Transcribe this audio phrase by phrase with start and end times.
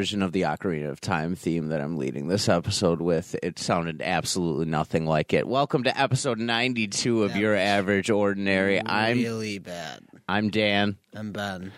[0.00, 3.36] Version of the Ocarina of Time theme that I'm leading this episode with.
[3.42, 5.46] It sounded absolutely nothing like it.
[5.46, 8.80] Welcome to episode 92 of That Your Average Ordinary.
[8.82, 10.00] I'm really bad.
[10.26, 11.72] I'm Dan, I'm Ben.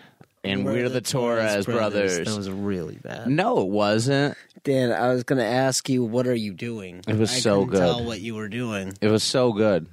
[0.45, 2.19] and we're, the Torres brothers.
[2.19, 3.27] That was really bad.
[3.27, 4.37] No, it wasn't.
[4.63, 7.03] Dan, I was going to ask you, what are you doing?
[7.09, 7.81] It was I so good.
[7.81, 8.97] Tell what you were doing.
[9.01, 9.89] It was so good.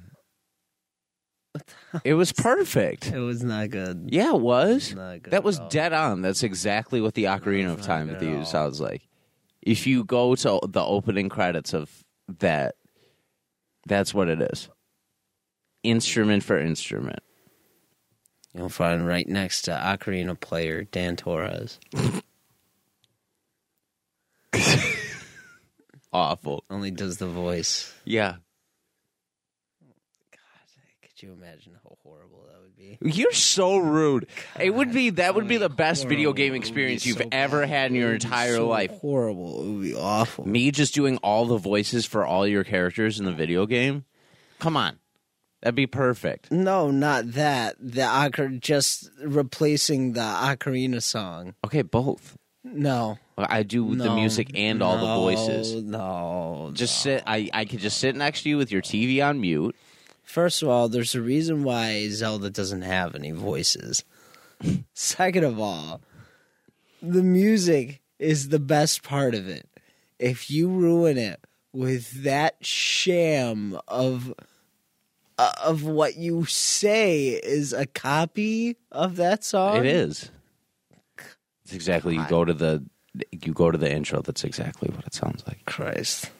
[2.04, 3.08] It was perfect.
[3.08, 4.10] It was not good.
[4.12, 4.94] Yeah, it was.
[4.94, 6.22] Not good That was dead on.
[6.22, 8.44] That's exactly what the Ocarina of Time not good theme at all.
[8.44, 9.02] sounds like.
[9.62, 11.90] If you go to the opening credits of
[12.38, 12.76] that,
[13.86, 14.68] that's what it is.
[15.82, 17.20] Instrument for instrument.
[18.54, 21.78] You'll find right next to Ocarina player Dan Torres.
[26.12, 26.64] Awful.
[26.68, 27.92] Only does the voice.
[28.04, 28.36] Yeah.
[31.20, 32.96] Could you imagine how horrible that would be?
[33.02, 34.26] You're so rude.
[34.58, 37.18] it would be that would be the best video game It would be experience you've
[37.18, 38.90] so ever had in your It would be entire so life.
[39.02, 39.62] Horrible.
[39.62, 40.48] It would be awful.
[40.48, 44.06] Me just doing all the voices for all your characters in the video game?
[44.60, 44.98] Come on.
[45.60, 46.50] That'd be perfect.
[46.50, 47.76] No, not that.
[47.78, 51.54] The Ocar just replacing the Ocarina song.
[51.66, 52.38] Okay, both.
[52.64, 53.18] No.
[53.36, 55.82] I do the music and all the voices.
[55.82, 56.70] No.
[56.72, 57.12] Just no.
[57.12, 59.76] sit I, I could just sit next to you with your TV on mute.
[60.30, 64.04] First of all, there's a reason why Zelda doesn't have any voices.
[64.94, 66.02] Second of all,
[67.02, 69.68] the music is the best part of it.
[70.20, 74.32] If you ruin it with that sham of
[75.36, 80.30] uh, of what you say is a copy of that song, It is.
[81.64, 82.84] It's exactly you go to the
[83.32, 85.64] you go to the intro, that's exactly what it sounds like.
[85.64, 86.30] Christ,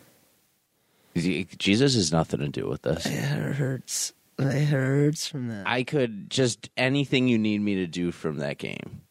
[1.17, 3.05] Jesus has nothing to do with this.
[3.07, 3.13] it
[3.55, 4.13] hurts.
[4.39, 5.67] It hurts from that.
[5.67, 9.03] I could just anything you need me to do from that game.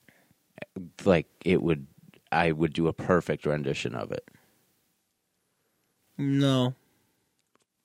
[1.06, 1.86] Like it would
[2.32, 4.24] I would do a perfect rendition of it.
[6.18, 6.74] no,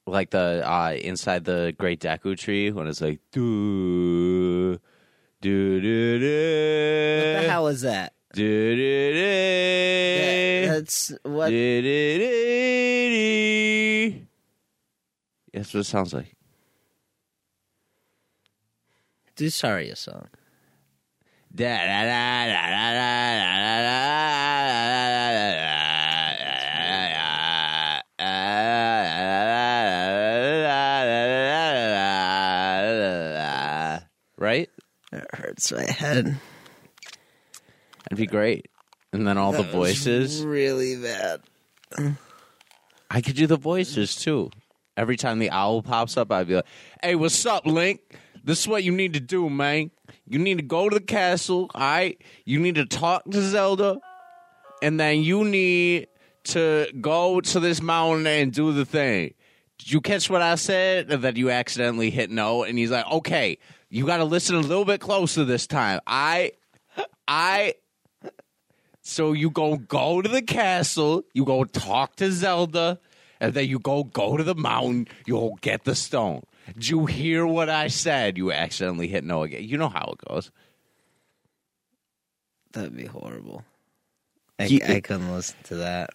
[0.07, 4.79] Like the uh inside the Great Deku tree when it's like do
[5.41, 8.13] do do do what the hell is that?
[8.33, 11.51] do do do that's what.
[11.51, 12.34] do, do, do, do.
[15.65, 16.37] That's what it sounds like.
[19.35, 20.29] Do sorry a song.
[21.55, 24.35] Da, da, da, da, da, da, da, da,
[32.99, 34.05] da, da.
[34.37, 34.69] Right?
[35.13, 36.39] It hurts my head.
[38.05, 38.67] That'd be great.
[39.15, 40.43] And then all the That was voices.
[40.45, 41.41] really bad.
[43.11, 44.51] I could do the voices too.
[44.97, 46.66] Every time the owl pops up, I'd be like,
[47.03, 48.00] "Hey, what's up, Link?
[48.44, 49.91] This is what you need to do, man.
[50.27, 51.71] You need to go to the castle.
[51.75, 52.21] All right.
[52.44, 53.99] You need to talk to Zelda,
[54.83, 56.09] and then you need
[56.44, 59.34] to go to this mountain and do the thing."
[59.78, 61.09] Did you catch what I said?
[61.09, 63.59] That you accidentally hit no, and he's like, "Okay,
[63.91, 66.53] you got to listen a little bit closer this time." I,
[67.27, 67.74] I.
[69.03, 73.01] So you go go to the castle, you go talk to Zelda,
[73.41, 76.42] and then you go go to the mountain, you'll get the stone.
[76.75, 78.39] Did you hear what I said?
[78.39, 79.65] You accidentally hit no again.
[79.65, 80.51] You know how it goes.
[82.72, 83.65] That'd be horrible.
[84.59, 86.10] I, Ye- I couldn't listen to that.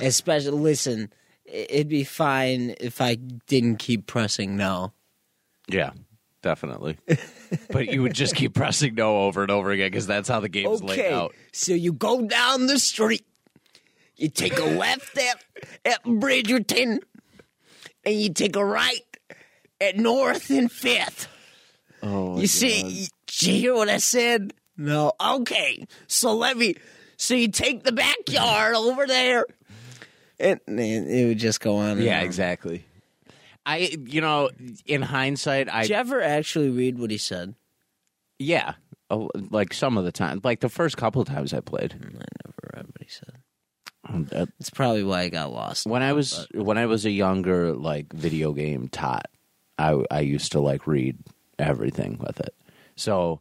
[0.00, 1.12] Especially, listen,
[1.44, 4.92] it'd be fine if I didn't keep pressing no.
[5.68, 5.90] Yeah,
[6.42, 6.98] definitely.
[7.70, 10.48] but you would just keep pressing no over and over again because that's how the
[10.48, 11.34] game's laid Okay, out.
[11.52, 13.24] so you go down the street,
[14.22, 15.34] you take a left there,
[15.84, 17.00] at Bridgerton,
[18.04, 19.00] and you take a right
[19.80, 21.28] at North and Fifth.
[22.02, 24.54] Oh, You see, did you hear what I said?
[24.76, 25.12] No.
[25.20, 25.86] Okay.
[26.06, 26.76] So let me.
[27.16, 29.46] So you take the backyard over there,
[30.40, 31.90] and, and it would just go on.
[31.98, 32.24] and yeah, on.
[32.24, 32.84] exactly.
[33.64, 34.50] I, you know,
[34.86, 37.54] in hindsight, I Did you ever actually read what he said?
[38.38, 38.74] yeah,
[39.10, 41.92] oh, like some of the time, like the first couple of times I played.
[41.94, 43.41] I never read what he said.
[44.32, 45.86] Uh, It's probably why I got lost.
[45.86, 49.26] When I was when I was a younger like video game tot,
[49.78, 51.18] I I used to like read
[51.58, 52.54] everything with it.
[52.96, 53.40] So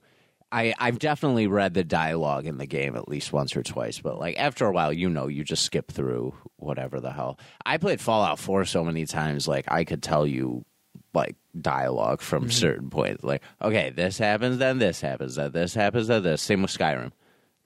[0.51, 4.19] I I've definitely read the dialogue in the game at least once or twice, but
[4.19, 7.39] like after a while, you know, you just skip through whatever the hell.
[7.65, 10.65] I played Fallout 4 so many times like I could tell you
[11.13, 13.23] like dialogue from certain points.
[13.23, 16.41] Like, okay, this happens, then this happens, then this happens, then this.
[16.41, 17.11] Same with Skyrim.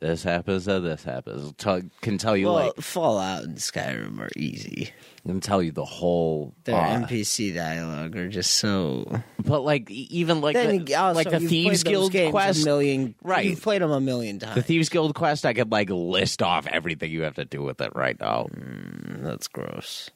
[0.05, 1.51] This happens, then this happens.
[1.57, 4.91] Tell, can tell you well, like Fallout and Skyrim are easy.
[5.25, 9.23] can tell you the whole Their uh, NPC dialogue are just so.
[9.43, 13.15] But like even like Then the, also, like the Thieves Guild quest, a million.
[13.23, 13.45] Right.
[13.47, 14.53] You've played them a million times.
[14.53, 14.61] the.
[14.61, 17.95] Thieves Guild quest, I could like list off everything you have to do with it
[17.95, 18.47] right now.
[18.53, 20.11] That's gross.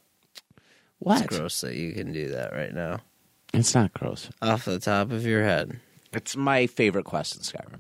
[1.00, 1.24] What?
[1.26, 3.00] It's gross that you can do that right now,
[3.56, 4.30] It's not gross.
[4.40, 5.80] off the top of your head.
[6.14, 7.80] It's my favorite quest in Skyrim,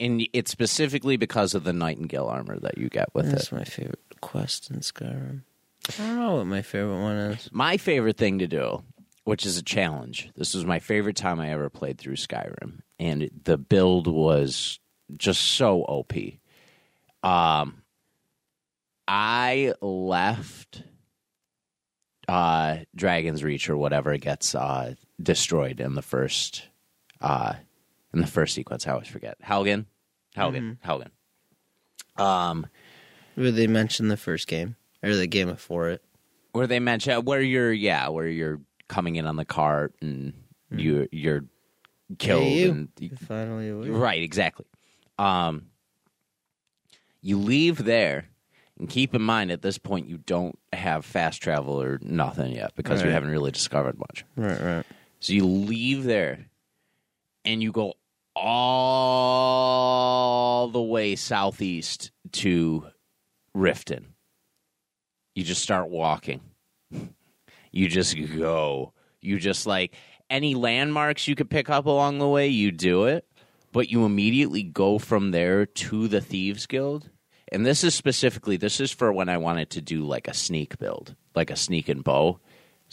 [0.00, 3.50] and it's specifically because of the Nightingale armor that you get with That's it.
[3.50, 5.42] That's my favorite quest in Skyrim.
[5.98, 7.48] I don't know what my favorite one is.
[7.52, 8.82] My favorite thing to do,
[9.24, 10.30] which is a challenge.
[10.36, 14.78] This was my favorite time I ever played through Skyrim, and the build was
[15.16, 16.12] just so OP.
[17.22, 17.82] Um,
[19.06, 20.82] I left
[22.28, 26.68] uh, Dragon's Reach or whatever gets uh, destroyed in the first
[27.20, 27.54] uh,
[28.14, 28.86] in the first sequence.
[28.86, 29.86] I always forget Helgen,
[30.36, 31.10] Helgen, Helgen.
[32.16, 32.66] Um,
[33.34, 36.02] Where they mentioned the first game or the game before it.
[36.52, 40.32] where they mention where you're yeah where you're coming in on the cart and
[40.70, 41.44] you you're
[42.18, 42.70] killed Hey, you.
[42.70, 43.90] and You finally awake.
[43.90, 44.66] right exactly
[45.18, 45.66] um
[47.20, 48.26] you leave there
[48.78, 52.74] and keep in mind at this point you don't have fast travel or nothing yet
[52.76, 53.14] because you Right.
[53.14, 54.86] haven't really discovered much Right, right.
[55.20, 56.46] so you leave there
[57.44, 57.94] and you go
[58.36, 59.48] all
[60.68, 62.86] the way southeast to
[63.56, 64.04] Riften.
[65.34, 66.40] You just start walking.
[67.76, 68.92] You just go.
[69.20, 69.96] You just like
[70.30, 73.26] any landmarks you could pick up along the way, you do it,
[73.72, 77.10] but you immediately go from there to the Thieves Guild.
[77.50, 80.78] And this is specifically this is for when I wanted to do like a sneak
[80.78, 82.38] build, like a sneak and bow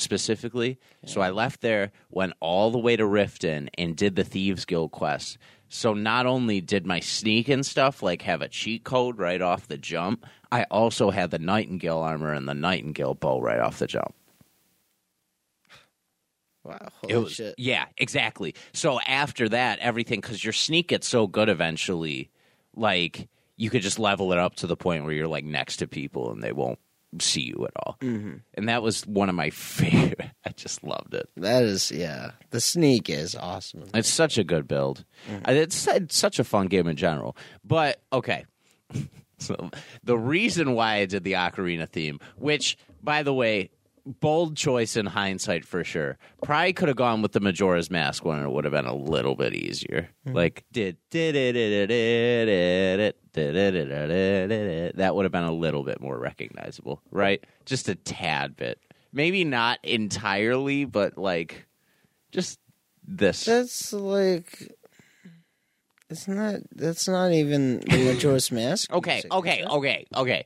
[0.01, 0.80] specifically.
[1.06, 4.92] So I left there, went all the way to Riften, and did the Thieves Guild
[4.92, 5.38] quest.
[5.69, 9.68] So not only did my sneak and stuff like have a cheat code right off
[9.68, 13.88] the jump, I also had the Nightingale armor and the Nightingale bow right off the
[13.88, 14.13] jump.
[16.63, 16.77] Wow.
[17.03, 17.56] It Holy was- shit.
[17.57, 18.53] Yeah, exactly.
[18.74, 22.30] So after that, everything because your sneak gets so good eventually,
[22.75, 25.88] like you could just level it up to the point where you're like next to
[25.88, 26.80] people and they won't
[27.19, 27.98] see you at all.
[28.02, 28.38] Mm-hmm.
[28.54, 30.31] And that was one of my favorite.
[30.46, 31.30] I just loved it.
[31.38, 32.31] That is, yeah.
[32.52, 33.84] The sneak is awesome.
[33.94, 35.04] It's such a good build.
[35.30, 35.46] Mm-hmm.
[35.50, 37.36] Uh, It's, it's such a fun game in general.
[37.63, 38.46] But okay,
[39.38, 39.72] so
[40.04, 43.72] the reason why I did the Ocarina theme, which by the way,
[44.06, 46.18] bold choice in hindsight for sure.
[46.44, 48.96] Probably could have gone with the Majora's Mask one, and it would have been a
[48.96, 50.10] little bit easier.
[50.25, 50.36] Mm-hmm.
[50.36, 55.25] Like did did it did it did it did it did did it that would
[55.25, 57.43] have been a little bit more recognizable, right?
[57.65, 58.79] Just a tad bit.
[59.13, 61.65] Maybe not entirely, but like
[62.31, 62.59] just
[63.05, 63.45] this.
[63.45, 64.71] That's like.
[66.09, 66.55] It's not.
[66.75, 68.91] That's not even the Majora's Mask.
[68.91, 70.45] Okay, music, okay, okay, okay.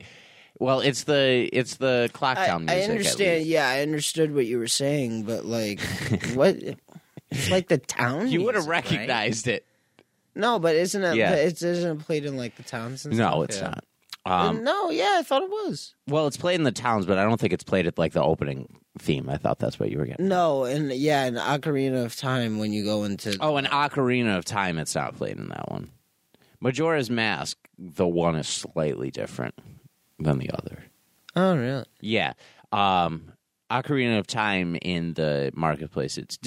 [0.60, 2.84] Well, it's the it's the clock I, town I music.
[2.84, 3.46] at understand.
[3.46, 5.82] Yeah, I understood what you were saying, but like,
[6.34, 6.56] what?
[7.32, 8.28] It's like the town.
[8.32, 8.92] You would have music, right?
[8.92, 9.66] recognized it.
[10.36, 11.16] No, but isn't it?
[11.16, 11.34] Yeah.
[11.36, 13.34] It isn't it played in like the towns and stuff.
[13.36, 13.68] No, it's Yeah.
[13.70, 13.84] not.
[14.28, 15.94] Um, no, yeah, I thought it was.
[16.08, 18.24] well, it's played in the towns, but I don't think it's played at like the
[18.24, 19.30] opening theme.
[19.30, 20.28] I thought that's what you were getting.
[20.28, 24.44] No, and yeah, in Ocarina of Time when you go into Oh, an Ocarina of
[24.44, 24.80] Time.
[24.80, 25.92] It's not played in that one.
[26.60, 27.56] Majora's Mask.
[27.78, 29.54] The one is slightly different
[30.18, 30.84] than the other.
[31.36, 31.86] oh really?
[32.02, 32.34] Yeah.
[32.72, 33.32] Um
[33.72, 36.38] Ocarina of Time in the marketplace it's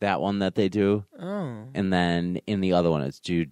[0.00, 3.46] that one that they do Oh, and then in the other one it's do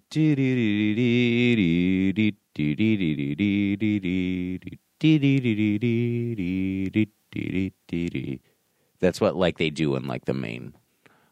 [8.99, 10.75] that's what like they do in like the main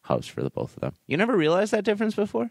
[0.03, 2.50] house for the both of them you never realized that difference before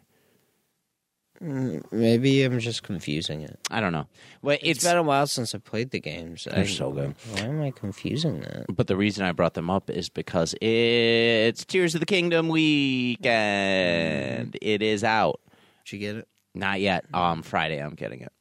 [1.42, 3.59] Maybe I'm just confusing it.
[3.70, 4.06] I don't know.
[4.42, 6.44] Well, it's it's been a while since I played the games.
[6.44, 7.14] They're I- so good.
[7.32, 8.66] Why am I confusing that?
[8.68, 14.59] But the reason I brought them up is because it's Tears of the Kingdom weekend.
[14.61, 15.40] It is out.
[15.87, 16.28] Did you get it?
[16.54, 17.06] Not yet.
[17.14, 18.32] Um, Friday I'm getting it,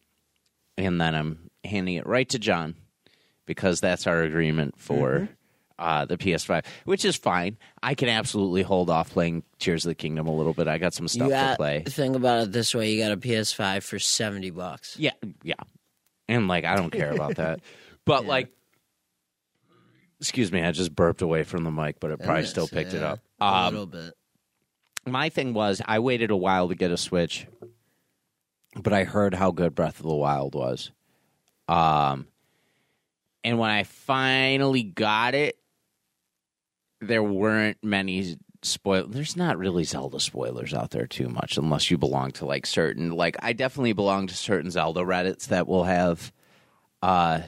[0.78, 2.76] and then I'm handing it right to John
[3.46, 5.30] because that's our agreement for
[5.80, 7.58] uh, the PS5, which is fine.
[7.82, 10.68] I can absolutely hold off playing Tears of the Kingdom a little bit.
[10.68, 11.84] I got some stuff you to got, play.
[11.88, 14.96] Think about it this way: you got a PS5 for seventy bucks.
[15.00, 15.54] Yeah, yeah,
[16.28, 17.62] and like I don't care about that,
[18.06, 18.50] but like.
[20.22, 23.02] Excuse me, I just burped away from the mic, but it probably still picked it
[23.02, 23.22] up.
[23.40, 24.14] a Um, little bit.
[25.08, 27.48] my thing was I waited a while to get a Switch,
[28.76, 30.92] but I heard how good Breath of the Wild was.
[31.70, 32.28] Um,
[33.46, 35.58] and when I finally got it,
[37.02, 39.08] there weren't many spoil.
[39.08, 43.12] There's not really Zelda spoilers out there too much, unless you belong to like certain.
[43.12, 46.32] Like I definitely belong to certain Zelda Reddits that will have,
[47.02, 47.42] uh,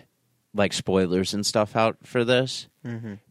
[0.54, 2.68] like spoilers and stuff out for this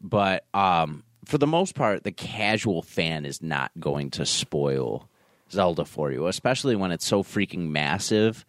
[0.01, 5.09] but um, for the most part, the casual fan is not going to spoil
[5.51, 8.45] Zelda for you, especially when it's so freaking massive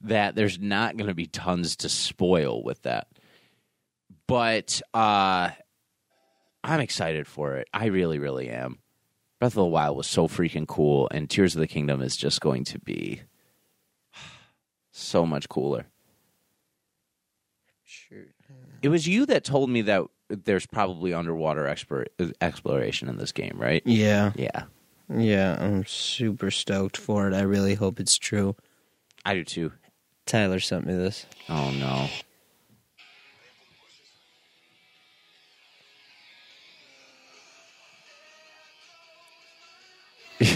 [0.00, 3.08] that there's not going to be tons to spoil with that.
[4.26, 5.50] But uh,
[6.66, 7.68] I'm excited for it.
[7.72, 8.78] I really, really am.
[9.38, 12.40] Breath of the Wild was so freaking cool, and Tears of the Kingdom is just
[12.40, 13.22] going to be
[14.90, 15.86] so much cooler.
[17.84, 18.24] Sure.
[18.82, 22.06] It was you that told me that there's probably underwater expir-
[22.40, 23.82] exploration in this game, right?
[23.84, 24.64] Yeah, Yeah,
[25.14, 25.56] yeah.
[25.60, 27.34] I'm super stoked for it.
[27.34, 28.56] I really hope it's true.
[29.24, 29.72] I do too.
[30.24, 31.26] Tyler sent me this.
[31.48, 32.08] Oh no.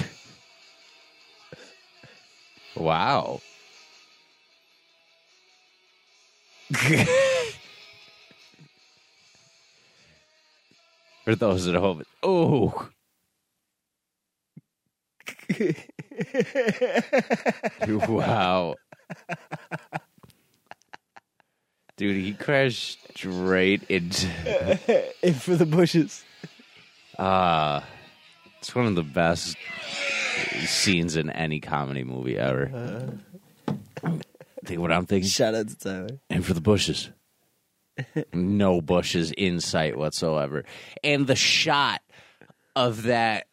[2.76, 3.40] wow.
[11.24, 12.88] For those at home, oh,
[18.08, 18.74] wow.
[21.96, 24.26] Dude, he crashed straight into.
[25.22, 26.24] In for the bushes.
[27.18, 27.82] Uh,
[28.60, 29.56] it's one of the best
[30.66, 33.10] scenes in any comedy movie ever.
[34.64, 35.28] Think what I'm thinking?
[35.28, 36.20] Shout out to Tyler.
[36.28, 37.10] And for the bushes.
[38.34, 40.64] no bushes in sight whatsoever.
[41.02, 42.02] And the shot
[42.76, 43.46] of that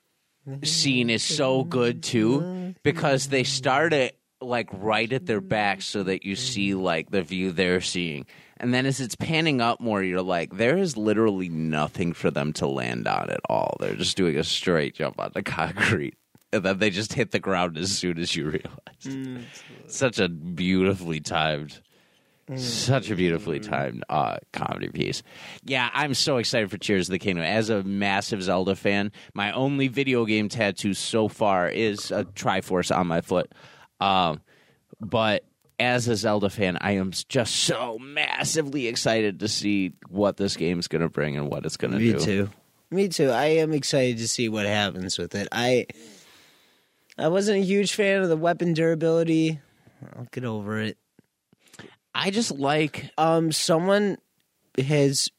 [0.64, 6.04] scene is so good too because they start it like right at their back so
[6.04, 8.26] that you see like the view they're seeing.
[8.60, 12.54] And then as it's panning up more, you're like, there is literally nothing for them
[12.54, 13.78] to land on at all.
[13.80, 16.16] They're just doing a straight jump on the concrete.
[16.54, 19.44] And then they just hit the ground as soon as you realize.
[19.88, 21.82] Such a beautifully timed
[22.56, 25.22] such a beautifully timed uh, comedy piece.
[25.66, 27.44] Yeah, I'm so excited for Tears of the Kingdom.
[27.44, 32.96] As a massive Zelda fan, my only video game tattoo so far is a Triforce
[32.96, 33.52] on my foot.
[34.00, 34.42] Um,
[35.02, 35.44] but
[35.80, 40.88] as a Zelda fan, I am just so massively excited to see what this game's
[40.88, 42.14] going to bring and what it's going to do.
[42.14, 42.50] Me too.
[42.90, 43.30] Me too.
[43.30, 45.48] I am excited to see what happens with it.
[45.52, 45.86] I
[47.18, 49.60] I wasn't a huge fan of the weapon durability.
[50.16, 50.98] I'll get over it.
[52.16, 54.18] I just like Um, someone
[54.78, 55.30] has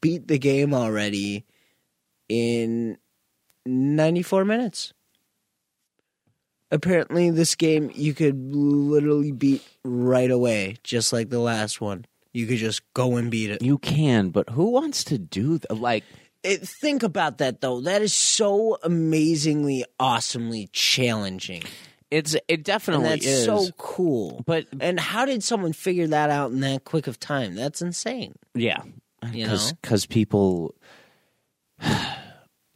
[0.00, 1.46] beat the game already
[2.28, 2.98] in
[3.66, 4.92] 94 minutes.
[6.70, 12.04] Apparently, this game you could literally beat right away, just like the last one.
[12.32, 13.62] You could just go and beat it.
[13.62, 15.76] you can, but who wants to do that?
[15.78, 16.04] Like,
[16.44, 17.80] it think about that though.
[17.80, 21.64] That is so amazingly, awesomely challenging,
[22.10, 23.44] it's it and definitely that's is.
[23.44, 24.42] so cool.
[24.46, 27.56] but And how did someone figure that out in that quick of time?
[27.56, 28.34] That's insane.
[28.54, 28.82] yeah,
[29.32, 30.74] because because people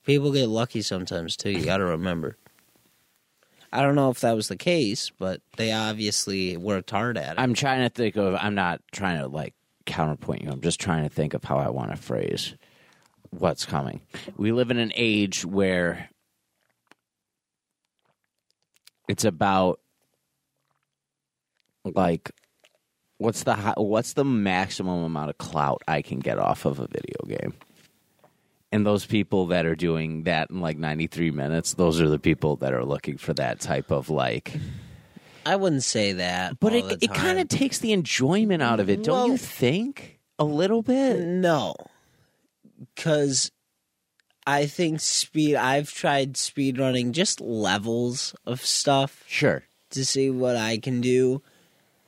[0.04, 1.50] People get lucky sometimes too.
[1.50, 2.36] You got to remember.
[3.74, 7.40] I don't know if that was the case, but they obviously worked hard at it.
[7.40, 8.36] I'm trying to think of.
[8.40, 9.52] I'm not trying to like
[9.84, 10.50] counterpoint you.
[10.50, 12.54] I'm just trying to think of how I want to phrase
[13.30, 14.00] what's coming.
[14.36, 16.08] We live in an age where
[19.08, 19.80] it's about
[21.84, 22.30] like
[23.18, 27.18] what's the what's the maximum amount of clout I can get off of a video
[27.26, 27.54] game.
[28.74, 32.56] And those people that are doing that in like 93 minutes, those are the people
[32.56, 34.52] that are looking for that type of like
[35.46, 39.04] I wouldn't say that, but it it kind of takes the enjoyment out of it,
[39.04, 40.18] don't you think?
[40.38, 41.20] A little bit.
[41.20, 41.74] no,
[42.94, 43.52] because
[44.46, 45.54] I think speed.
[45.54, 49.62] I've tried speed running just levels of stuff Sure.
[49.90, 51.42] to see what I can do.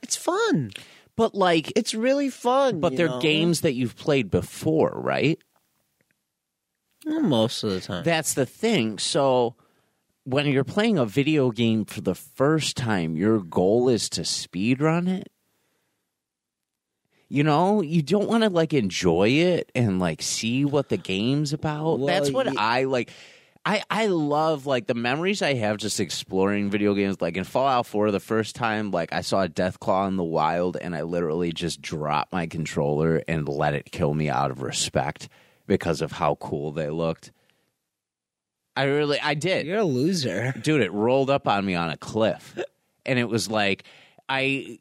[0.03, 0.71] It's fun.
[1.15, 2.79] But like, It's really fun.
[2.79, 3.19] but they're know?
[3.21, 5.39] games that you've played before, right?
[7.07, 8.03] Most of the time.
[8.03, 8.99] That's the thing.
[8.99, 9.55] So
[10.23, 14.81] when you're playing a video game for the first time, your goal is to speed
[14.81, 15.31] run it.
[17.29, 21.53] You know, you don't want to like enjoy it and like see what the game's
[21.53, 21.99] about.
[21.99, 23.11] Well, That's what ye- I like.
[23.65, 27.19] I, I love like the memories I have just exploring video games.
[27.19, 30.77] Like in Fallout 4, the first time like I saw a Deathclaw in the wild
[30.79, 35.27] and I literally just dropped my controller and let it kill me out of respect
[35.67, 37.31] because of how cool they looked.
[38.75, 39.65] I really I did.
[39.65, 40.53] You're a loser.
[40.61, 42.57] dude it rolled up on me on a cliff.
[43.09, 43.85] And it was like
[44.27, 44.79] i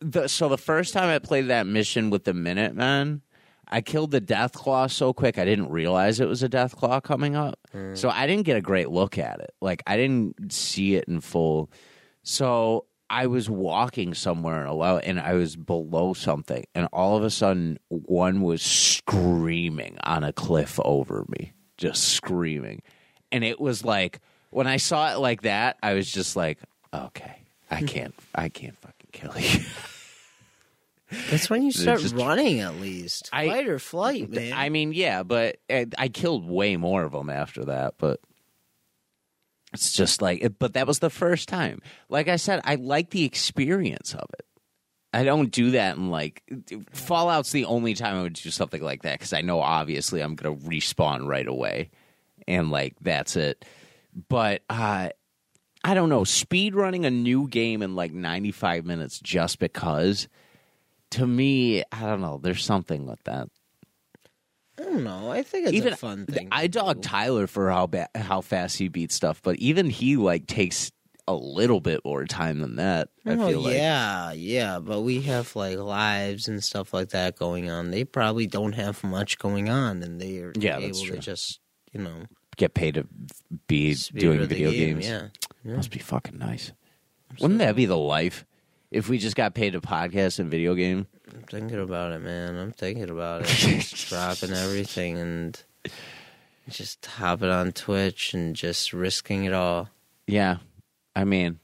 [0.00, 3.20] the, so the first time i played that mission with the minutemen
[3.66, 7.00] i killed the death claw so quick i didn't realize it was a death claw
[7.00, 7.58] coming up.
[7.74, 7.98] Mm.
[7.98, 9.54] So i didn't get a great look at it.
[9.60, 11.68] Like i didn't see it in full.
[12.22, 17.30] So i was walking somewhere alone and i was below something and all of a
[17.30, 22.82] sudden one was screaming on a cliff over me just screaming
[23.30, 24.20] and it was like
[24.54, 26.58] when I saw it like that, I was just like,
[26.92, 27.38] okay,
[27.70, 27.86] I hmm.
[27.86, 29.64] can't, I can't fucking kill you.
[31.30, 33.28] That's when you start just- running, at least.
[33.32, 34.52] I- Fight or flight, man.
[34.52, 37.94] I mean, yeah, but I, I killed way more of them after that.
[37.98, 38.20] But
[39.74, 41.82] it's just like, but that was the first time.
[42.08, 44.46] Like I said, I like the experience of it.
[45.12, 46.42] I don't do that in like
[46.92, 50.34] Fallout's the only time I would do something like that because I know obviously I'm
[50.34, 51.90] gonna respawn right away,
[52.48, 53.64] and like that's it.
[54.28, 55.10] But uh,
[55.84, 60.28] I don't know, speed running a new game in like 95 minutes just because.
[61.10, 62.40] To me, I don't know.
[62.42, 63.48] There's something with that.
[64.78, 65.30] I don't know.
[65.30, 66.48] I think it's even a fun thing.
[66.50, 67.08] I dog do.
[67.08, 70.90] Tyler for how ba- how fast he beats stuff, but even he like takes
[71.26, 73.08] a little bit more time than that.
[73.24, 77.36] I Oh, feel like yeah, yeah, but we have like lives and stuff like that
[77.38, 77.90] going on.
[77.92, 81.60] They probably don't have much going on, and they are Yeah, able to just
[81.92, 82.24] you know
[82.56, 83.06] get paid to
[83.68, 85.06] be speed doing video game, games.
[85.08, 85.28] Yeah,
[85.64, 85.76] yeah.
[85.76, 86.72] Must be fucking nice.
[87.40, 88.44] Wouldn't that be the life
[88.94, 91.06] if we just got paid to podcast and video game?
[91.34, 92.56] I'm thinking about it, man.
[92.56, 93.80] I'm thinking about it.
[94.08, 95.60] Dropping everything and
[96.68, 99.88] just hopping on Twitch and just risking it all.
[100.28, 100.58] Yeah,
[101.16, 101.58] I mean,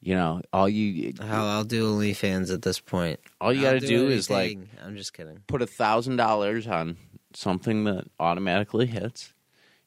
[0.00, 3.20] you know, all you Hell, I'll do OnlyFans at this point.
[3.40, 4.68] all you got I'll to do is like anything.
[4.82, 5.40] I'm just kidding.
[5.46, 6.96] put a thousand dollars on
[7.34, 9.34] something that automatically hits.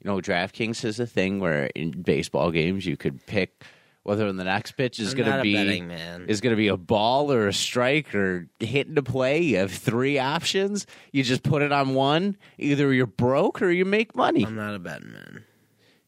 [0.03, 3.63] You know, DraftKings is a thing where in baseball games you could pick
[4.07, 7.29] whether the next pitch is going to be betting is going to be a ball
[7.29, 9.41] or a strike or hit into play.
[9.41, 10.87] You have three options.
[11.11, 12.37] You just put it on one.
[12.57, 14.45] Either you're broke or you make money.
[14.45, 15.43] I'm not a betting man.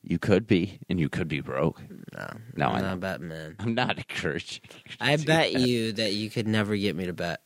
[0.01, 1.81] you could be, and you could be broke.
[2.13, 3.55] No, No, I'm I not a betting man.
[3.59, 4.61] I'm not encouraging.
[4.85, 5.53] you I bet that.
[5.59, 7.41] you that you could never get me to bet.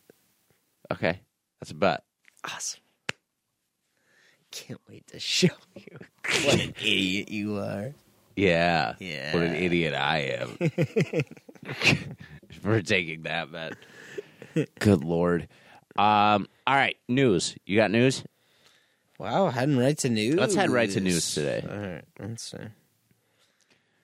[0.92, 1.20] Okay,
[1.60, 2.04] that's a bet.
[2.46, 2.80] Awesome.
[4.52, 5.98] Can't wait to show you
[6.46, 7.96] what an idiot you are.
[8.36, 8.96] Yeah.
[9.00, 9.34] Yeah.
[9.34, 10.58] What an idiot I am
[12.62, 13.74] for taking that bet.
[14.80, 15.48] Good lord.
[15.96, 17.56] Um, all right, news.
[17.65, 18.24] You got news?
[19.19, 20.36] Wow, heading right to news.
[20.36, 21.63] Let's head right to news today.
[21.69, 22.58] All right, let's see.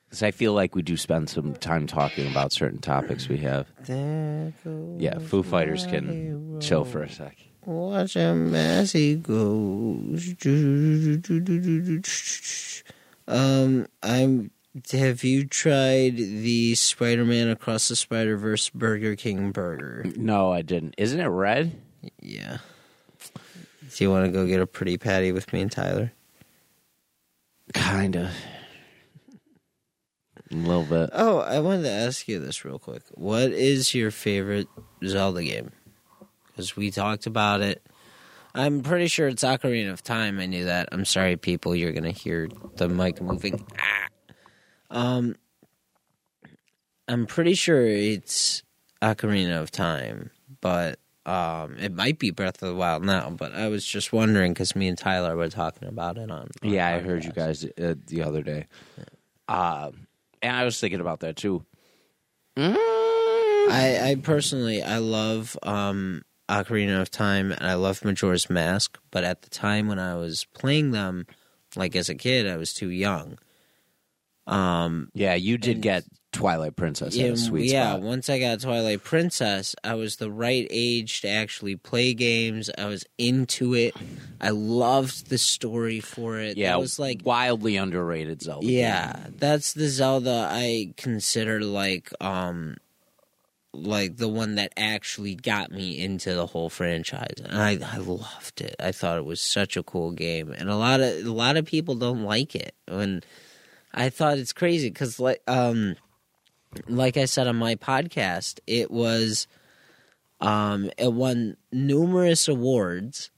[0.06, 3.68] Because I feel like we do spend some time talking about certain topics we have.
[3.88, 7.38] Yeah, Foo Fighters can chill for a sec.
[7.66, 10.34] Watch him as he goes.
[13.30, 14.52] Um, I'm.
[14.92, 20.06] Have you tried the Spider-Man Across the Spider-Verse Burger King burger?
[20.16, 20.96] No, I didn't.
[20.98, 21.76] Isn't it red?
[22.22, 22.58] Yeah.
[23.96, 26.12] Do you want to go get a pretty patty with me and Tyler?
[27.74, 28.32] Kinda.
[30.52, 31.10] A little bit.
[31.14, 33.04] Oh, I wanted to ask you this real quick.
[33.12, 34.68] What is your favorite
[35.06, 35.72] Zelda game?
[36.48, 37.86] Because we talked about it.
[38.60, 40.38] I'm pretty sure it's Ocarina of Time.
[40.38, 40.90] I knew that.
[40.92, 41.74] I'm sorry, people.
[41.74, 43.66] You're gonna hear the mic moving.
[43.80, 44.08] Ah.
[44.92, 45.36] Um,
[47.08, 48.64] I'm pretty sure it's
[49.02, 53.30] Ocarina of Time, but um, it might be Breath of the Wild now.
[53.30, 56.50] But I was just wondering because me and Tyler were talking about it on.
[56.62, 58.68] on Yeah, I heard you guys uh, the other day.
[59.48, 60.08] Um,
[60.42, 61.64] and I was thinking about that too.
[62.58, 62.76] Mm.
[63.72, 69.24] I, I personally I love um, Ocarina of Time and I love Majora's Mask, but
[69.24, 71.26] at the time when I was playing them,
[71.76, 73.38] like as a kid, I was too young.
[74.48, 77.96] Um, Yeah, you did And- get Twilight Princess Yeah, a sweet yeah.
[77.96, 82.70] Once I got Twilight Princess, I was the right age to actually play games.
[82.78, 83.96] I was into it.
[84.40, 86.56] I loved the story for it.
[86.58, 88.66] Yeah, that was like wildly underrated Zelda.
[88.66, 88.76] game.
[88.78, 92.78] Yeah, that's the Zelda I consider like um
[93.74, 97.36] like the one that actually got me into the whole franchise.
[97.44, 98.76] And I I loved it.
[98.80, 100.52] I thought it was such a cool game.
[100.52, 102.74] And a lot of a lot of people don't like it.
[102.88, 103.26] And
[103.94, 105.96] I thought it's crazy cuz like um
[106.88, 109.48] like I said on my podcast, it was
[110.42, 113.30] um it won numerous awards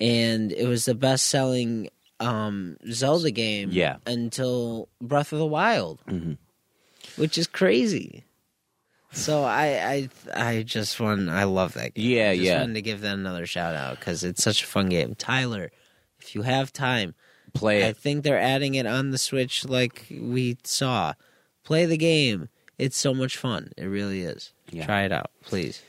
[0.00, 3.96] and it was the best-selling um Zelda game Yeah.
[4.06, 6.36] until Breath of the Wild, Mhm.
[7.16, 8.24] which is crazy.
[9.10, 12.10] So I I I just want I love that game.
[12.10, 12.60] Yeah, I just yeah.
[12.60, 15.14] wanted to give that another shout out because it's such a fun game.
[15.14, 15.70] Tyler,
[16.20, 17.14] if you have time,
[17.54, 17.96] Play I it.
[17.96, 21.14] think they're adding it on the Switch like we saw.
[21.64, 22.48] Play the game.
[22.76, 23.72] It's so much fun.
[23.76, 24.52] It really is.
[24.70, 24.84] Yeah.
[24.86, 25.82] Try it out, please.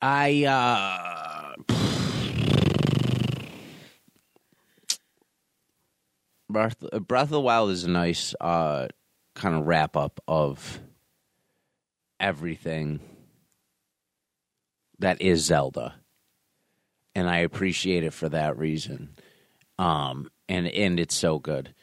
[0.00, 1.54] I uh
[6.50, 8.88] Breath, Breath of the Wild is a nice uh
[9.34, 10.80] kind of wrap up of
[12.22, 13.00] everything
[15.00, 15.96] that is Zelda.
[17.14, 19.16] And I appreciate it for that reason.
[19.78, 21.74] Um and and it's so good.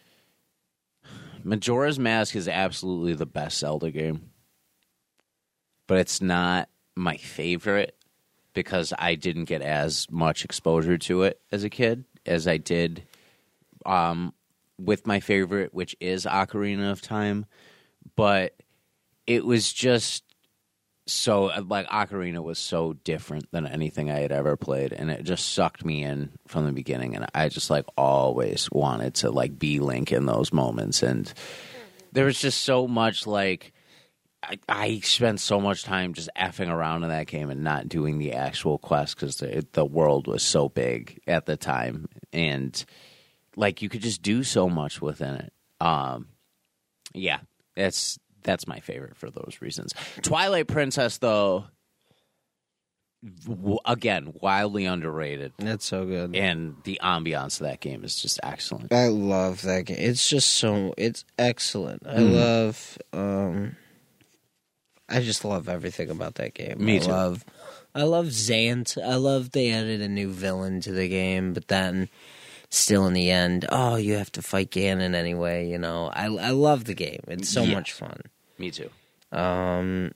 [1.43, 4.31] Majora's Mask is absolutely the best Zelda game.
[5.87, 7.95] But it's not my favorite
[8.53, 13.03] because I didn't get as much exposure to it as a kid as I did
[13.85, 14.33] um,
[14.77, 17.45] with my favorite, which is Ocarina of Time.
[18.15, 18.55] But
[19.25, 20.23] it was just
[21.11, 25.53] so like Ocarina was so different than anything I had ever played, and it just
[25.53, 27.15] sucked me in from the beginning.
[27.15, 31.31] And I just like always wanted to like be Link in those moments, and
[32.11, 33.73] there was just so much like.
[34.41, 38.19] I, I spent so much time just effing around in that game and not doing
[38.19, 42.85] the actual quest because the, the world was so big at the time, and
[43.57, 45.53] like you could just do so much within it.
[45.81, 46.27] Um,
[47.13, 47.39] yeah,
[47.75, 49.93] that's that's my favorite for those reasons.
[50.21, 51.65] Twilight Princess, though,
[53.45, 56.35] w- again, wildly underrated, That's so good.
[56.35, 58.93] and the ambiance of that game is just excellent.
[58.93, 59.97] I love that game.
[59.99, 62.03] It's just so it's excellent.
[62.07, 62.33] I Mm.
[62.33, 63.75] love um
[65.11, 66.83] I just love everything about that game.
[66.83, 67.07] Me I too.
[67.11, 67.45] love
[67.95, 69.01] I love Zant.
[69.03, 72.07] I love they added a new villain to the game, but then
[72.69, 76.09] still in the end, oh, you have to fight Ganon anyway, you know.
[76.13, 77.21] I I love the game.
[77.27, 77.73] It's so Yeah.
[77.75, 78.21] much fun.
[78.57, 78.89] Me too.
[79.31, 80.11] Um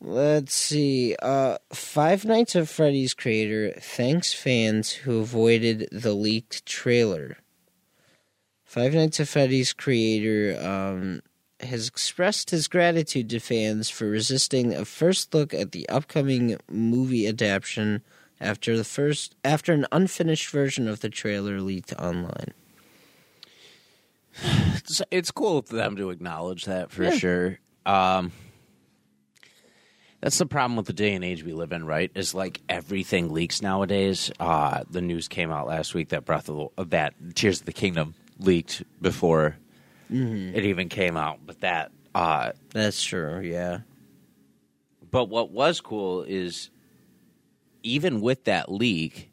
[0.00, 1.16] Let's see.
[1.20, 7.38] Uh Five Nights at Freddy's creator thanks fans who avoided the leaked trailer.
[8.64, 11.20] Five Nights at Freddy's creator um
[11.60, 17.26] has expressed his gratitude to fans for resisting a first look at the upcoming movie
[17.26, 18.00] adaptation
[18.40, 22.52] after the first after an unfinished version of the trailer leaked online.
[24.42, 27.10] It's, it's cool for them to acknowledge that for Yeah.
[27.10, 27.58] sure.
[27.84, 28.30] Um,
[30.20, 32.10] that's the problem with the day and age we live in, right?
[32.14, 34.30] Is like everything leaks nowadays.
[34.38, 37.72] Uh, the news came out last week that Breath of the, that Tears of the
[37.72, 39.56] Kingdom leaked before
[40.10, 41.40] it even came out.
[41.44, 43.80] But that, uh, That's true, yeah.
[45.10, 46.70] but what was cool is
[47.82, 49.30] even with that leak,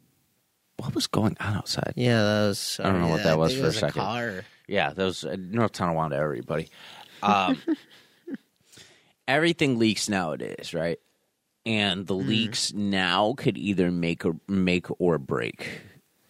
[0.77, 1.93] what was going on outside?
[1.95, 2.79] Yeah, that was.
[2.83, 4.01] I don't know what that was for it a second.
[4.01, 4.45] car.
[4.67, 6.69] Yeah, that was uh, North Tonawanda, everybody.
[7.21, 7.61] Um,
[9.27, 10.99] everything leaks nowadays, right?
[11.65, 15.81] And the leaks now could either make or make or break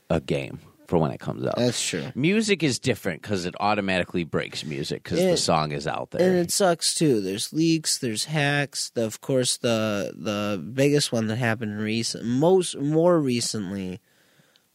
[0.10, 1.56] a game for when it comes out.
[1.58, 2.12] That's true.
[2.16, 6.38] music is different because it automatically breaks music because the song is out there, And
[6.38, 7.22] it sucks too.
[7.22, 7.98] There's leaks.
[7.98, 8.90] There's hacks.
[8.92, 14.00] The, of course, the the biggest one that happened recent, most more recently,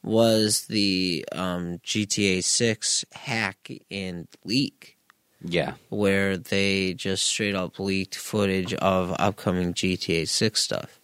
[0.03, 4.97] was the um, GTA Six hack and leak,
[5.43, 11.01] yeah, where they just straight up leaked footage of upcoming GTA Six stuff.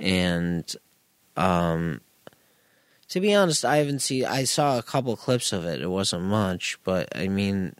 [0.00, 0.72] And,
[1.36, 2.00] um,
[3.10, 4.24] to be honest, I haven't seen.
[4.24, 5.80] I saw a couple clips of it.
[5.80, 7.74] It wasn't much, but I mean,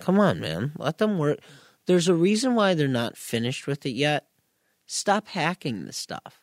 [0.00, 1.38] come on, man, let them work.
[1.86, 4.26] There's a reason why they're not finished with it yet.
[4.86, 6.40] Stop hacking the stuff.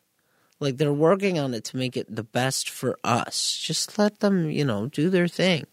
[0.60, 3.58] Like they're working on it to make it the best for us.
[3.58, 5.66] Just let them, you know, do their thing.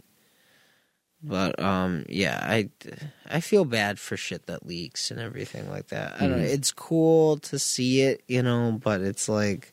[1.23, 2.71] But um, yeah, I
[3.29, 6.15] I feel bad for shit that leaks and everything like that.
[6.17, 6.45] I don't know.
[6.45, 6.55] Mhm.
[6.55, 9.73] It's cool to see it, you know, but it's like,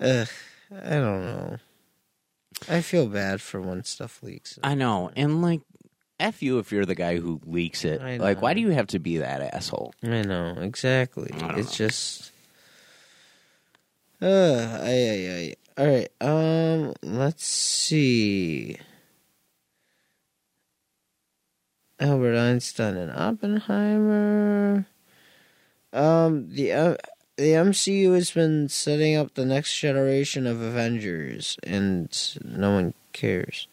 [0.00, 0.28] ugh,
[0.70, 1.56] I don't know.
[2.68, 4.58] I feel bad for when stuff leaks.
[4.62, 5.60] I know, and like
[6.20, 8.00] F you if you're the guy who leaks it.
[8.02, 9.94] I Like, why do you have to be that asshole?
[10.02, 11.30] I know exactly.
[11.32, 11.86] I don't It's know.
[11.86, 12.32] just.
[14.20, 15.54] Uh, ay, ay, ay.
[15.78, 16.08] All right.
[16.20, 18.78] Um, let's see.
[22.00, 24.86] Albert Einstein and Oppenheimer.
[25.92, 26.96] Um, the uh,
[27.38, 33.68] the MCU has been setting up the next generation of Avengers, and no one cares.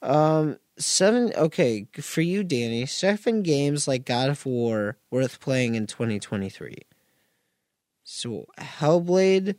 [0.00, 1.32] Um, seven.
[1.36, 2.86] Okay, for you, Danny.
[2.86, 6.76] Seven games like God of War worth playing in 2023.
[8.04, 9.56] So, Hellblade,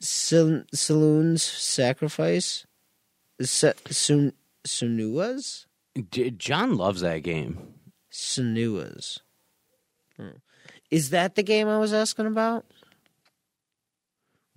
[0.00, 2.66] Sil- Saloon's Sacrifice,
[3.40, 4.32] Se- Sun-
[4.64, 5.66] Senua's,
[6.10, 7.74] D- John loves that game.
[8.12, 9.20] Senua's.
[10.16, 10.38] Hmm.
[10.90, 12.64] Is that the game I was asking about?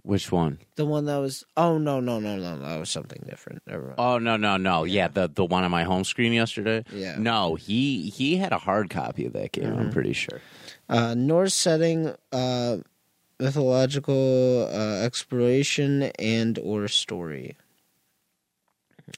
[0.03, 0.57] Which one?
[0.77, 1.43] The one that was.
[1.55, 2.57] Oh no no no no!
[2.57, 3.61] That was something different.
[3.99, 4.83] Oh no no no!
[4.83, 6.83] Yeah, the the one on my home screen yesterday.
[6.91, 7.17] Yeah.
[7.19, 9.77] No, he he had a hard copy of that game.
[9.77, 10.41] I'm pretty sure.
[10.89, 12.77] Uh, Norse setting, uh,
[13.39, 17.57] mythological uh, exploration and or story.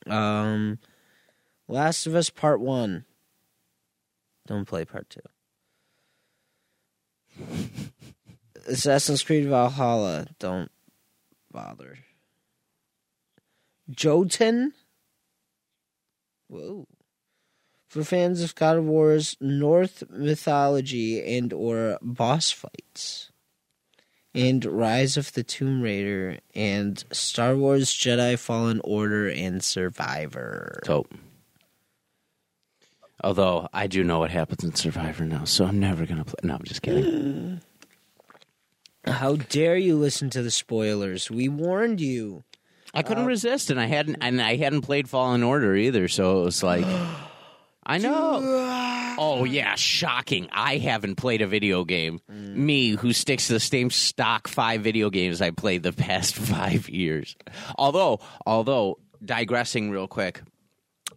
[0.08, 0.80] Um,
[1.70, 3.06] Last of Us Part One.
[4.48, 5.22] Don't play Part Two.
[8.68, 10.28] Assassin's Creed Valhalla.
[10.40, 10.72] Don't
[11.52, 11.98] bother.
[13.90, 14.74] Jotun.
[16.48, 16.88] Whoa
[17.94, 23.30] for fans of God of War's Norse mythology and or boss fights.
[24.34, 30.80] And Rise of the Tomb Raider and Star Wars Jedi Fallen Order and Survivor.
[30.86, 31.06] So,
[33.24, 36.40] although I do know what happens in Survivor now, so I'm never gonna play.
[36.44, 37.62] No, I'm just kidding.
[39.06, 41.30] How dare you listen to the spoilers?
[41.30, 42.44] We warned you.
[42.94, 46.08] I couldn't uh, resist, and I hadn't, and I hadn't played Fallen Order either.
[46.08, 46.86] So it was like,
[47.86, 48.40] I know.
[49.18, 50.48] Oh yeah, shocking!
[50.52, 52.20] I haven't played a video game.
[52.32, 52.56] Mm.
[52.56, 56.90] Me, who sticks to the same stock five video games I played the past five
[56.90, 57.36] years.
[57.78, 60.42] Although, although digressing real quick,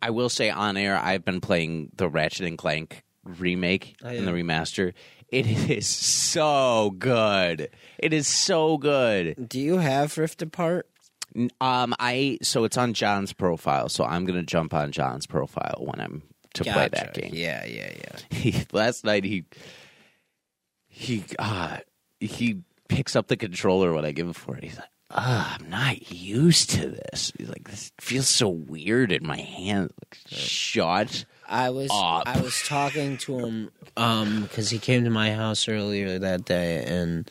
[0.02, 4.26] I will say on air I've been playing the Ratchet and Clank remake Oh, and
[4.26, 4.92] the remaster.
[5.28, 7.70] It is so good.
[7.98, 9.48] It is so good.
[9.48, 10.88] Do you have Rift Apart?
[11.60, 16.00] Um, I so it's on John's profile, so I'm gonna jump on John's profile when
[16.00, 16.22] I'm
[16.54, 17.30] to play that game.
[17.34, 18.18] Yeah, yeah, yeah.
[18.38, 19.44] He, last night he
[20.88, 21.78] he uh
[22.20, 24.64] he picks up the controller when I give it for it.
[24.64, 27.32] He's like, I'm not used to this.
[27.38, 29.92] He's like, this feels so weird in my hand.
[30.04, 31.24] Like, shut.
[31.48, 32.24] I was Up.
[32.26, 36.84] I was talking to him um because he came to my house earlier that day
[36.84, 37.30] and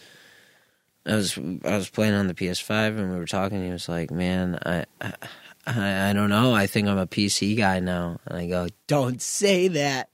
[1.06, 3.64] I was I was playing on the PS5 and we were talking.
[3.64, 4.86] He was like, "Man, I
[5.68, 6.56] I, I don't know.
[6.56, 10.10] I think I'm a PC guy now." And I go, "Don't say that.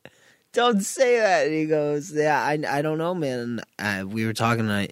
[0.52, 4.26] Don't say that." And he goes, "Yeah, I I don't know, man." And I, we
[4.26, 4.62] were talking.
[4.62, 4.90] And I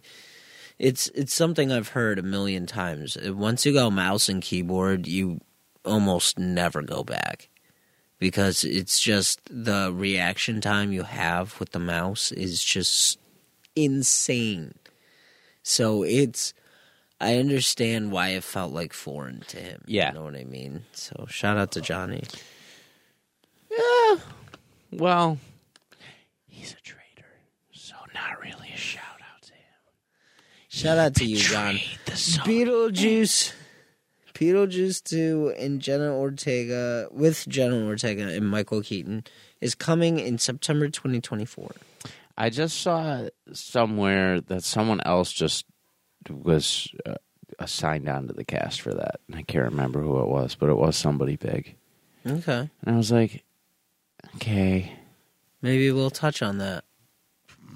[0.79, 3.17] it's it's something I've heard a million times.
[3.17, 5.41] Uh, once you go mouse and keyboard, you
[5.85, 7.49] almost never go back
[8.17, 13.19] because it's just the reaction time you have with the mouse is just
[13.75, 14.75] insane.
[15.63, 16.53] So it's
[17.21, 19.83] I understand why it felt like foreign to him.
[19.85, 20.09] Yeah.
[20.09, 20.85] You know what I mean?
[20.93, 22.23] So shout out to Johnny.
[23.69, 24.17] Yeah.
[24.91, 25.37] Well,
[26.47, 27.27] he's a traitor,
[27.71, 29.59] so not really a shout out to him.
[30.79, 31.75] Shout out to you, John.
[31.75, 32.45] Betrayed the son.
[32.47, 33.53] Beetlejuice.
[34.33, 39.25] Beetlejuice 2 and Jenna Ortega with Jenna Ortega and Michael Keaton
[39.59, 41.71] is coming in September 2024.
[42.37, 45.65] I just saw somewhere that someone else just
[46.29, 47.15] was uh,
[47.59, 49.19] assigned onto the cast for that.
[49.27, 51.75] And I can't remember who it was, but it was somebody big.
[52.25, 52.69] Okay.
[52.85, 53.43] And I was like,
[54.35, 54.93] okay,
[55.61, 56.85] Maybe we'll touch on that.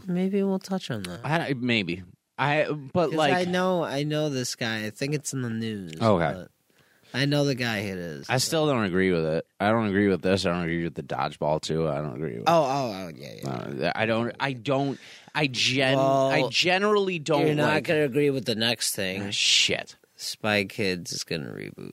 [0.07, 1.19] Maybe we'll touch on that.
[1.25, 2.03] I, maybe
[2.37, 4.85] I, but 'Cause like I know, I know this guy.
[4.85, 5.93] I think it's in the news.
[6.01, 6.33] Okay.
[6.33, 6.47] but
[7.13, 8.25] I know the guy it is.
[8.27, 9.45] I still don't agree with it.
[9.59, 10.45] I don't agree with this.
[10.45, 11.87] I don't agree with the dodgeball too.
[11.87, 12.45] I don't agree with.
[12.47, 13.49] Oh, oh, oh, yeah, yeah.
[13.49, 14.35] Uh, I don't.
[14.39, 14.99] I don't.
[15.35, 15.97] I gen.
[15.97, 17.45] Well, I generally don't.
[17.45, 19.29] You're not like, gonna agree with the next thing.
[19.31, 19.95] shit.
[20.15, 21.91] Spy Kids is gonna reboot.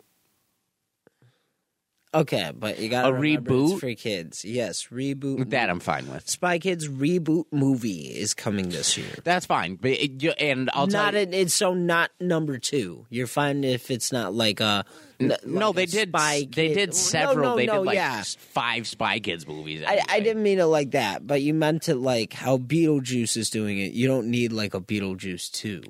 [2.13, 3.79] Okay, but you got A reboot?
[3.79, 4.45] for kids.
[4.45, 5.51] Yes, reboot.
[5.51, 6.29] That I'm fine with.
[6.29, 9.13] Spy Kids reboot movie is coming this year.
[9.23, 9.77] That's fine.
[9.77, 13.07] But it, you- and I'll not tell you, it, it's so not number two.
[13.11, 14.85] You're fine if it's not like a
[15.21, 16.09] n- no, like they a did.
[16.09, 17.51] Spy They did several.
[17.51, 18.17] no, they no, did like yeah.
[18.19, 19.85] s- five Spy Kids movies.
[19.87, 23.51] I, I didn't mean it like that, but you meant it like how Beetlejuice is
[23.51, 23.93] doing it.
[23.93, 25.83] You don't need like a Beetlejuice two.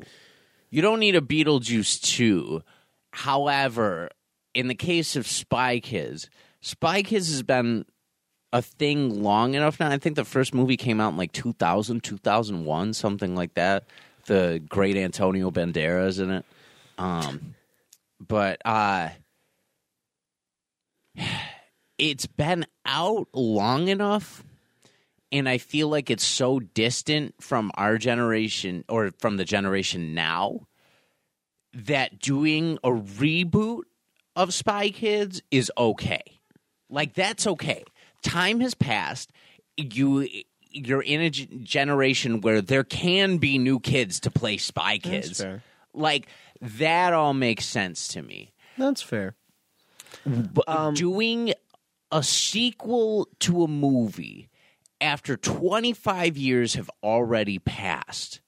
[0.68, 2.62] You don't need a Beetlejuice 2.
[3.12, 4.10] However,
[4.54, 6.28] in the case of Spy Kids,
[6.60, 7.84] Spy Kids has been
[8.52, 9.90] a thing long enough now.
[9.90, 13.84] I think the first movie came out in like 2000, 2001, something like that.
[14.26, 16.44] The great Antonio Banderas in it.
[16.98, 17.54] Um,
[18.20, 19.10] but uh,
[21.98, 24.44] it's been out long enough
[25.32, 30.66] and I feel like it's so distant from our generation or from the generation now
[31.72, 33.82] that doing a reboot
[34.40, 36.22] of Spy Kids is okay.
[36.88, 37.84] Like that's okay.
[38.22, 39.30] Time has passed.
[39.76, 40.26] You
[40.70, 45.42] you're in a g- generation where there can be new kids to play Spy Kids.
[45.42, 45.62] fair.
[45.92, 46.28] Like
[46.62, 48.52] that all makes sense to me.
[48.78, 49.34] That's fair.
[50.24, 51.52] But um, doing
[52.10, 54.48] a sequel to a movie
[55.02, 58.40] after 25 years have already passed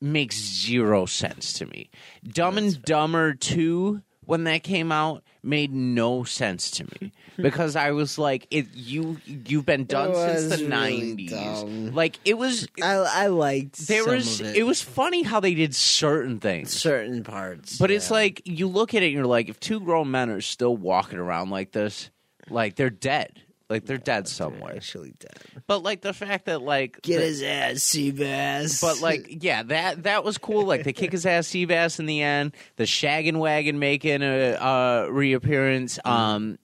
[0.00, 1.90] makes zero sense to me.
[2.22, 7.90] Dumb and Dumber 2 when that came out made no sense to me because I
[7.90, 11.30] was like it you you've been done since the 90s.
[11.30, 11.94] dumb.
[11.94, 14.56] Like it was I I liked there some was of it.
[14.56, 14.62] it.
[14.62, 16.72] was funny how they did certain things.
[16.72, 20.10] certain parts, But it's like you look at it and you're like, if two grown
[20.10, 22.10] men are still walking around like this,
[22.48, 23.40] like they're dead.
[23.72, 24.76] Like they're dead somewhere.
[24.76, 25.38] actually dead.
[25.66, 28.80] But like the fact that like Get the- his ass, Seabass.
[28.80, 30.64] but like yeah, that that was cool.
[30.66, 32.52] Like they kick his ass Seabass in the end.
[32.76, 35.98] The Shaggin' Wagon making a, a reappearance.
[35.98, 36.08] Mm-hmm.
[36.12, 36.58] Um,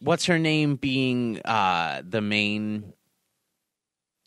[0.00, 2.92] what's her name being uh the main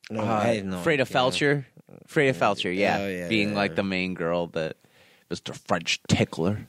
[0.10, 1.06] no, uh, I have no Fraida idea.
[1.06, 1.66] Felcher.
[2.08, 4.78] Fraida Felcher, yeah, Oh, yeah, being yeah, like the main girl that
[5.30, 5.54] Mr.
[5.68, 6.68] French Tickler.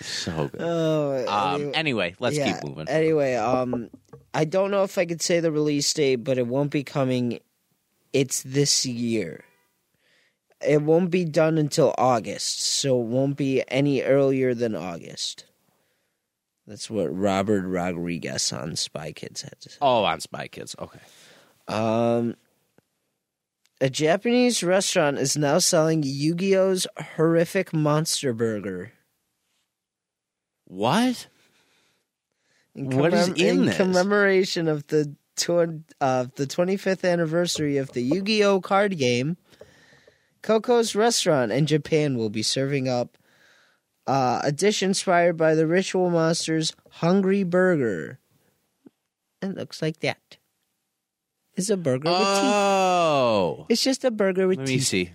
[0.00, 0.60] So good.
[0.60, 2.88] Oh, Um, anyway- anyway, let's yeah, keep moving.
[2.88, 3.90] Anyway, um,
[4.34, 7.40] I don't know if I could say the release date, but it won't be coming.
[8.12, 9.44] It's this year.
[10.66, 15.44] It won't be done until August, so it won't be any earlier than August.
[16.66, 19.78] That's what Robert Rodriguez on Spy Kids had to say.
[19.82, 20.74] oh, on Spy Kids.
[20.78, 20.98] Okay.
[21.68, 22.36] Um,
[23.80, 28.92] a Japanese restaurant is now selling Yu-Gi-Oh's horrific monster burger.
[30.66, 31.28] What?
[32.74, 33.76] In What is in this?
[33.76, 39.36] commemoration of the tw- of the 25th anniversary of the Yu-Gi-Oh card game?
[40.42, 43.16] Coco's restaurant in Japan will be serving up
[44.06, 48.20] uh, a dish inspired by the Ritual Monsters Hungry Burger.
[49.42, 50.36] It looks like that.
[51.54, 52.26] It's a burger with teeth.
[52.44, 53.66] Oh.
[53.68, 55.10] It's just a burger with Let me see.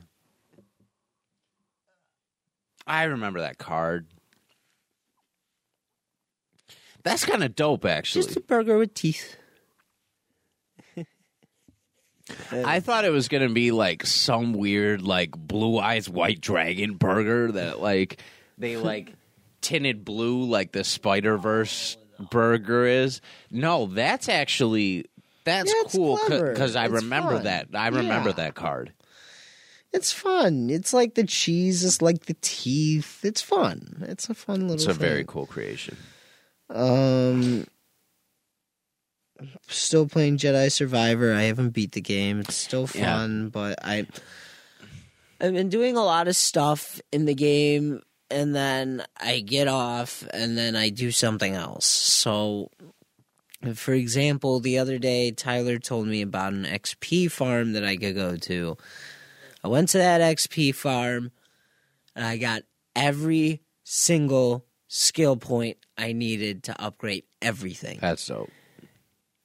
[2.87, 4.07] I remember that card.
[7.03, 8.23] That's kind of dope, actually.
[8.25, 9.35] Just a burger with teeth.
[12.51, 17.51] I thought it was gonna be like some weird, like blue eyes white dragon burger
[17.53, 18.21] that like
[18.57, 19.13] they like
[19.61, 21.97] tinted blue, like the Spider Verse
[22.29, 23.21] burger is.
[23.49, 25.05] No, that's actually
[25.43, 27.43] that's Yeah, cool because I It's remember fun.
[27.45, 27.67] that.
[27.73, 28.35] I remember Yeah.
[28.35, 28.93] that card.
[29.91, 30.69] It's fun.
[30.69, 31.83] It's like the cheese.
[31.83, 33.25] It's like the teeth.
[33.25, 34.05] It's fun.
[34.07, 34.75] It's a fun little.
[34.75, 35.97] It's a very cool creation.
[36.71, 37.65] Um,
[39.67, 41.33] still playing Jedi Survivor.
[41.33, 42.39] I haven't beat the game.
[42.41, 43.17] It's still Yeah.
[43.17, 44.07] fun, but I
[45.39, 50.23] I've been doing a lot of stuff in the game, and then I get off,
[50.33, 51.87] and then I do something else.
[51.87, 52.69] So,
[53.73, 58.13] for example, the other day Tyler told me about an XP farm that I could
[58.13, 58.77] go to.
[59.63, 61.31] I went to that XP farm,
[62.15, 62.61] and I got
[62.95, 67.99] every single skill point I needed to upgrade everything.
[68.01, 68.49] That's dope.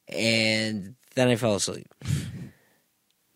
[0.08, 1.86] And then I fell asleep.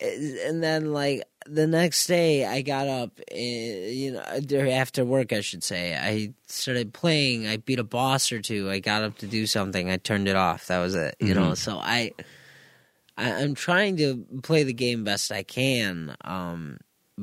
[0.01, 5.41] and then, like, the next day, I got up, eh, you know, after work, I
[5.41, 5.97] should say.
[5.97, 7.47] I started playing.
[7.47, 8.69] I beat a boss or two.
[8.69, 9.89] I got up to do something.
[9.89, 10.67] I turned it off.
[10.67, 11.55] That was it, you know?
[11.55, 12.13] So I.
[13.17, 16.79] I, I'm trying to play the game best I can, um,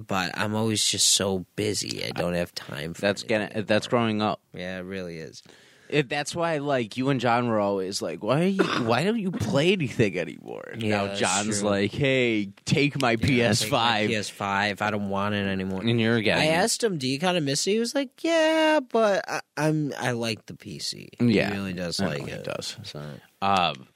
[0.05, 2.03] but I'm always just so busy.
[2.05, 4.39] I don't have time for That's anything getting that's growing up.
[4.53, 5.41] Yeah, it really is.
[5.89, 8.41] It, that's why, like you and John were always like, "Why?
[8.41, 11.69] Are you, why don't you play anything anymore?" Yeah, now that's John's true.
[11.69, 14.81] like, "Hey, take my PS5," PS5.
[14.81, 15.79] I don't want it anymore.
[15.81, 16.43] and you're getting.
[16.43, 19.39] I asked him, "Do you kind of miss it?" He was like, "Yeah, but I,
[19.55, 21.07] I'm I like the PC.
[21.21, 21.51] Yeah.
[21.51, 22.43] he really does I like he it.
[22.43, 22.75] does.
[22.83, 23.01] So,
[23.41, 23.87] Um,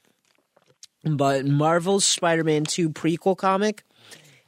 [1.04, 3.84] but Marvel's Spider-Man Two prequel comic,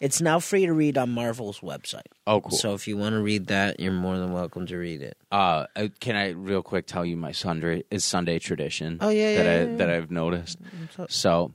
[0.01, 2.07] it's now free to read on Marvel's website.
[2.27, 2.51] oh, cool.
[2.51, 5.17] So if you want to read that, you're more than welcome to read it.
[5.33, 8.99] uh, uh, can I real quick tell you my Sunday is Sunday tradition?
[9.01, 9.77] Oh, yeah, that yeah, I, yeah.
[9.77, 10.59] that I've noticed.
[11.09, 11.53] So,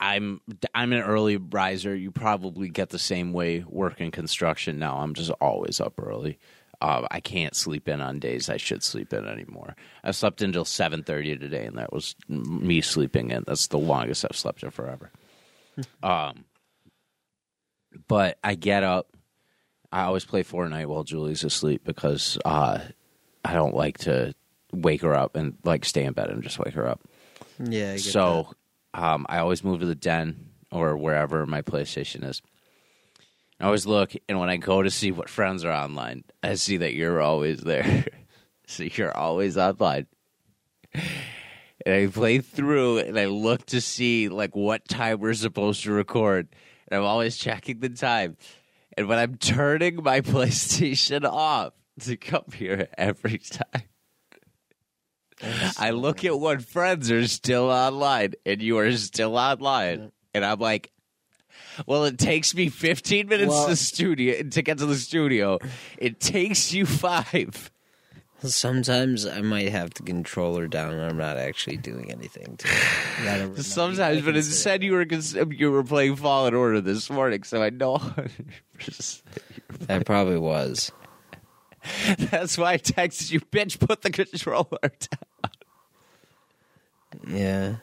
[0.00, 0.40] I'm
[0.74, 1.94] I'm an early riser.
[1.94, 4.98] You probably get the same way working construction now.
[4.98, 6.38] I'm just always up early.
[6.80, 9.76] uh, I can't sleep in on days I should sleep in anymore.
[10.02, 13.44] I slept until seven thirty today, and that was me sleeping in.
[13.46, 15.12] That's the longest I've slept in forever.
[16.02, 16.44] um,
[18.08, 19.08] but I get up.
[19.90, 22.78] I always play Fortnite while Julie's asleep because uh,
[23.44, 24.34] I don't like to
[24.72, 27.00] wake her up and like stay in bed and just wake her up.
[27.62, 27.92] Yeah.
[27.92, 28.48] I So
[28.94, 32.40] um, I always move to the den or wherever my PlayStation is.
[33.60, 36.78] I always look, and when I go to see what friends are online, I see
[36.78, 38.06] that you're always there.
[38.66, 40.06] so you're always online.
[41.84, 45.92] And I play through and I look to see like what time we're supposed to
[45.92, 46.48] record.
[46.92, 48.36] And I'm always checking the time.
[48.98, 53.84] And when I'm turning my PlayStation off to come here every time,
[55.78, 60.58] I look at what friends are still online, and you are still online, and I'm
[60.58, 60.92] like,
[61.86, 65.60] "Well, it takes me 15 minutes Well- to studio to get to the studio.
[65.96, 67.70] It takes you five.
[68.44, 72.74] Sometimes I might have the controller down and I'm not actually doing anything to it.
[73.18, 76.80] You gotta remember- Sometimes, but it said you were cons- you were playing Fallen Order
[76.80, 78.00] this morning, so I know.
[79.88, 80.90] I probably was.
[82.18, 83.78] That's why I texted you, bitch.
[83.78, 84.90] Put the controller down.
[87.28, 87.76] Yeah.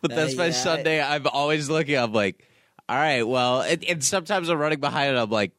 [0.00, 1.02] But that's Uh, my yeah, Sunday.
[1.02, 1.96] I'm always looking.
[1.96, 2.44] I'm like,
[2.88, 5.52] all right, well, and, and sometimes I'm running behind, and I'm like,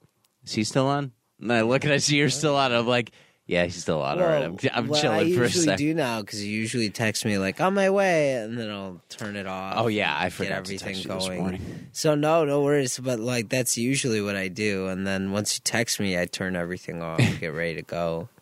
[0.46, 1.12] is he still on?
[1.42, 2.72] And I look and I see you're still on.
[2.72, 3.12] I'm like,
[3.48, 4.20] yeah, he's still on.
[4.22, 7.24] all right, I'm, I'm I chilling for a usually do now because you usually text
[7.26, 9.76] me like on my way, and then I'll turn it off.
[9.78, 11.40] Oh yeah, I get forgot to everything text you this going.
[11.42, 11.88] morning.
[11.94, 13.00] So no, no worries.
[13.00, 16.56] But like that's usually what I do, and then once you text me, I turn
[16.56, 18.30] everything off, get ready to go.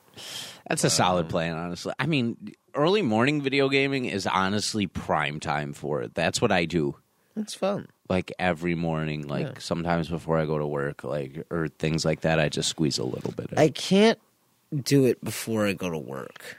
[0.68, 1.94] That's a solid plan, honestly.
[2.00, 2.38] I mean,
[2.74, 6.16] early morning video gaming is honestly prime time for it.
[6.16, 6.96] That's what I do.
[7.36, 7.88] It's fun.
[8.10, 9.54] Like every morning, like Yeah.
[9.60, 12.40] sometimes before I go to work, like or things like that.
[12.40, 13.52] I just squeeze a little bit.
[13.52, 13.60] in.
[13.60, 14.18] I can't
[14.74, 16.58] do it before I go to work.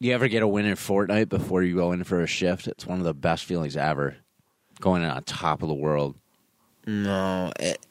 [0.00, 2.68] You ever get a win in Fortnite before you go in for a shift?
[2.68, 4.16] It's one of the best feelings ever.
[4.80, 6.14] Going in on top of the world.
[6.86, 7.84] No, it,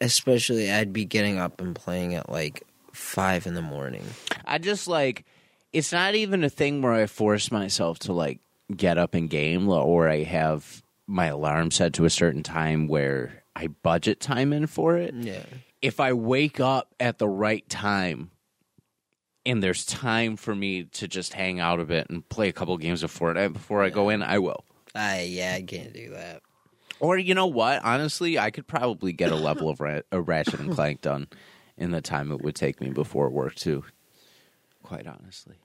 [0.00, 2.62] especially I'd be getting up and playing at like
[2.92, 4.04] five in the morning.
[4.44, 5.24] I just like
[5.72, 8.40] it's not even a thing where I force myself to like
[8.74, 13.42] get up and game or I have my alarm set to a certain time where
[13.54, 15.14] I budget time in for it.
[15.14, 15.44] Yeah.
[15.82, 18.30] If I wake up at the right time
[19.46, 22.76] and there's time for me to just hang out a bit and play a couple
[22.76, 24.64] games of Fortnite before I go in, I will.
[24.94, 26.42] I yeah, I can't do that.
[26.98, 27.82] Or you know what?
[27.82, 31.28] Honestly, I could probably get a level of ra- a Ratchet and Clank done
[31.78, 33.84] in the time it would take me before work too.
[34.82, 35.56] Quite honestly,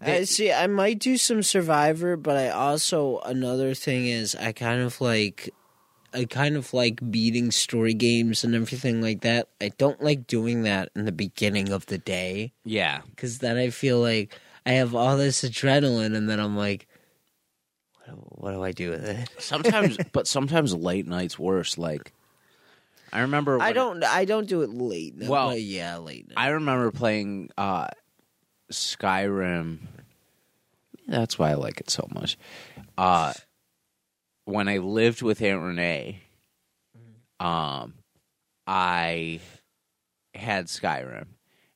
[0.00, 0.50] I see.
[0.52, 5.50] I might do some Survivor, but I also another thing is I kind of like,
[6.14, 9.48] I kind of like beating story games and everything like that.
[9.60, 13.00] I don't like doing that in the beginning of the day yeah.
[13.10, 14.34] because then I feel like
[14.64, 16.86] I have all this adrenaline, and then I'm like,
[18.06, 19.28] what do, I do with it?
[19.38, 21.78] Sometimes, but sometimes late nights worse.
[21.78, 22.12] Like
[23.12, 24.04] I remember, I don't.
[24.04, 25.16] I don't do it late.
[25.16, 26.28] No, Well, yeah, late.
[26.28, 26.34] Night.
[26.36, 27.88] I remember playing uh,
[28.70, 29.78] Skyrim.
[31.06, 32.36] That's why I like it so much.
[32.98, 33.32] Uh,
[34.48, 36.22] when I lived with Aunt Renee,
[37.38, 37.94] um,
[38.66, 39.40] I
[40.34, 41.26] had Skyrim,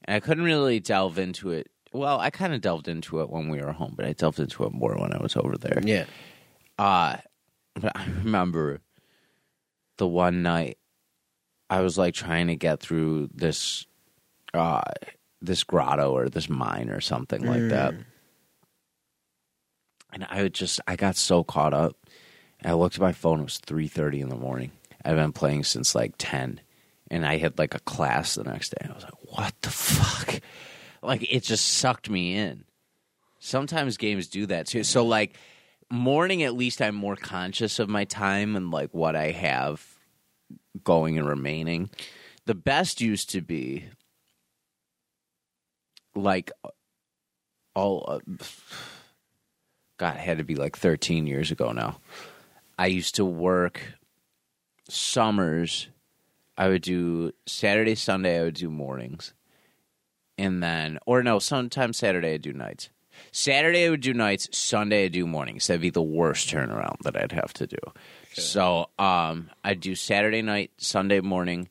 [0.05, 1.69] and I couldn't really delve into it.
[1.93, 4.65] Well, I kind of delved into it when we were home, but I delved into
[4.65, 5.81] it more when I was over there.
[5.85, 6.07] yeah.
[6.79, 7.19] Uh,
[7.75, 8.81] but I remember
[9.99, 10.79] the one night
[11.69, 13.87] I was like trying to get through this
[14.55, 14.83] uh
[15.41, 17.95] this grotto or this mine or something like that.
[20.13, 21.97] And I would just I got so caught up.
[22.65, 24.73] I looked at my phone, it was three thirty in the morning.
[25.05, 26.61] I've been playing since like ten.
[27.11, 28.89] And I had like a class the next day.
[28.89, 30.41] I was like, what the fuck?
[31.03, 32.65] Like it just sucked me in.
[33.39, 34.85] Sometimes games do that too.
[34.85, 35.37] So like
[35.91, 39.85] morning at least I'm more conscious of my time and like what I have
[40.85, 41.91] going and remaining.
[42.47, 43.85] The best used to be
[46.15, 46.51] like
[47.75, 48.21] all uh,
[49.99, 51.99] God it had to be like 13 years ago now.
[52.83, 53.81] I used to work
[54.89, 55.87] summers.
[56.59, 58.41] I would do Saturday, Sunday.
[58.41, 59.35] I would do mornings,
[60.37, 62.91] and then or no, sometimes Saturday I do nights.
[63.31, 64.49] Saturday I would do nights.
[64.51, 65.69] Sunday I do mornings.
[65.69, 67.79] That'd be the worst turnaround that I'd have to do.
[68.33, 71.69] So um, I'd do Saturday night, Sunday morning,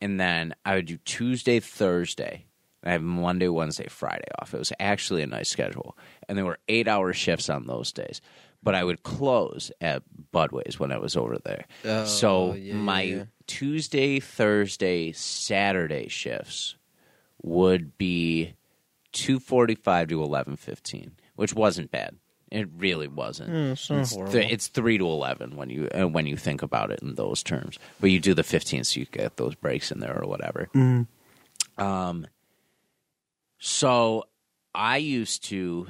[0.00, 2.46] and then I would do Tuesday, Thursday.
[2.82, 4.54] I have Monday, Wednesday, Friday off.
[4.54, 5.96] It was actually a nice schedule,
[6.28, 8.20] and there were eight-hour shifts on those days.
[8.62, 10.02] But I would close at
[10.34, 11.64] Budwey's when I was over there.
[11.84, 13.24] Oh, so yeah, my yeah.
[13.46, 16.76] Tuesday, Thursday, Saturday shifts
[17.42, 18.54] would be
[19.12, 22.16] 245 to 1115, which wasn't bad.
[22.50, 23.50] It really wasn't.
[23.72, 27.00] it's it's, th- it's 3 to 11 when you uh, when you think about it
[27.00, 27.78] in those terms.
[28.00, 30.68] But you do the 15 so you get those breaks in there or whatever.
[31.76, 32.26] Um
[33.58, 34.24] so
[34.74, 35.88] I used to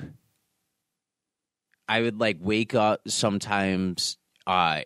[1.88, 4.16] I would like wake up sometimes
[4.46, 4.82] uh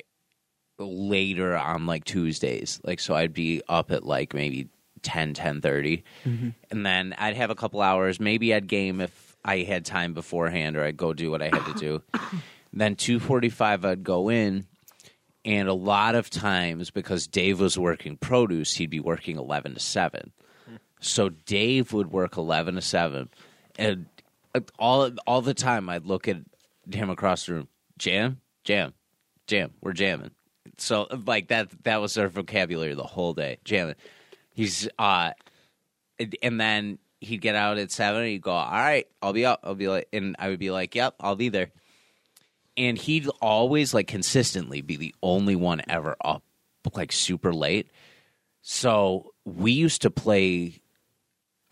[0.78, 2.80] later on like Tuesdays.
[2.84, 4.68] Like so I'd be up at like maybe
[5.02, 6.02] 10 10:30
[6.70, 10.76] and then I'd have a couple hours, maybe I'd game if I had time beforehand
[10.76, 12.02] or I'd go do what I had to do.
[12.72, 14.66] then 2:45 I'd go in
[15.44, 19.80] and a lot of times because Dave was working produce, he'd be working 11 to
[19.80, 20.32] 7.
[21.00, 23.28] So Dave would work 11 to 7
[23.76, 24.06] and
[24.54, 26.36] uh, all all the time I'd look at
[26.90, 27.68] him across the room,
[27.98, 28.94] jam, jam,
[29.46, 30.30] jam, we're jamming.
[30.78, 33.96] So like that that was our vocabulary the whole day, jamming.
[34.52, 35.32] He's uh
[36.18, 39.60] and- then he'd get out at 7 and he'd go, "All right, I'll be up."
[39.64, 41.70] I'll be like and I would be like, "Yep, I'll be there."
[42.76, 46.42] And he'd always like consistently be the only one ever up
[46.94, 47.90] like super late.
[48.60, 50.81] So we used to play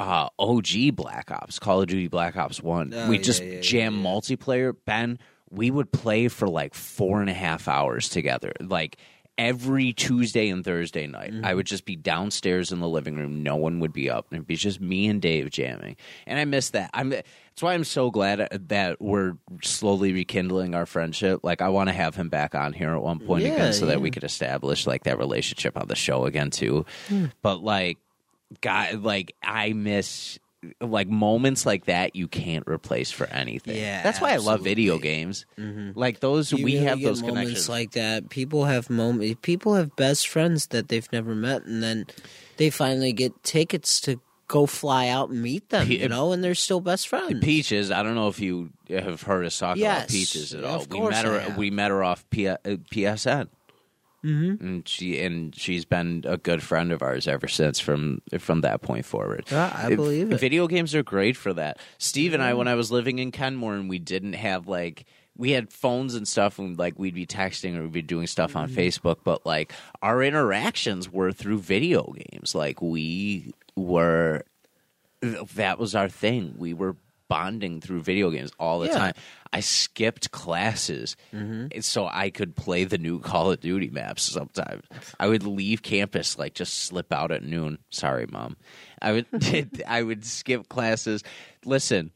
[0.00, 2.92] uh, OG Black Ops, Call of Duty Black Ops One.
[2.94, 4.02] Oh, we yeah, just yeah, jam yeah.
[4.02, 4.74] multiplayer.
[4.86, 5.18] Ben,
[5.50, 8.52] we would play for like four and a half hours together.
[8.60, 8.96] Like
[9.36, 11.44] every Tuesday and Thursday night, Mm-hmm.
[11.44, 13.42] I would just be downstairs in the living room.
[13.42, 14.26] No one would be up.
[14.32, 15.96] It'd be just me and Dave jamming,
[16.26, 16.90] and I miss that.
[16.94, 17.10] I'm.
[17.10, 21.40] That's why I'm so glad that we're slowly rekindling our friendship.
[21.42, 24.00] Like I want to have him back on here at one point again, so that
[24.00, 26.86] we could establish like that relationship on the show again too.
[27.08, 27.26] Hmm.
[27.42, 27.98] But like,
[28.60, 30.38] God, like I miss
[30.80, 33.76] like moments like that you can't replace for anything.
[33.76, 35.08] Yeah, that's why I love video absolutely.
[35.08, 35.46] games.
[35.94, 37.68] Like those, You we really have those moments connections.
[37.68, 38.28] like that.
[38.28, 39.38] People have moments.
[39.42, 42.06] People have best friends that they've never met, and then
[42.58, 45.90] they finally get tickets to go fly out and meet them.
[45.90, 47.42] You know, and they're still best friends.
[47.42, 50.84] Peaches, I don't know if you have heard us talk Yes, about Peaches at all.
[50.90, 51.54] we met her.
[51.56, 53.48] We met her off P- uh, PSN,
[54.24, 54.64] mm-hmm.
[54.64, 57.80] and she and she's been a good friend of ours ever since.
[57.80, 60.40] From from that point forward, Yeah, I believe it.
[60.40, 61.78] Video games are great for that.
[61.98, 65.04] Steve and I, when I was living in Kenmore, and we didn't have like
[65.36, 68.56] we had phones and stuff, and like we'd be texting or we'd be doing stuff
[68.56, 68.78] on Mm-hmm.
[68.78, 72.54] Facebook, but like our interactions were through video games.
[72.54, 74.42] Like we were
[75.22, 76.54] that was our thing.
[76.58, 76.96] We were
[77.28, 78.98] bonding through video games all the Yeah.
[78.98, 79.12] time.
[79.52, 81.16] I skipped classes
[81.80, 84.84] so I could play the new Call of Duty maps sometimes.
[85.18, 87.78] I would leave campus like just slip out at noon.
[87.90, 88.56] Sorry, mom.
[89.02, 89.26] I would
[89.88, 91.24] I would skip classes.
[91.64, 92.12] Listen,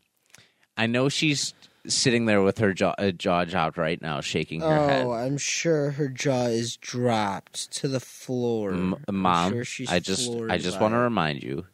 [0.77, 1.55] I know she's
[1.87, 5.05] sitting there with her jaw, uh, jaw dropped right now, shaking her head.
[5.05, 8.73] Oh, I'm sure her jaw is dropped to the floor.
[8.73, 11.67] M- mom, sure I just I just want to remind you,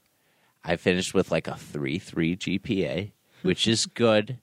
[0.64, 4.38] I finished with like a three three GPA, which is good.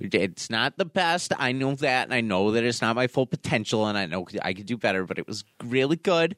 [0.00, 1.32] It's not the best.
[1.38, 4.26] I know that, and I know that it's not my full potential, and I know
[4.42, 6.36] I could do better, but it was really good.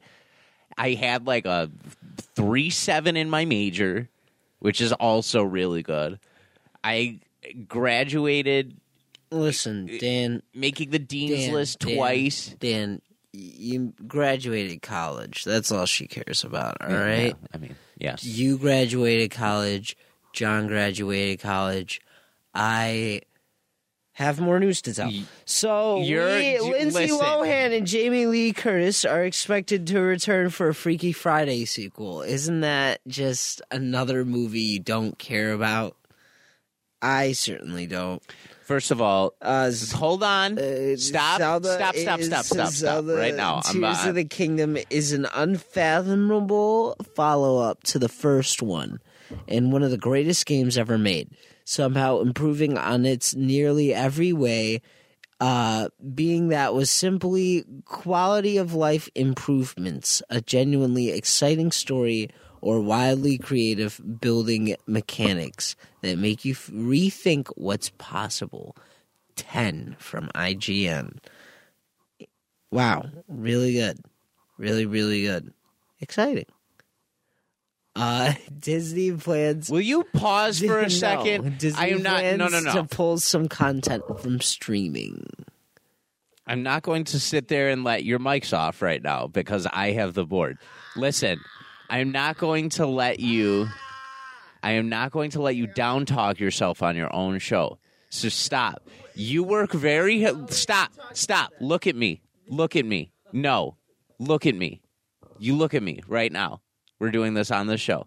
[0.77, 1.69] I had like a
[2.35, 4.09] three seven in my major,
[4.59, 6.19] which is also really good.
[6.83, 7.19] I
[7.67, 8.77] graduated
[9.29, 10.41] Listen, Dan.
[10.53, 12.55] making the dean's Dan, list Dan, twice.
[12.59, 13.01] Dan,
[13.31, 15.43] you graduated college.
[15.43, 16.77] That's all she cares about.
[16.81, 17.27] All right.
[17.27, 18.23] Yeah, I mean, yes.
[18.23, 19.95] You graduated college.
[20.33, 22.01] John graduated college.
[22.53, 23.21] I
[24.13, 25.11] have more news to tell.
[25.45, 27.17] So, You're- we- you- Lindsay listen.
[27.17, 32.21] Lohan and Jamie Lee Curtis are expected to return for a Freaky Friday sequel.
[32.21, 35.95] Isn't that just another movie you don't care about?
[37.01, 38.21] I certainly don't.
[38.63, 40.57] First of all, Uh, hold on.
[40.59, 43.05] uh, stop, Zelda stop, stop, stop, stop, stop.
[43.07, 43.61] Right now.
[43.65, 48.99] I'm, Tears uh, of the Kingdom is an unfathomable follow up to the first one
[49.47, 51.29] and one of the greatest games ever made.
[51.63, 54.81] Somehow improving on its nearly every way,
[55.39, 62.29] uh, being that was simply quality of life improvements, a genuinely exciting story,
[62.61, 68.75] or wildly creative building mechanics that make you rethink what's possible.
[69.35, 71.17] 10 from IGN.
[72.71, 73.99] Wow, really good.
[74.57, 75.53] Really, really good.
[75.99, 76.45] Exciting.
[77.95, 81.57] Uh Disney plans will you pause for a No, second?
[81.57, 82.23] Disney I am not.
[82.37, 82.73] No, no, no.
[82.73, 85.25] To pull some content from streaming.
[86.47, 89.91] I'm not going to sit there and let your mics off right now because I
[89.91, 90.57] have the board.
[90.95, 91.39] Listen,
[91.89, 93.67] I'm not going to let you.
[94.63, 97.77] I am not going to let you down talk yourself on your own show.
[98.09, 98.87] So stop.
[99.15, 100.25] You work very.
[100.49, 100.91] Stop.
[101.13, 101.53] Stop.
[101.59, 102.21] Look at me.
[102.47, 103.11] Look at me.
[103.31, 103.77] No.
[104.19, 104.81] Look at me.
[105.39, 106.61] You look at me right now.
[107.01, 108.05] We're doing this on the show.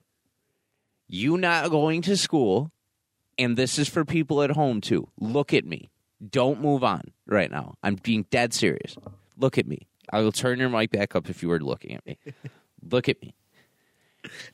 [1.09, 2.71] you not going to school,
[3.37, 5.09] and this is for people at home too.
[5.19, 5.91] Look at me.
[6.31, 7.75] Don't move on right now.
[7.83, 8.97] I'm being dead serious.
[9.37, 9.89] Look at me.
[10.13, 12.19] I will turn your mic back up if you were looking at me.
[12.89, 13.35] Look at me.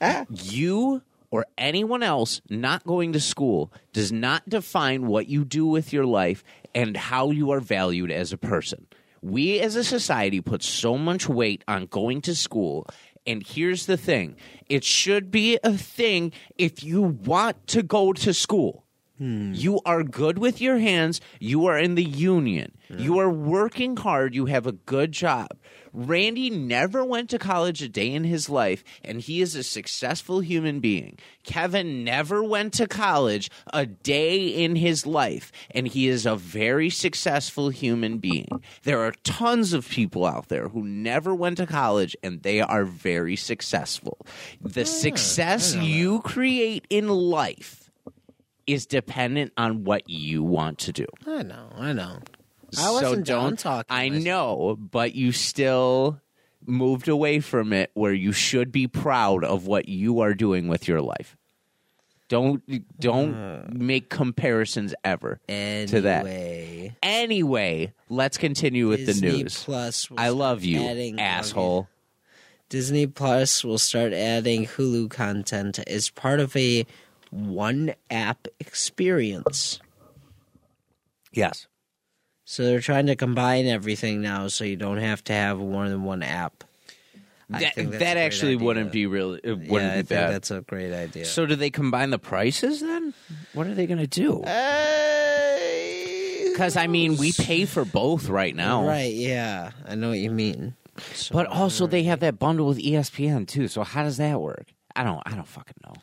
[0.01, 0.25] Ah.
[0.31, 5.93] You or anyone else not going to school does not define what you do with
[5.93, 6.43] your life
[6.75, 8.87] and how you are valued as a person.
[9.23, 12.87] We as a society put so much weight on going to school.
[13.27, 14.37] And here's the thing
[14.69, 18.85] it should be a thing if you want to go to school.
[19.19, 19.53] Hmm.
[19.53, 21.21] You are good with your hands.
[21.39, 22.73] You are in the union.
[22.89, 24.35] You are working hard.
[24.35, 25.59] You have a good job.
[25.93, 30.41] Randy never went to college a day in his life, and he is a successful
[30.41, 31.19] human being.
[31.45, 36.91] Kevin never went to college a day in his life, and he is a very
[36.91, 38.49] successful human being.
[38.85, 42.85] There are tons of people out there who never went to college, and they are
[42.85, 44.19] very successful.
[44.61, 47.91] The ah, success you create in life
[48.67, 51.07] is dependent on what you want to do.
[51.27, 52.21] I know, I know.
[52.79, 53.97] I so wasn't don't done talking.
[53.97, 54.25] I myself.
[54.25, 56.21] know, but you still
[56.67, 60.87] moved away from it where you should be proud of what you are doing with
[60.89, 61.37] your life.
[62.29, 62.63] Don't
[63.01, 63.85] don't hmm.
[63.85, 66.27] make comparisons ever to that.
[66.27, 69.65] Anyway, Anyway, let's continue with Disney the news.
[69.65, 71.89] Plus I love you, asshole.
[72.69, 76.87] Disney Plus will start adding Hulu content as part of a
[77.31, 79.81] one app experience.
[81.33, 81.67] Yes.
[82.51, 86.03] So they're trying to combine everything now so you don't have to have more than
[86.03, 86.65] one app.
[87.49, 88.67] That, think that's a that actually idea.
[88.67, 90.33] wouldn't be really it wouldn't yeah, I be think bad.
[90.33, 91.27] that's a great idea.
[91.27, 93.15] So do they combine the prices then?
[93.55, 94.43] What are they going to do?
[94.43, 95.59] Uh,
[96.51, 99.71] because I mean, we pay for both right now, Right, yeah.
[99.87, 100.75] I know what you mean.
[101.15, 103.69] So, But also, they have that bundle with ESPN too.
[103.69, 104.67] So how does that work?
[104.97, 105.23] I don't.
[105.25, 105.95] I don't fucking know.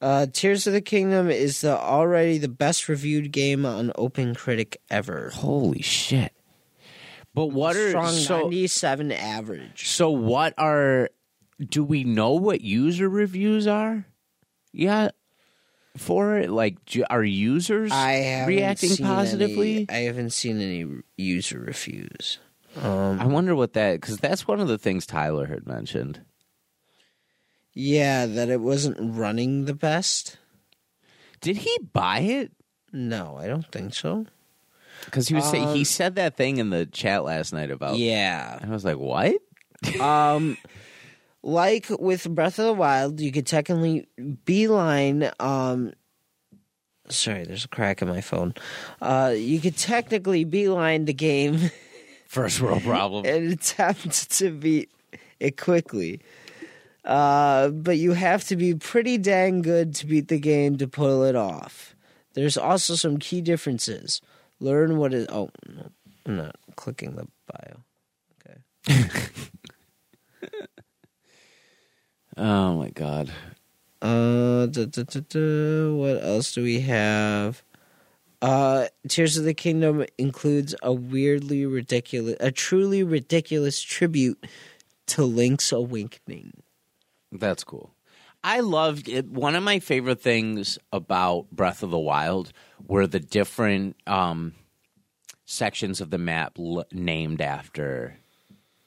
[0.00, 4.80] Uh, Tears of the Kingdom is the already the best reviewed game on Open Critic
[4.90, 5.30] ever.
[5.34, 6.32] Holy shit!
[7.34, 8.42] But what are Strong so?
[8.42, 9.88] 97 average.
[9.88, 11.10] So what are?
[11.58, 14.06] Do we know what user reviews are?
[14.72, 15.10] Yeah,
[15.96, 16.50] for it.
[16.50, 16.76] Like,
[17.08, 19.86] are users I reacting positively?
[19.88, 20.86] Any, I haven't seen any
[21.16, 22.38] user reviews.
[22.76, 26.20] Um, I wonder what that because that's one of the things Tyler had mentioned.
[27.78, 30.38] Yeah, that it wasn't running the best.
[31.42, 32.50] Did he buy it?
[32.90, 34.24] No, I don't think so.
[35.04, 37.98] Because he was say, he Um, said that thing in the chat last night about.
[37.98, 38.58] Yeah.
[38.62, 39.36] I was like, what?
[40.00, 40.56] um,
[41.42, 44.06] like with Breath of the Wild, you could technically
[44.46, 45.30] beeline.
[45.38, 45.92] Um,
[47.10, 48.54] sorry, there's a crack in my phone.
[49.02, 51.70] Uh, you could technically beeline the game
[52.26, 53.26] First world problem.
[53.26, 54.90] and attempt to beat
[55.38, 56.20] it quickly.
[57.06, 61.22] Uh, but you have to be pretty dang good to beat the game to pull
[61.22, 61.94] it off.
[62.34, 64.20] There's also some key differences.
[64.58, 65.28] Learn what is.
[65.28, 65.90] Oh, no,
[66.26, 67.84] I'm not clicking the bio.
[68.88, 69.08] Okay.
[72.36, 73.32] oh my god.
[74.02, 77.62] Uh, da, da, da, what else do we have?
[78.42, 84.44] Uh, Tears of the Kingdom includes a weirdly ridiculous, a truly ridiculous tribute
[85.06, 86.52] to Link's Awakening.
[87.40, 87.92] That's cool.
[88.44, 89.26] I loved it.
[89.26, 92.52] One of my favorite things about Breath of the Wild
[92.86, 94.52] were the different um,
[95.44, 98.16] sections of the map l- named after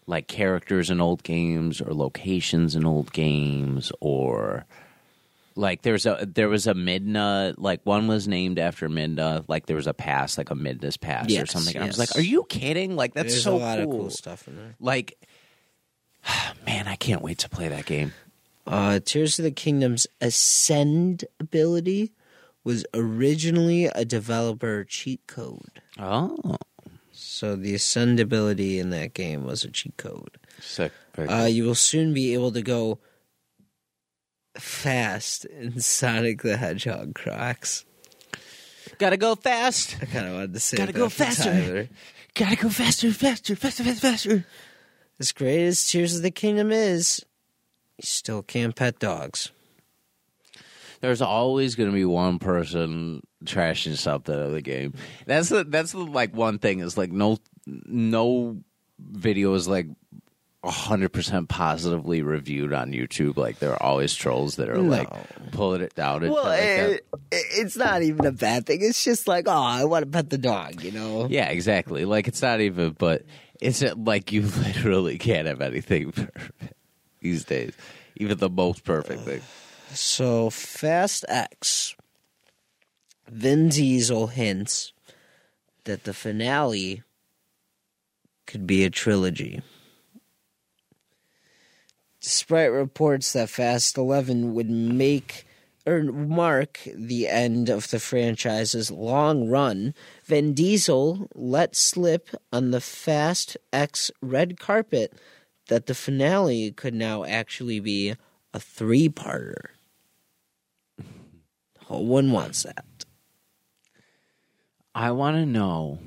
[0.05, 4.65] like characters in old games or locations in old games or
[5.55, 9.75] like there's a there was a Midna like one was named after Midna like there
[9.75, 12.45] was a pass like a Midna's pass or something and I was like are you
[12.49, 13.83] kidding like that's There's so a lot cool.
[13.91, 14.75] of cool stuff in there.
[14.79, 15.17] like
[16.65, 18.13] man I can't wait to play that game
[18.69, 22.11] Uh, Tears of the Kingdom's Ascend ability
[22.63, 25.81] was originally a developer cheat code.
[25.97, 26.57] oh
[27.11, 30.37] So the Ascend ability in that game was a cheat code.
[30.61, 32.99] sick Uh, you will soon be able to go
[34.57, 37.85] fast in Sonic the Hedgehog Crocs.
[38.99, 39.97] Gotta go fast.
[40.01, 41.43] I kind of wanted to say Gotta go faster.
[41.51, 41.89] Tyler.
[42.35, 44.45] Gotta go faster, faster, faster, faster, faster.
[45.19, 47.25] As great as Tears of the Kingdom is,
[47.99, 49.51] you still can't pet dogs.
[51.01, 54.93] There's always gonna be one person trashing something of the game.
[55.25, 58.57] That's the that's the like one thing is like no no
[58.99, 59.87] video is like
[60.63, 63.37] hundred percent positively reviewed on YouTube.
[63.37, 65.09] Like there are always trolls that are like
[65.51, 66.21] pulling it down.
[66.21, 68.79] Well, like it, it's not even a bad thing.
[68.81, 71.27] It's just like, oh, I want to pet the dog, you know?
[71.29, 72.05] yeah, exactly.
[72.05, 73.23] Like it's not even, but
[73.61, 76.73] it's like you literally can't have anything perfect
[77.21, 77.73] these days.
[78.15, 79.41] Even the most perfect thing.
[79.93, 81.95] So Fast X.
[83.27, 84.91] Vin Diesel hints
[85.83, 87.03] that the finale
[88.47, 89.61] could be a trilogy.
[92.21, 95.45] Despite reports that Fast 11 would make
[95.85, 99.93] or mark the end of the franchise's long run,
[100.25, 105.13] Vin Diesel let slip on the Fast X red carpet
[105.69, 108.15] that the finale could now actually be
[108.53, 109.69] a three parter.
[111.89, 112.85] No one wants that.
[114.93, 115.99] I want to know.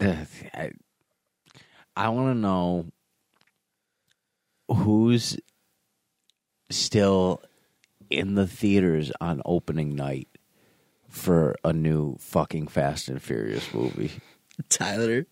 [0.00, 0.72] I,
[1.96, 2.86] I want to know
[4.68, 5.38] who's
[6.68, 7.40] still
[8.10, 10.28] in the theaters on opening night
[11.08, 14.10] for a new fucking Fast and Furious movie.
[14.68, 15.26] Tyler.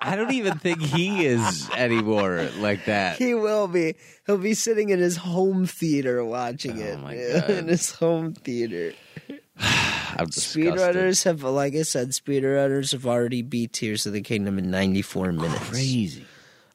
[0.00, 3.18] I don't even think he is anymore like that.
[3.18, 3.94] He will be.
[4.26, 7.00] He'll be sitting in his home theater watching Oh it.
[7.00, 7.50] my God.
[7.50, 8.92] In his home theater.
[9.58, 10.28] I'm.
[10.28, 15.32] Speedrunners have, like I said, speedrunners have already beat Tears of the Kingdom in 94
[15.32, 15.68] minutes.
[15.68, 16.24] Crazy.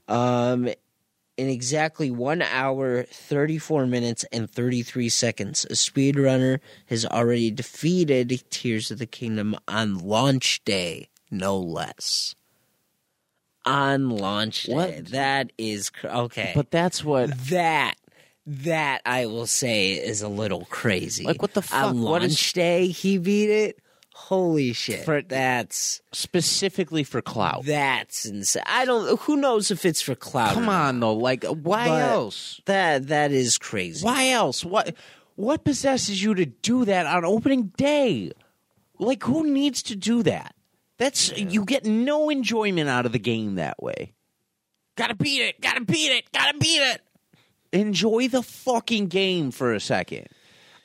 [0.07, 0.69] Um,
[1.37, 8.91] in exactly one hour, 34 minutes, and 33 seconds, a speedrunner has already defeated Tears
[8.91, 12.35] of the Kingdom on launch day, no less.
[13.65, 14.73] On launch day.
[14.73, 15.05] What?
[15.07, 16.51] That is cr- okay.
[16.55, 17.95] But that's what that
[18.47, 21.25] that I will say is a little crazy.
[21.25, 21.85] Like, what the fuck?
[21.89, 23.79] On What launch is- day, he beat it.
[24.31, 25.03] Holy shit!
[25.03, 27.65] For- that's specifically for clout.
[27.65, 28.63] that's insane.
[28.65, 29.19] I don't.
[29.23, 30.53] Who knows if it's for cloud?
[30.53, 32.61] Come on though, like why But- else?
[32.65, 34.05] That that is crazy.
[34.05, 34.63] Why else?
[34.63, 34.95] What
[35.35, 38.31] what possesses you to do that on opening day?
[38.99, 40.55] Like who needs to do that?
[40.97, 44.13] That's you get no enjoyment out of the game that way.
[44.95, 47.01] Gotta beat it, gotta beat it, gotta beat it.
[47.73, 50.27] Enjoy the fucking game for a second.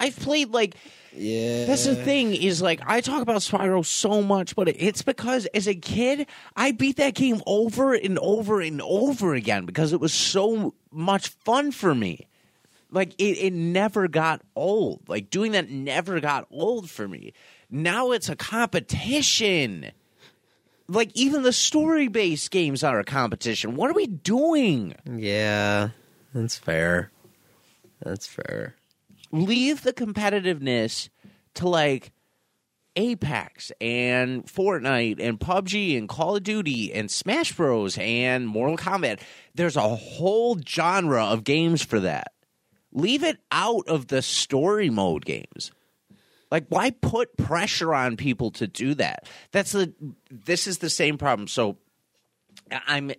[0.01, 0.75] I've played like
[1.17, 5.47] Yeah, that's the thing is like I talk about Spyro so much, but it's because
[5.47, 10.01] as a kid I beat that game over and over and over again because it
[10.01, 12.27] was so much fun for me.
[12.91, 15.09] Like it, it never got old.
[15.09, 17.33] Like doing that never got old for me.
[17.71, 19.91] Now it's a competition.
[20.89, 23.75] Like even the story based games are a competition.
[23.75, 24.95] What are we doing?
[25.05, 25.89] Yeah,
[26.33, 27.11] that's fair.
[28.03, 28.77] That's fair.
[29.45, 31.09] Leave the competitiveness
[31.55, 32.13] to like
[32.97, 39.21] Apex and Fortnite and PUBG and Call of Duty and Smash Bros and Mortal Kombat.
[39.55, 42.33] There's a whole genre of games for that.
[42.93, 45.73] Leave it out of the story mode games.
[46.51, 49.29] Like why put pressure on people to do that?
[49.51, 49.93] That's the
[50.31, 51.49] this is the same problem.
[51.49, 51.77] So
[52.71, 53.13] I'm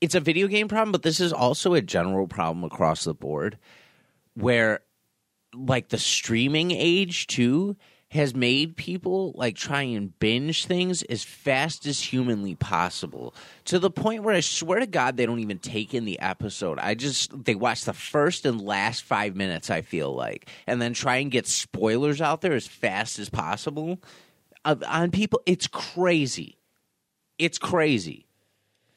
[0.00, 3.58] it's a video game problem, but this is also a general problem across the board
[4.34, 4.80] where
[5.54, 7.76] like the streaming age too
[8.14, 13.34] has made people like try and binge things as fast as humanly possible
[13.64, 16.78] to the point where I swear to God they don't even take in the episode.
[16.78, 19.68] I just they watch the first and last five minutes.
[19.68, 24.00] I feel like, and then try and get spoilers out there as fast as possible
[24.64, 25.40] uh, on people.
[25.44, 26.56] It's crazy.
[27.36, 28.26] It's crazy.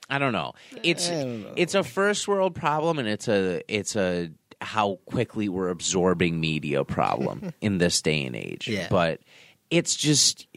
[0.09, 0.53] I don't know.
[0.83, 1.53] It's don't know.
[1.55, 4.29] it's a first world problem, and it's a it's a
[4.61, 8.67] how quickly we're absorbing media problem in this day and age.
[8.67, 8.87] Yeah.
[8.89, 9.21] But
[9.69, 10.47] it's just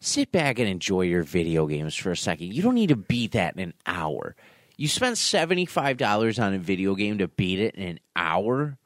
[0.00, 2.52] sit back and enjoy your video games for a second.
[2.54, 4.36] You don't need to beat that in an hour.
[4.76, 8.78] You spent seventy five dollars on a video game to beat it in an hour.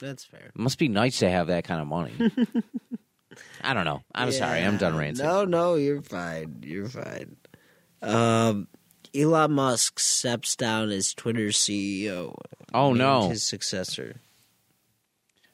[0.00, 0.46] That's fair.
[0.54, 2.12] It must be nice to have that kind of money.
[3.62, 4.02] I don't know.
[4.14, 4.60] I'm sorry.
[4.60, 5.00] I'm done Yeah.
[5.00, 5.24] ranting.
[5.26, 6.62] No, no, you're fine.
[6.64, 7.36] You're fine.
[8.02, 8.68] Um,
[9.14, 12.36] Elon Musk steps down as Twitter CEO.
[12.72, 13.28] Oh no!
[13.30, 14.16] his successor.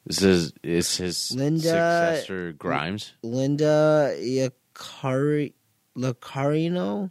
[0.06, 3.12] This is is his Linda- successor Grimes.
[3.22, 5.52] Linda Iacari,
[5.96, 7.10] Lacarino,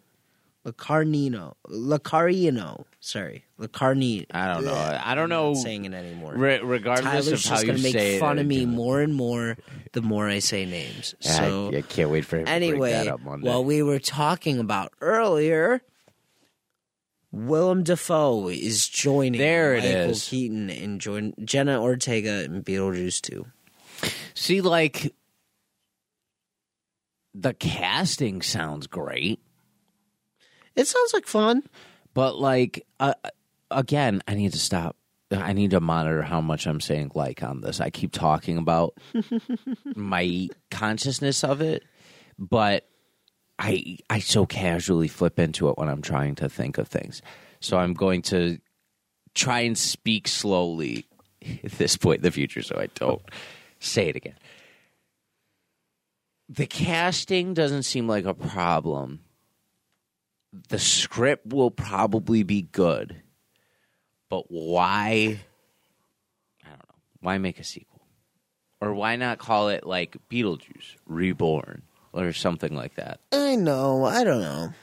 [0.65, 2.85] Lacarnino, Lacarino.
[2.99, 4.25] Sorry, Lacarni.
[4.31, 4.73] I don't know.
[4.73, 5.53] I don't I'm know.
[5.53, 6.33] not saying it anymore.
[6.35, 9.01] Re- regardless Tyler's of how just you gonna make say fun it, of me more
[9.01, 9.57] and more
[9.93, 11.15] the more I say names.
[11.19, 13.47] So I, I can't wait for him to anyway, bring that up Monday.
[13.47, 15.81] what we were talking about earlier,
[17.31, 20.27] Willem Dafoe is joining There it Michael is.
[20.29, 23.45] Keaton and join Jenna Ortega in Beetlejuice 2.
[24.33, 25.13] See, like
[27.33, 29.39] the casting sounds great,
[30.75, 31.63] It sounds like fun.
[32.13, 33.13] but like uh,
[33.69, 34.95] again, I need to stop.
[35.31, 37.79] I need to monitor how much I'm saying like on this.
[37.79, 38.95] I keep talking about
[39.95, 41.83] my consciousness of it,
[42.39, 42.88] but
[43.59, 47.21] I I so casually flip into it when I'm trying to think of things.
[47.59, 48.57] So I'm going to
[49.35, 51.05] try and speak slowly
[51.63, 53.21] at this point in the future so I don't
[53.79, 54.37] say it again.
[56.47, 59.19] The casting doesn't seem like a problem.
[60.69, 63.21] The script will probably be good.
[64.29, 65.41] But why
[66.63, 66.95] I don't know.
[67.19, 68.01] Why make a sequel?
[68.81, 71.83] Or why not call it like Beetlejuice Reborn
[72.13, 73.19] or something like that?
[73.31, 74.05] I know.
[74.05, 74.73] I don't know.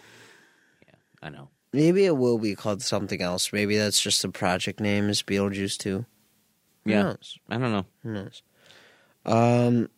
[0.87, 1.49] Yeah, I know.
[1.73, 3.53] Maybe it will be called something else.
[3.53, 6.05] Maybe that's just the project name is Beetlejuice 2.
[6.85, 7.03] Who Yeah.
[7.03, 7.39] knows?
[7.49, 7.87] I don't know.
[8.03, 8.43] Who knows?
[9.27, 9.91] Um,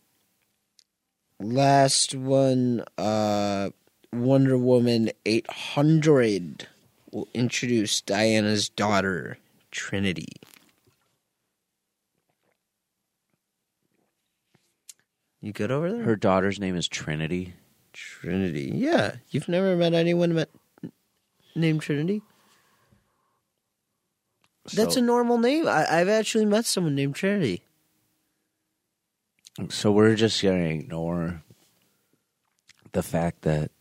[1.39, 3.69] last one, uh,
[4.11, 6.67] Wonder Woman 800
[7.11, 9.37] will introduce Diana's daughter,
[9.71, 10.33] Trinity.
[15.41, 16.03] You good over there?
[16.03, 17.53] Her daughter's name is Trinity.
[17.93, 18.71] Trinity.
[18.73, 19.15] Yeah.
[19.29, 20.49] You've never met anyone met,
[21.55, 22.21] named Trinity?
[24.73, 25.67] That's a normal name.
[25.67, 27.63] I, I've actually met someone named Trinity.
[29.69, 31.43] So we're just going to ignore
[32.91, 33.71] the fact that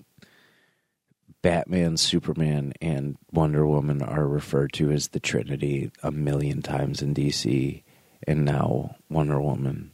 [1.43, 7.15] Batman, Superman, and Wonder Woman are referred to as the Trinity a million times in
[7.15, 7.83] DC,
[8.27, 9.93] and now Wonder Woman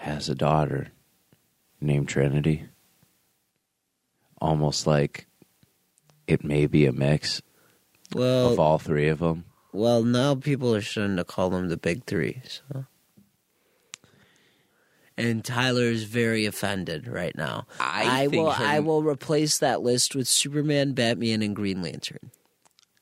[0.00, 0.88] has a daughter
[1.78, 2.64] named Trinity.
[4.40, 5.26] Almost like
[6.26, 7.42] it may be a mix
[8.14, 9.44] Well, of all three of them.
[9.72, 12.40] Well, now people are starting to call them the big three.
[12.46, 12.86] So.
[15.18, 17.66] And Tyler is very offended right now.
[17.78, 18.52] I think will.
[18.52, 22.30] her- I will replace that list with Superman, Batman, and Green Lantern.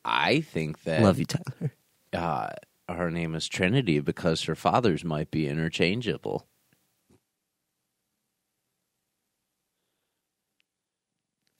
[0.04, 1.72] I think that Love you, Tyler.
[2.12, 2.48] uh,
[2.92, 6.48] her name is Trinity because her fathers might be interchangeable.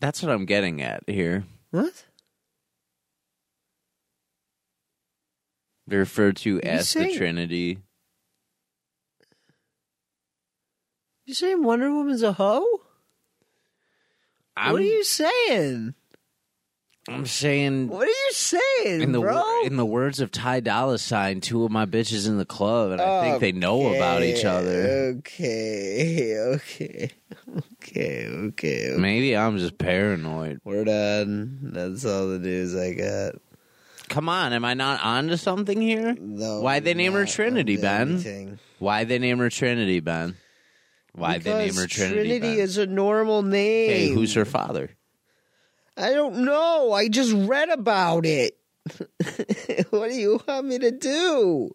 [0.00, 1.44] That's what I'm getting at here.
[1.70, 2.04] What?
[5.86, 7.16] They're referred to you as the saying?
[7.16, 7.78] Trinity.
[11.24, 12.66] You saying Wonder Woman's a hoe?
[14.56, 15.94] I'm, what are you saying?
[17.08, 19.34] I'm saying What are you saying, in the bro?
[19.34, 22.90] wor- in the words of Ty Dolla Sign, two of my bitches in the club,
[22.92, 25.14] and I think they know about each other.
[25.18, 27.10] Okay, okay,
[27.82, 28.94] okay, okay.
[28.96, 30.60] Maybe I'm just paranoid.
[30.64, 31.58] We're done.
[31.62, 33.34] That's all the news I got.
[34.08, 36.14] Come on, am I not onto something here?
[36.18, 38.08] No, Why'd they name her not Trinity, onto Ben?
[38.12, 38.58] anything.
[38.78, 40.36] Why they name her Trinity, Ben?
[41.12, 42.28] Why they name Because her Trinity?
[42.30, 42.40] Ben?
[42.40, 43.90] Trinity is a normal name.
[43.90, 44.90] Hey, who's her father?
[45.98, 46.92] I don't know.
[46.92, 48.56] I just read about it.
[49.90, 51.74] what do you want me to do?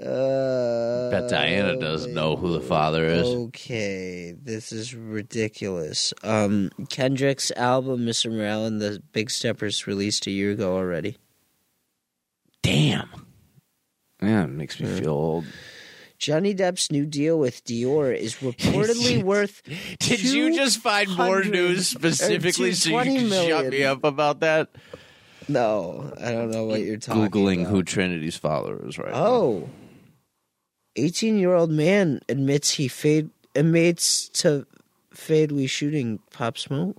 [0.00, 3.26] Uh, Bet Diana doesn't know who the father is.
[3.26, 6.14] Okay, this is ridiculous.
[6.22, 8.32] Um, Kendrick's album, Mr.
[8.32, 11.18] Morale and the Big Steppers, released a year ago already.
[12.62, 13.26] Damn.
[14.22, 15.44] Yeah, it makes me feel old.
[16.20, 19.62] Johnny Depp's new deal with Dior is reportedly worth.
[20.00, 24.04] Did you just find more news specifically or so you 20 can shut me up
[24.04, 24.68] about that?
[25.48, 27.70] No, I don't know what you're talking Googling about.
[27.70, 29.26] who Trinity's father is right now.
[29.26, 29.68] Oh.
[30.96, 34.66] 18 year old man admits he fade admits to
[35.14, 36.98] fatally shooting Pop Smoke.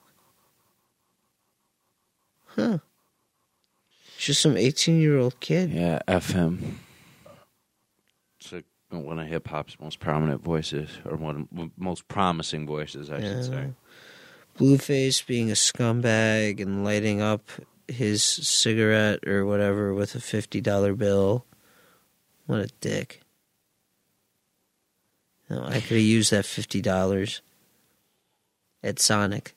[2.48, 2.80] Huh.
[4.18, 5.70] Just some 18 year old kid.
[5.70, 6.80] Yeah, F him.
[8.92, 13.30] One of hip hop's most prominent voices, or one of most promising voices, I Yeah.
[13.42, 13.68] should say.
[14.60, 17.42] Blueface being a scumbag and lighting up
[17.88, 21.46] his cigarette or whatever with a $50 bill.
[22.48, 23.22] What a dick.
[25.50, 27.42] No, I could have used that $50
[28.84, 29.56] at Sonic.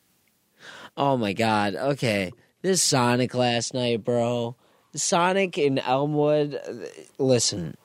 [0.96, 1.74] Oh my god.
[1.74, 2.32] Okay.
[2.62, 4.56] This Sonic last night, bro.
[4.94, 6.54] Sonic in Elmwood.
[6.54, 6.72] uh,
[7.18, 7.76] Listen,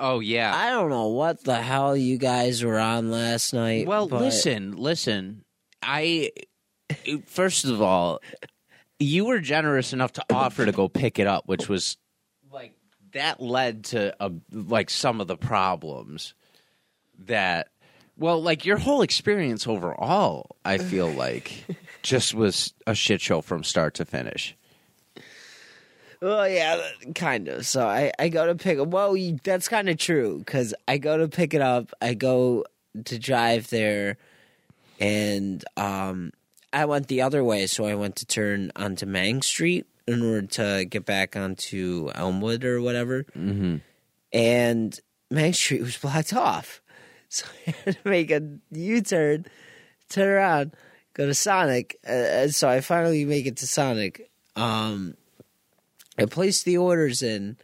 [0.00, 0.56] Oh yeah.
[0.56, 3.86] I don't know what the hell you guys were on last night.
[3.86, 5.44] Well, but- listen, listen.
[5.82, 6.30] I
[7.26, 8.20] first of all,
[8.98, 11.96] you were generous enough to offer to go pick it up, which was
[12.50, 12.74] like
[13.12, 16.34] that led to a, like some of the problems
[17.26, 17.68] that
[18.16, 21.64] well, like your whole experience overall, I feel like
[22.02, 24.56] just was a shit show from start to finish.
[26.20, 26.80] Well, yeah,
[27.14, 27.66] kind of.
[27.66, 28.88] So I, I go to pick up.
[28.88, 31.92] Well, that's kind of true because I go to pick it up.
[32.02, 32.64] I go
[33.04, 34.18] to drive there,
[34.98, 36.32] and um,
[36.72, 37.66] I went the other way.
[37.66, 42.64] So I went to turn onto Mang Street in order to get back onto Elmwood
[42.64, 43.24] or whatever.
[43.36, 43.76] Mm-hmm.
[44.32, 45.00] And
[45.30, 46.82] Mang Street was blocked off,
[47.30, 48.42] so I had to make a
[48.72, 49.46] U turn,
[50.10, 50.76] turn around,
[51.14, 51.96] go to Sonic.
[52.06, 54.30] Uh, and so I finally make it to Sonic.
[54.54, 55.14] Um,
[56.20, 57.56] I placed the orders in,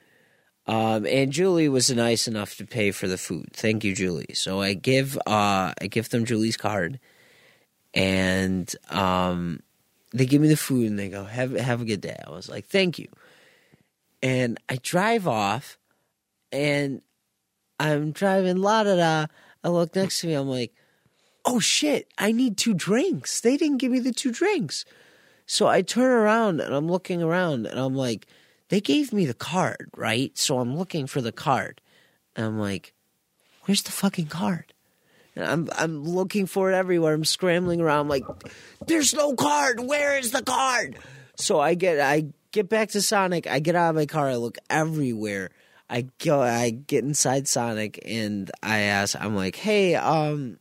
[0.66, 3.50] um, and Julie was nice enough to pay for the food.
[3.52, 4.32] Thank you, Julie.
[4.32, 6.98] So I give uh, I give them Julie's card,
[7.92, 9.60] and um,
[10.12, 12.16] they give me the food and they go have have a good day.
[12.26, 13.08] I was like, thank you,
[14.22, 15.76] and I drive off,
[16.50, 17.02] and
[17.78, 19.26] I'm driving la da da.
[19.62, 20.32] I look next to me.
[20.32, 20.72] I'm like,
[21.44, 23.40] oh shit, I need two drinks.
[23.42, 24.86] They didn't give me the two drinks.
[25.46, 28.26] So I turn around and I'm looking around and I'm like,
[28.68, 30.36] they gave me the card, right?
[30.36, 31.80] So I'm looking for the card.
[32.34, 32.92] And I'm like,
[33.64, 34.72] where's the fucking card?
[35.34, 37.14] And I'm I'm looking for it everywhere.
[37.14, 38.00] I'm scrambling around.
[38.00, 38.24] I'm like,
[38.86, 39.80] there's no card.
[39.80, 40.98] Where is the card?
[41.36, 43.46] So I get I get back to Sonic.
[43.46, 44.28] I get out of my car.
[44.28, 45.50] I look everywhere.
[45.88, 46.40] I go.
[46.40, 49.14] I get inside Sonic and I ask.
[49.20, 50.58] I'm like, hey, um,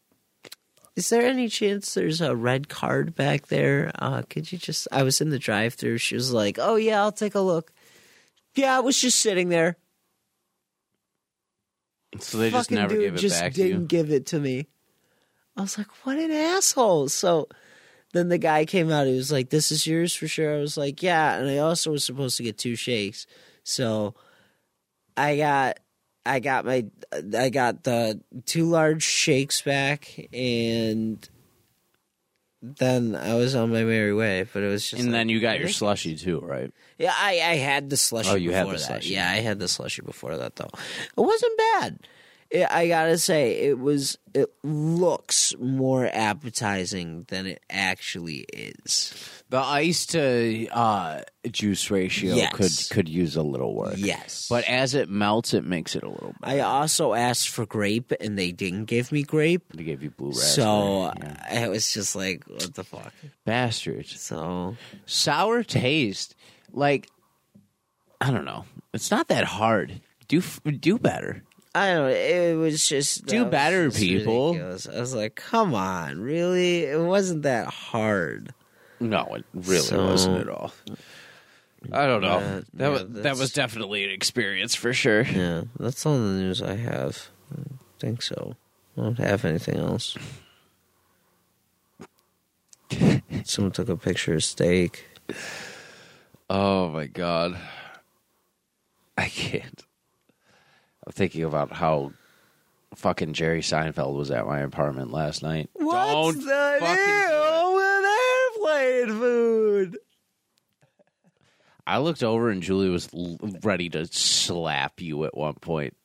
[0.95, 3.91] is there any chance there's a red card back there?
[3.95, 4.87] Uh, could you just?
[4.91, 5.97] I was in the drive-through.
[5.97, 7.71] She was like, "Oh yeah, I'll take a look."
[8.55, 9.77] Yeah, it was just sitting there.
[12.19, 13.87] So they just Fucking never dude gave it just back to didn't you.
[13.87, 14.67] give it to me.
[15.57, 17.49] I was like, "What an asshole!" So
[18.13, 19.07] then the guy came out.
[19.07, 21.91] He was like, "This is yours for sure." I was like, "Yeah," and I also
[21.91, 23.27] was supposed to get two shakes.
[23.63, 24.15] So
[25.17, 25.79] I got
[26.25, 26.85] I got my
[27.37, 31.27] I got the two large shakes back and
[32.77, 35.39] then I was on my merry way, but it was just And like, then you
[35.39, 36.71] got your slushy too, right?
[36.97, 38.79] Yeah, I, I had the slushy Oh, you had the that.
[38.79, 39.13] slushy.
[39.13, 40.69] Yeah, I had the slushy before that though.
[41.17, 41.99] It wasn't bad.
[42.55, 44.17] It, I gotta say, it was.
[44.33, 49.13] It looks more appetizing than it actually is.
[49.49, 52.53] The ice to uh, juice ratio Yes.
[52.53, 53.95] could could use a little work.
[53.97, 56.55] Yes, But as it melts, it makes it a little better.
[56.55, 59.63] I also asked for grape, and they didn't give me grape.
[59.73, 60.65] They gave you blue raspberry.
[60.65, 61.63] So yeah.
[61.65, 63.13] I was just like, "What the fuck?"
[63.45, 64.19] bastards.
[64.19, 66.35] So Sour taste,
[66.71, 67.09] like
[68.21, 68.65] I don't know.
[68.93, 70.01] It's not that hard.
[70.27, 71.43] Do do better.
[71.75, 72.15] I don't know.
[72.15, 74.53] It was just Do better, people.
[74.53, 74.87] ridiculous.
[74.87, 76.85] I was like, "Come on, really?
[76.85, 78.53] It wasn't that hard."
[79.01, 80.71] No, it really So- wasn't at all.
[81.91, 82.39] I don't know.
[82.39, 85.23] That yeah, was that that's- was definitely an experience for sure.
[85.23, 87.27] Yeah, that's all the news I have.
[87.55, 87.61] I
[87.99, 88.55] think so.
[88.97, 90.17] I don't have anything else.
[93.43, 95.05] Someone took a picture of steak.
[96.49, 97.59] Oh my god.
[99.17, 99.84] I can't.
[101.05, 102.11] I'm thinking about how
[102.95, 105.69] fucking Jerry Seinfeld was at my apartment last night.
[105.77, 108.05] Don't the fucking deal with
[109.05, 109.97] airplane food?
[111.87, 115.95] I looked over and Julie was l- ready to slap you at one point.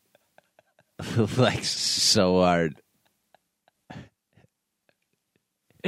[1.37, 2.77] like so hard.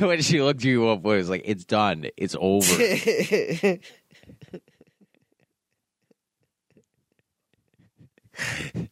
[0.00, 2.06] when she looked at you at one point, it was like, it's done.
[2.18, 2.70] It's over.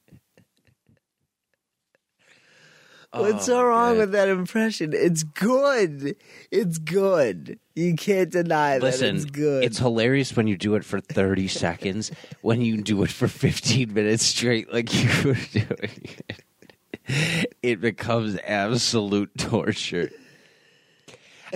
[3.12, 3.98] What's Oh, so wrong God.
[3.98, 4.92] with that impression?
[4.92, 6.16] It's good.
[6.50, 7.60] It's good.
[7.76, 9.62] You can't deny that Listen, it's good.
[9.62, 12.10] it's hilarious when you do it for 30 seconds.
[12.40, 16.08] When you do it for 15 minutes straight, like you were doing
[17.06, 20.10] it, it becomes absolute torture.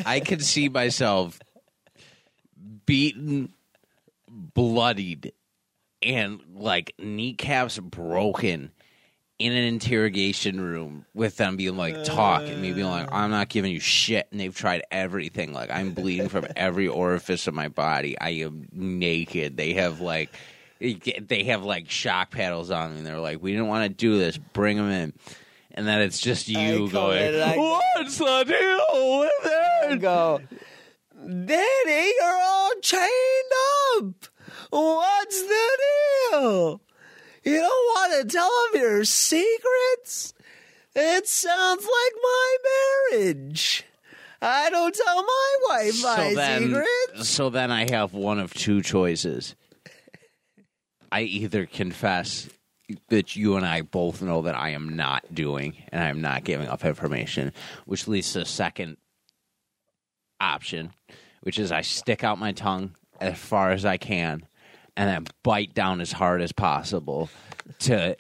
[0.07, 1.41] I can see myself
[2.87, 3.53] beaten,
[4.29, 5.33] bloodied,
[6.03, 8.71] and like kneecaps broken
[9.39, 13.49] in an interrogation room with them being like talk and me being like i'm not
[13.49, 15.53] giving you shit and they've tried everything.
[15.53, 18.19] Like i'm bleeding from every orifice of my body.
[18.19, 19.57] I am naked.
[19.57, 20.31] They have like
[20.81, 22.99] they have like shock paddles on me.
[22.99, 24.37] And they're like we didn't want to do this.
[24.39, 25.13] Bring them in.
[25.73, 29.31] And then it's just you going in and I- what's the deal with
[29.93, 30.01] it?
[30.01, 30.41] Go,
[31.15, 33.53] Daddy, you're all chained
[33.99, 34.15] up.
[34.71, 35.79] What's the
[36.31, 36.81] deal?
[37.45, 40.35] You don't want to tell them your secrets?
[40.95, 42.57] It sounds like my
[43.13, 43.85] marriage.
[44.41, 47.29] I don't tell my wife my then, secrets.
[47.29, 49.57] so then I have one of two choices.
[51.11, 52.49] I either confess
[53.09, 56.69] that you and I both know that I am not doing and I'm not giving
[56.69, 57.53] up information,
[57.87, 58.97] which leads to the second
[60.41, 60.93] option,
[61.43, 64.47] which is I stick out my tongue as far as I can
[64.99, 67.31] and then bite down as hard as possible
[67.79, 68.17] to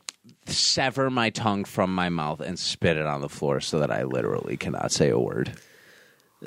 [0.46, 4.04] sever my tongue from my mouth and spit it on the floor so that I
[4.04, 5.52] literally cannot say a word.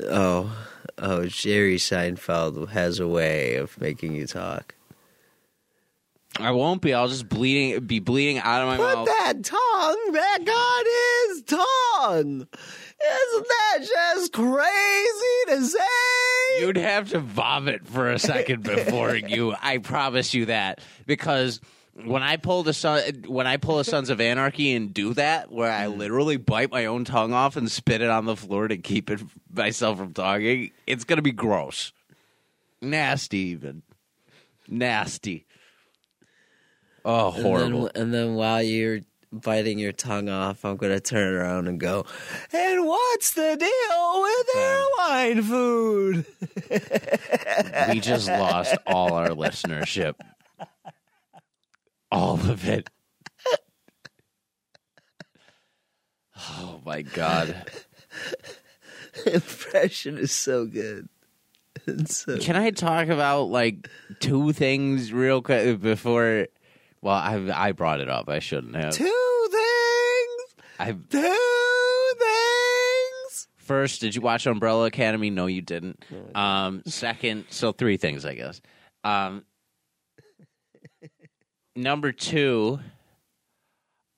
[0.08, 0.58] Oh,
[0.98, 4.74] oh, Jerry Seinfeld has a way of making you talk.
[6.40, 6.94] I won't be.
[6.94, 9.06] I'll just bleeding be bleeding out of my Put mouth.
[9.08, 10.86] that tongue back on
[11.28, 12.48] his tongue.
[13.04, 16.60] Isn't that just crazy to say?
[16.60, 19.56] You'd have to vomit for a second before you.
[19.62, 21.62] I promise you that because
[22.06, 25.52] when I pull the son, when I pull a Sons of Anarchy and do that,
[25.52, 25.98] where I mm.
[25.98, 29.22] literally bite my own tongue off and spit it on the floor to keep it
[29.54, 31.92] myself from talking, it's gonna be gross,
[32.82, 33.84] nasty, even
[34.68, 35.46] nasty.
[37.04, 37.82] Oh, And horrible!
[37.94, 39.02] then, and then while you're
[39.32, 42.06] biting your tongue off, I'm gonna turn around and go,
[42.52, 46.26] and what's the deal with airline food?
[47.94, 50.16] we just lost all our listenership.
[52.12, 52.90] All of it.
[56.38, 57.70] Oh my god.
[59.26, 61.08] Impression is so good.
[62.06, 63.88] So Can I talk about like
[64.20, 66.48] two things real quick before
[67.02, 68.30] well, I I brought it up.
[68.30, 68.94] I shouldn't have.
[68.94, 70.66] two things.
[70.80, 73.48] I Two things.
[73.58, 75.30] first, did you watch Umbrella Academy?
[75.30, 76.04] No, you didn't.
[76.36, 78.62] Um, second, so three things, I guess.
[79.04, 79.46] Um,
[81.76, 82.80] number two,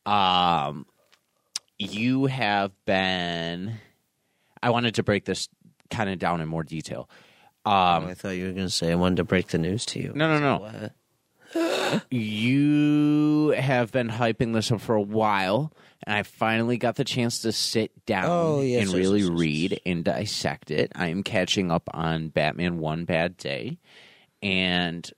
[0.05, 0.85] um,
[1.77, 3.75] you have been.
[4.61, 5.49] I wanted to break this
[5.89, 7.09] kind of down in more detail.
[7.65, 10.11] Um, I thought you were gonna say I wanted to break the news to you.
[10.15, 10.57] no, no, no.
[10.63, 10.93] What?
[12.09, 15.73] You have been hyping this up for a while,
[16.05, 19.29] and I finally got the chance to sit down Oh, yes, and yes, really yes,
[19.29, 20.91] read and dissect it.
[20.95, 23.77] I am catching up on Batman One Bad Day,
[24.41, 25.09] and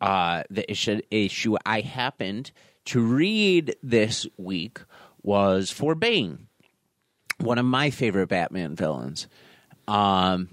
[0.00, 2.50] uh, the issue, issue I happened
[2.86, 4.80] to read this week
[5.22, 6.46] was for Bane,
[7.38, 9.26] one of my favorite Batman villains.
[9.88, 10.50] Um,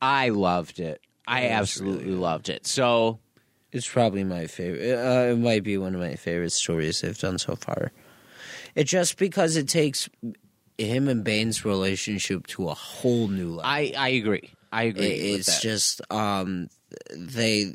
[0.00, 1.00] I loved it.
[1.26, 2.66] I absolutely loved it.
[2.66, 3.18] So
[3.74, 4.94] It's probably my favorite.
[4.94, 7.90] Uh, it might be one of my favorite stories they've done so far.
[8.76, 10.08] It just because it takes
[10.78, 13.62] him and Bane's relationship to a whole new level.
[13.64, 14.50] I I agree.
[14.72, 15.06] I agree.
[15.06, 15.62] It- with it's that.
[15.62, 16.68] just um
[17.12, 17.74] they,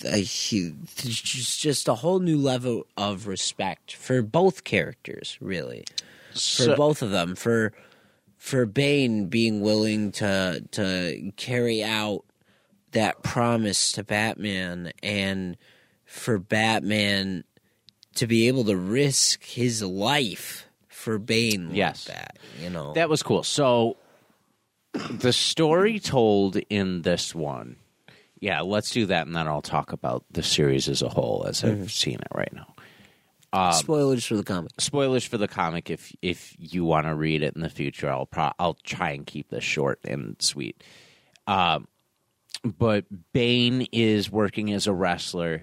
[0.00, 5.84] they he, just just a whole new level of respect for both characters really
[6.34, 7.72] for both of them for
[8.36, 12.24] for Bane being willing to to carry out
[12.94, 15.56] that promise to Batman and
[16.04, 17.44] for Batman
[18.16, 22.04] to be able to risk his life for Bane like Yes.
[22.06, 23.42] that you know That was cool.
[23.42, 23.96] So
[25.10, 27.76] the story told in this one.
[28.40, 31.62] Yeah, let's do that and then I'll talk about the series as a whole as
[31.64, 32.74] I've seen it right now.
[33.72, 37.54] spoilers for the comic Spoilers for the comic if if you want to read it
[37.56, 38.10] in the future.
[38.10, 40.82] I'll pro- I'll try and keep this short and sweet.
[41.46, 41.88] Um
[42.62, 45.62] but Bane is working as a wrestler.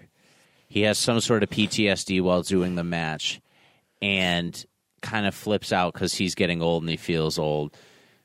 [0.68, 3.42] He has some sort of PTSD while doing the match
[4.02, 4.66] and
[5.02, 7.76] kind of flips out because he's getting old and he feels old.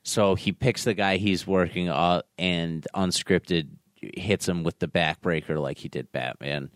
[0.02, 3.68] So he picks the guy he's working up and unscripted
[4.14, 6.70] hits him with the backbreaker like he did Batman.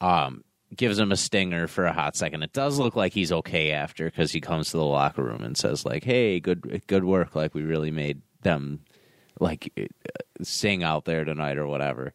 [0.00, 0.44] Um,
[0.76, 2.42] gives him a stinger for a hot second.
[2.42, 5.56] It does look like he's okay after because he comes to the locker room and
[5.56, 7.34] says like, "Hey, good good work.
[7.34, 8.80] Like we really made them
[9.40, 9.84] like uh,
[10.42, 12.12] sing out there tonight or whatever."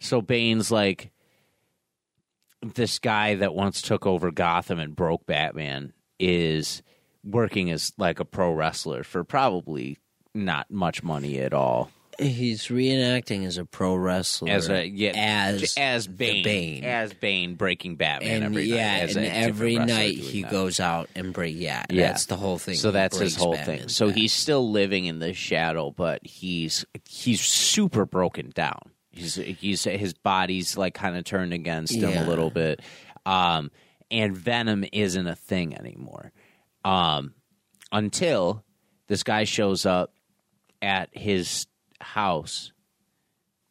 [0.00, 1.10] So Bane's like
[2.62, 6.82] this guy that once took over Gotham and broke Batman is
[7.24, 9.98] working as like a pro wrestler for probably
[10.34, 11.90] not much money at all.
[12.18, 16.84] He's reenacting as a pro wrestler, As a yeah, as as Bane, Bane.
[16.84, 19.02] as Bane breaking Batman and every yeah, night.
[19.04, 20.50] as and every night he that.
[20.50, 21.54] goes out and break.
[21.56, 22.08] Yeah, Yeah.
[22.08, 22.74] that's the whole thing.
[22.74, 23.88] So He that's his whole Batman's thing.
[23.88, 24.16] So back.
[24.16, 28.80] he's still living in the shadow, but he's he's super broken down.
[29.12, 32.24] He's he's his body's like kind of turned against him Yeah.
[32.24, 32.80] a little bit.
[33.26, 33.70] Um,
[34.10, 36.32] and Venom isn't a thing anymore.
[36.84, 37.34] Um,
[37.92, 38.64] until
[39.06, 40.12] this guy shows up
[40.82, 41.66] at his
[42.00, 42.72] house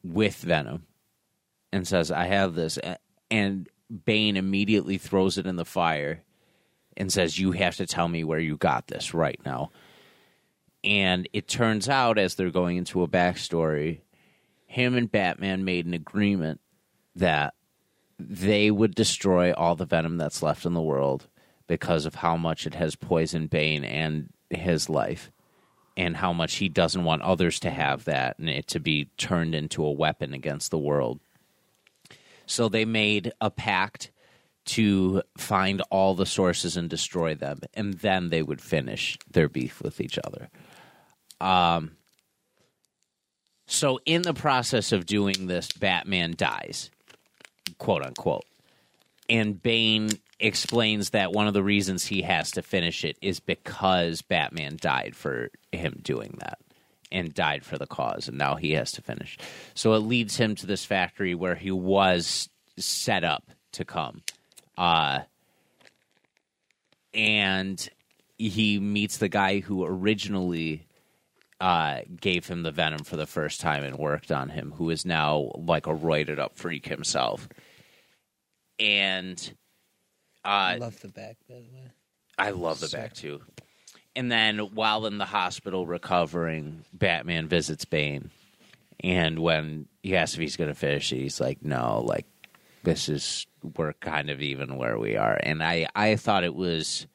[0.03, 0.85] with Venom
[1.71, 2.79] and says, "I have this,"
[3.29, 3.69] and
[4.05, 6.23] Bane immediately throws it in the fire
[6.95, 9.71] and says, "You have to tell me where you got this right now."
[10.83, 14.01] And it turns out, as they're going into a backstory,
[14.65, 16.61] him and Batman made an agreement
[17.15, 17.53] that
[18.19, 21.27] they would destroy all the venom that's left in the world
[21.67, 25.31] because of how much it has poisoned Bane and his life,
[25.97, 29.55] and how much he doesn't want others to have that and it to be turned
[29.55, 31.19] into a weapon against the world.
[32.45, 34.11] So they made a pact
[34.65, 39.81] to find all the sources and destroy them, and then they would finish their beef
[39.81, 40.49] with each other.
[41.41, 41.97] Um,
[43.65, 46.91] so in the process of doing this, Batman dies,
[47.77, 48.45] quote unquote,
[49.29, 50.09] and Bane
[50.39, 55.15] explains that one of the reasons he has to finish it is because Batman died
[55.15, 56.59] for him doing that
[57.11, 59.37] and died for the cause, and now he has to finish.
[59.73, 64.21] So it leads him to this factory where he was set up to come.
[64.77, 65.21] Uh,
[67.13, 67.89] and
[68.37, 70.85] he meets the guy who originally
[71.59, 75.05] uh, gave him the venom for the first time and worked on him, who is
[75.05, 77.49] now like a roided up freak himself.
[78.77, 79.51] And
[80.47, 81.91] uh, love the back, by the way.
[82.37, 83.41] I love the back too.
[84.15, 88.31] And then while in the hospital recovering, Batman visits Bane.
[89.01, 92.25] And when he asks if he's going to finish it, he's like, no, like,
[92.83, 93.45] this is,
[93.75, 95.39] we're kind of even where we are.
[95.41, 97.05] And I, I thought it was,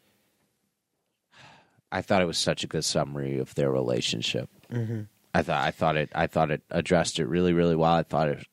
[1.90, 4.48] I thought it was such a good summary of their relationship.
[4.70, 5.02] Mm-hmm.
[5.34, 7.94] I thought, I thought it, I thought it addressed it really, really well.
[7.94, 8.46] I thought it,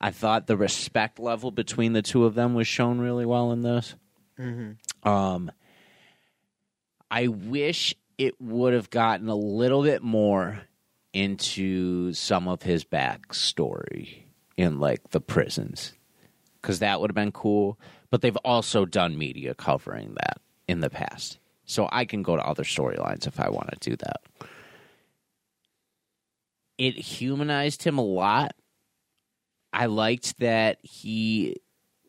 [0.00, 3.62] I thought the respect level between the two of them was shown really well in
[3.62, 3.94] this.
[4.38, 5.08] Mm-hmm.
[5.08, 5.50] Um,
[7.10, 10.60] I wish it would have gotten a little bit more
[11.12, 14.24] into some of his backstory
[14.56, 15.94] in like the prisons,
[16.60, 17.78] because that would have been cool.
[18.10, 22.46] But they've also done media covering that in the past, so I can go to
[22.46, 24.20] other storylines if I want to do that.
[26.78, 28.54] It humanized him a lot.
[29.76, 31.56] I liked that he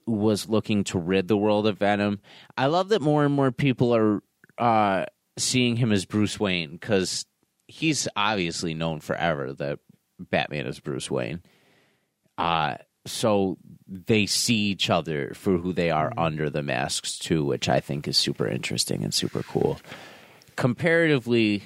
[0.05, 2.21] was looking to rid the world of Venom.
[2.57, 4.23] I love that more and more people are
[4.57, 5.05] uh,
[5.37, 7.25] seeing him as Bruce Wayne because
[7.67, 9.79] he's obviously known forever that
[10.17, 11.41] Batman is Bruce Wayne.
[12.37, 12.75] Uh,
[13.05, 17.81] so they see each other for who they are under the masks too, which I
[17.81, 19.77] think is super interesting and super cool.
[20.55, 21.63] Comparatively,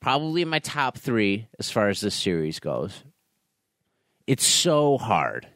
[0.00, 3.04] probably my top three as far as this series goes.
[4.26, 5.46] It's so hard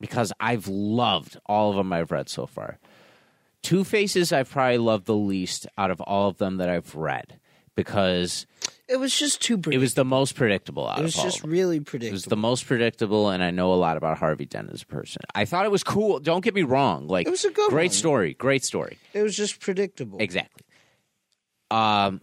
[0.00, 2.78] because I've loved all of them I've read so far.
[3.62, 7.38] Two Faces I've probably loved the least out of all of them that I've read
[7.74, 8.46] because
[8.88, 9.80] It was just too it predictable.
[9.82, 11.24] was the most predictable out It was of all.
[11.26, 12.08] just of really predictable.
[12.08, 14.86] It was the most predictable, and I know a lot about Harvey Dent as a
[14.86, 15.22] person.
[15.34, 16.18] I thought it was cool.
[16.20, 17.06] Don't get me wrong.
[17.08, 17.94] Like It was a good great one.
[17.94, 18.34] story.
[18.34, 18.98] Great story.
[19.12, 20.18] It was just predictable.
[20.20, 20.64] Exactly.
[21.70, 22.20] Um,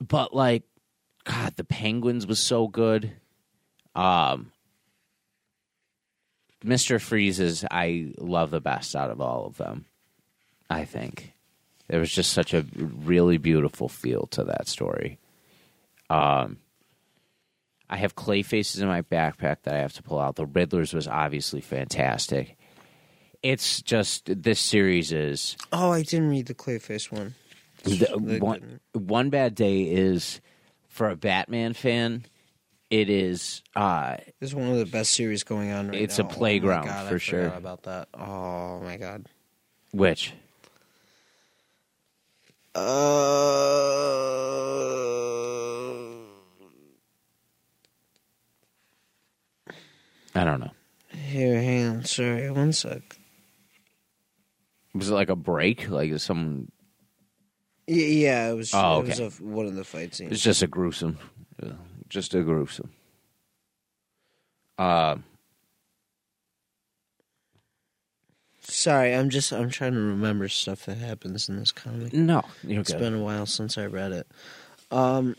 [0.00, 0.62] but like,
[1.24, 3.12] God, the Penguins was so good.
[3.96, 4.52] Um,
[6.62, 9.86] Mister Freeze's I love the best out of all of them.
[10.68, 11.32] I think
[11.88, 15.18] there was just such a really beautiful feel to that story.
[16.10, 16.58] Um,
[17.88, 20.36] I have Clayface's in my backpack that I have to pull out.
[20.36, 22.56] The Riddlers was obviously fantastic.
[23.42, 27.34] It's just this series is Oh, I didn't read the Clayface one.
[27.84, 30.40] the, one, one bad day is
[30.88, 32.24] for a Batman fan.
[32.90, 36.02] It is uh, This is one of the best series going on right now.
[36.04, 36.24] It's now.
[36.26, 37.46] a Oh playground, God, for sure.
[37.48, 38.08] About that.
[38.14, 39.26] Oh my god.
[39.92, 40.32] which
[42.74, 42.80] Uh,
[50.34, 50.70] I don't know.
[51.10, 52.04] here, hang on.
[52.04, 53.02] Sorry, one sec.
[54.94, 55.88] Was it like a break?
[55.88, 56.70] Like is some?
[57.88, 58.72] Y- Yeah, it was.
[58.74, 59.36] Oh, It was okay.
[59.44, 60.32] a, one of the fight scenes.
[60.32, 61.18] It's just a gruesome,
[61.62, 61.70] uh,
[62.08, 62.90] just a gruesome.
[64.78, 65.16] Uh,
[68.60, 69.52] Sorry, I'm just.
[69.52, 72.12] I'm trying to remember stuff that happens in this comic.
[72.12, 72.98] no, you're It's good.
[73.00, 74.26] been a while since I read it.
[74.90, 75.36] Um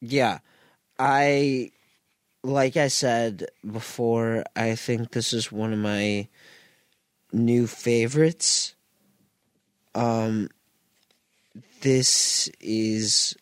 [0.00, 0.38] Yeah.
[0.98, 1.70] I
[2.42, 6.28] like I said before, I think this is one of my
[7.32, 8.74] new favorites.
[9.94, 10.48] Um
[11.82, 13.36] this is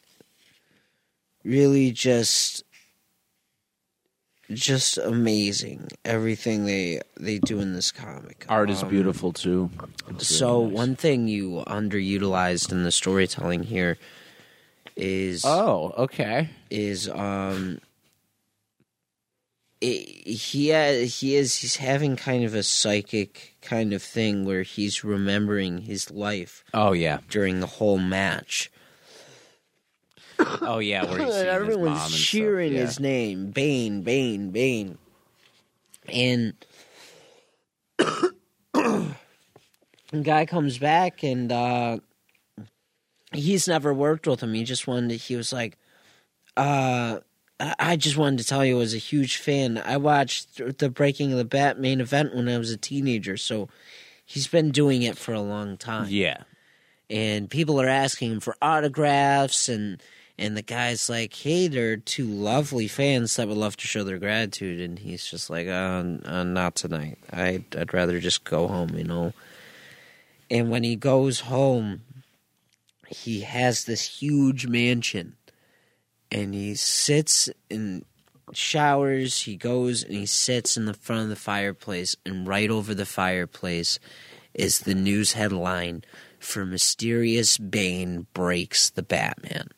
[1.44, 2.64] really just
[4.50, 8.44] just amazing everything they they do in this comic.
[8.48, 9.70] Art is Um, beautiful too.
[10.10, 10.74] It's so really nice.
[10.74, 13.96] one thing you underutilized in the storytelling here
[14.96, 16.50] is Oh, okay.
[16.70, 17.80] is um
[19.80, 24.62] it, he ha- he is he's having kind of a psychic kind of thing where
[24.62, 27.18] he's remembering his life Oh yeah.
[27.30, 28.70] during the whole match.
[30.38, 31.04] Oh yeah.
[31.04, 32.80] Where he's his Everyone's and cheering yeah.
[32.80, 34.98] his name, Bane, Bane, Bane,
[36.08, 36.54] and
[37.98, 39.14] the
[40.22, 41.98] guy comes back and uh,
[43.32, 44.54] he's never worked with him.
[44.54, 45.10] He just wanted.
[45.10, 45.76] To, he was like,
[46.56, 47.18] uh,
[47.60, 49.78] I I just wanted to tell you, I was a huge fan.
[49.84, 53.68] I watched the Breaking of the Bat main event when I was a teenager, so
[54.24, 56.44] he's been doing it for a long time Yeah.
[57.10, 60.02] and people are asking him for autographs and
[60.36, 64.02] And the guy's like, "Hey, there are two lovely fans that would love to show
[64.02, 67.18] their gratitude," and he's just like, uh, uh, "Not tonight.
[67.32, 69.32] I'd, I'd rather just go home," you know.
[70.50, 72.02] And when he goes home,
[73.08, 75.36] he has this huge mansion,
[76.32, 78.04] and he sits and
[78.52, 79.42] showers.
[79.42, 83.06] He goes and he sits in the front of the fireplace, and right over the
[83.06, 83.98] fireplace
[84.52, 86.04] is the news headline
[86.38, 89.68] for mysterious Bane breaks the Batman.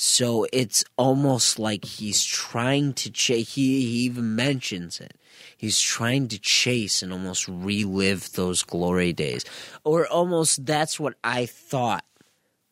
[0.00, 3.56] So it's almost like he's trying to chase.
[3.56, 5.14] He, he even mentions it.
[5.56, 9.44] He's trying to chase and almost relive those glory days,
[9.82, 12.04] or almost that's what I thought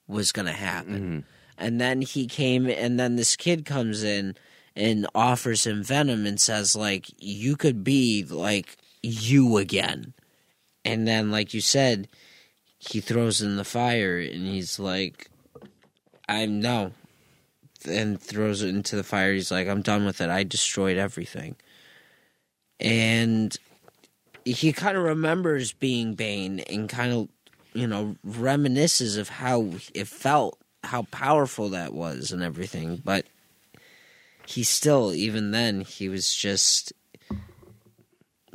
[0.06, 0.94] was going to happen.
[0.94, 1.18] Mm-hmm.
[1.58, 4.36] And then he came, and then this kid comes in
[4.76, 10.14] and offers him venom and says, like, you could be like you again.
[10.84, 12.06] And then, like you said,
[12.78, 15.28] he throws in the fire and he's like,
[16.28, 16.92] I'm no.
[17.84, 19.32] And throws it into the fire.
[19.32, 20.30] He's like, I'm done with it.
[20.30, 21.56] I destroyed everything.
[22.80, 23.56] And
[24.44, 27.28] he kind of remembers being Bane and kind of,
[27.72, 33.02] you know, reminisces of how it felt, how powerful that was and everything.
[33.04, 33.26] But
[34.46, 36.92] he still, even then, he was just,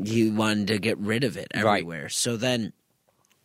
[0.04, 1.80] he wanted to get rid of it Right.
[1.80, 2.10] everywhere.
[2.10, 2.74] So then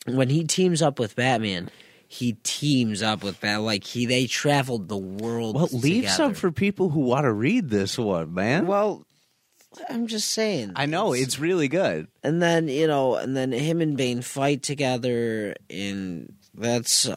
[0.06, 1.70] when he teams up with Batman,
[2.08, 3.56] he teams up with that.
[3.56, 5.56] like he they traveled the world.
[5.56, 6.08] Well, leave together.
[6.08, 8.66] some for people who want to read this one, man.
[8.66, 9.04] Well,
[9.88, 10.72] I'm just saying.
[10.76, 12.08] I know it's really good.
[12.22, 17.08] and then you know, and then him and Bane fight together, and that's.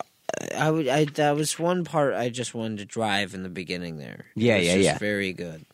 [0.56, 0.88] I would.
[0.88, 4.26] I that was one part I just wanted to drive in the beginning there.
[4.36, 4.98] Yeah, It was yeah, just yeah.
[4.98, 5.66] Very good,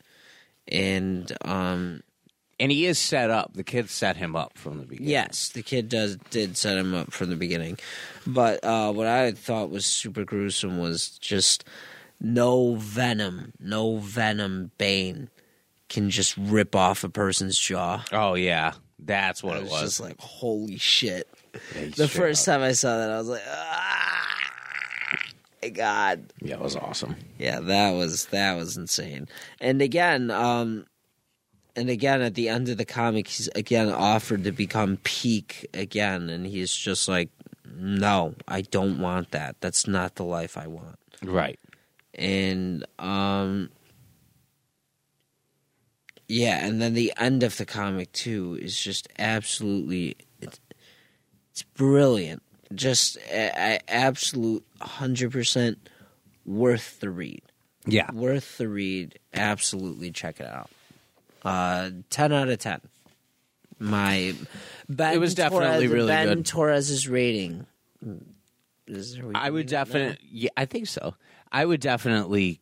[0.67, 2.01] and um,
[2.60, 3.53] And he is set up.
[3.53, 5.10] The kid set him up from the beginning.
[5.11, 7.77] Yes, the kid does did set him up from the beginning,
[8.26, 11.65] but uh, what I thought was super gruesome was just
[12.22, 14.72] no venom, no venom.
[14.77, 15.30] Bane
[15.90, 18.06] can just rip off a person's jaw.
[18.14, 19.82] Oh yeah, that's what I it was was.
[19.82, 21.27] just like, holy shit!
[21.76, 24.27] Yeah, The first up- time I saw that, I was like, ah,
[25.61, 26.32] my god.
[26.41, 27.15] yeah, it was awesome.
[27.38, 29.27] Yeah, that was that was insane.
[29.60, 30.86] And again, um
[31.76, 36.30] and again at the end of the comic he's again offered to become peak again
[36.30, 37.30] and he's just like
[37.77, 39.57] no, I don't want that.
[39.60, 40.97] That's not the life I want.
[41.22, 41.60] Right.
[42.14, 43.69] And um
[46.27, 50.60] yeah, and then the end of the comic too is just absolutely it's,
[51.52, 52.41] it's brilliant.
[52.73, 55.76] Just a, a absolute 100%
[56.45, 57.41] worth the read
[57.85, 58.11] Yeah.
[58.11, 59.19] worth the read.
[59.34, 60.69] Absolutely check it out.
[61.45, 62.81] Uh, ten out of ten.
[63.80, 64.34] My
[64.89, 66.45] Ben It was definitely Torres, really Ben good.
[66.45, 67.65] Torres's rating.
[68.88, 70.17] Is there, I would definitely.
[70.30, 71.15] Yeah, I think so.
[71.51, 72.59] I would definitely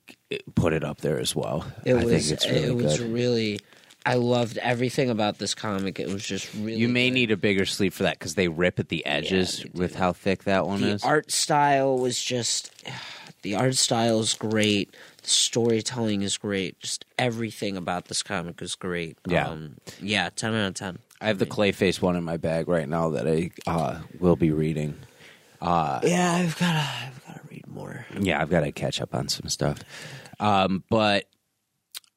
[0.56, 1.66] put it up there as well.
[1.86, 2.06] It I was.
[2.06, 3.12] think it's really it was good.
[3.12, 3.60] really.
[4.06, 6.00] I loved everything about this comic.
[6.00, 6.76] It was just really.
[6.76, 7.14] You may good.
[7.14, 10.14] need a bigger sleeve for that because they rip at the edges they with how
[10.14, 11.04] thick that one the is.
[11.04, 12.72] art style was just.
[13.44, 14.96] The art style is great.
[15.24, 16.80] The storytelling is great.
[16.80, 19.18] Just everything about this comic is great.
[19.26, 19.48] Yeah.
[19.48, 21.00] um, yeah, ten out of ten.
[21.22, 24.52] I have the Clayface one in my bag right now that I uh, will be
[24.52, 24.96] reading.
[25.62, 26.90] Yeah, I've got to.
[27.08, 28.06] I've got to read more.
[28.20, 29.80] Yeah, I've got to catch up on some stuff.
[30.40, 31.26] Um, but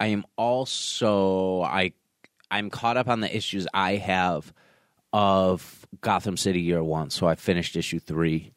[0.00, 1.92] I am also I
[2.50, 4.52] I'm caught up on the issues I have
[5.12, 7.10] of Gotham City Year One.
[7.10, 8.52] So I finished issue three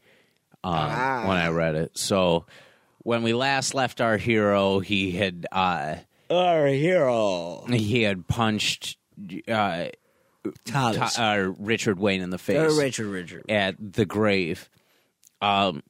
[0.63, 1.97] um, when I read it.
[1.97, 2.45] So
[2.99, 5.95] when we last left our hero, he had uh,
[6.29, 8.97] Our hero, he had punched
[9.47, 9.85] uh,
[10.65, 11.17] Thomas.
[11.19, 13.43] Uh, Richard Wayne in the face Uh, Richard, Richard.
[13.49, 14.69] at the grave.
[15.41, 15.83] Um,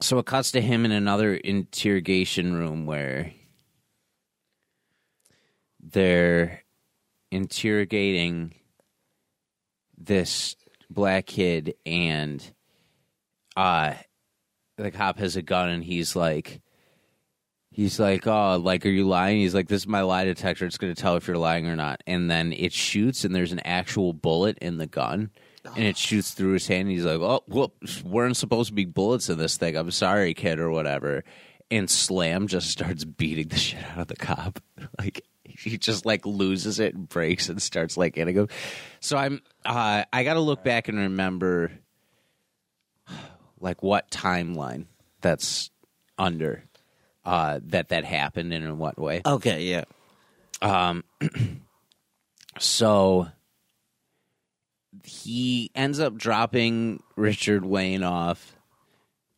[0.00, 3.32] so it cuts to him in another interrogation room where
[5.80, 6.62] they're
[7.30, 8.54] interrogating
[9.96, 10.56] this
[10.90, 12.42] black kid, and
[13.56, 13.94] uh,
[14.76, 16.60] the cop has a gun, and he's like.
[17.74, 19.38] He's like, oh, like, are you lying?
[19.38, 20.66] He's like, this is my lie detector.
[20.66, 22.02] It's going to tell if you're lying or not.
[22.06, 25.30] And then it shoots, and there's an actual bullet in the gun,
[25.64, 26.82] and it shoots through his hand.
[26.82, 29.74] And he's like, oh, whoops, weren't supposed to be bullets in this thing.
[29.74, 31.24] I'm sorry, kid, or whatever.
[31.70, 34.60] And Slam just starts beating the shit out of the cop.
[34.98, 38.48] Like, he just like loses it and breaks and starts like hitting him.
[39.00, 41.72] So I'm, uh, I got to look back and remember,
[43.62, 44.86] like, what timeline
[45.20, 45.70] that's
[46.18, 46.64] under
[47.24, 49.22] uh, that that happened and in what way.
[49.24, 49.84] Okay, yeah.
[50.60, 51.04] Um,
[52.58, 53.28] so
[55.04, 58.56] he ends up dropping Richard Wayne off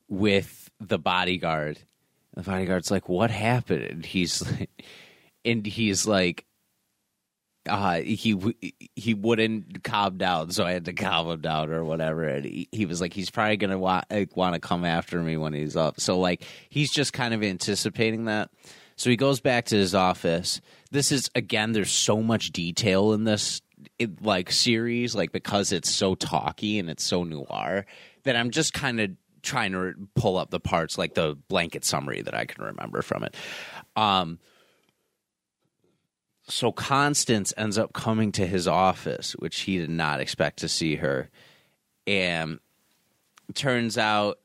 [0.09, 1.79] with the bodyguard,
[2.35, 4.43] The bodyguard's like, "What happened?" And he's
[5.45, 6.47] and he's like,
[7.69, 8.55] uh, he
[8.95, 12.25] he wouldn't calm down, so I had to calm him down or whatever.
[12.25, 15.37] And he, he was like, he's probably gonna want like, want to come after me
[15.37, 16.01] when he's up.
[16.01, 18.51] So like, he's just kind of anticipating that.
[18.97, 20.61] So he goes back to his office.
[20.91, 23.63] This is again, there's so much detail in this
[23.99, 27.87] it, like series, like because it's so talky and it's so noir
[28.25, 29.11] that I'm just kind of
[29.43, 33.25] trying to pull up the parts, like the blanket summary that I can remember from
[33.25, 33.35] it.
[33.97, 34.39] Um,
[36.47, 40.97] so Constance ends up coming to his office, which he did not expect to see
[40.97, 41.31] her.
[42.07, 42.61] And
[43.55, 44.39] turns out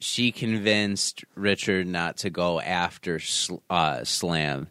[0.00, 3.20] she convinced Richard not to go after
[3.70, 4.68] uh, Slam,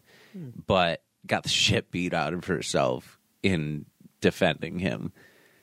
[0.66, 3.86] but got the shit beat out of herself in
[4.20, 5.12] defending him.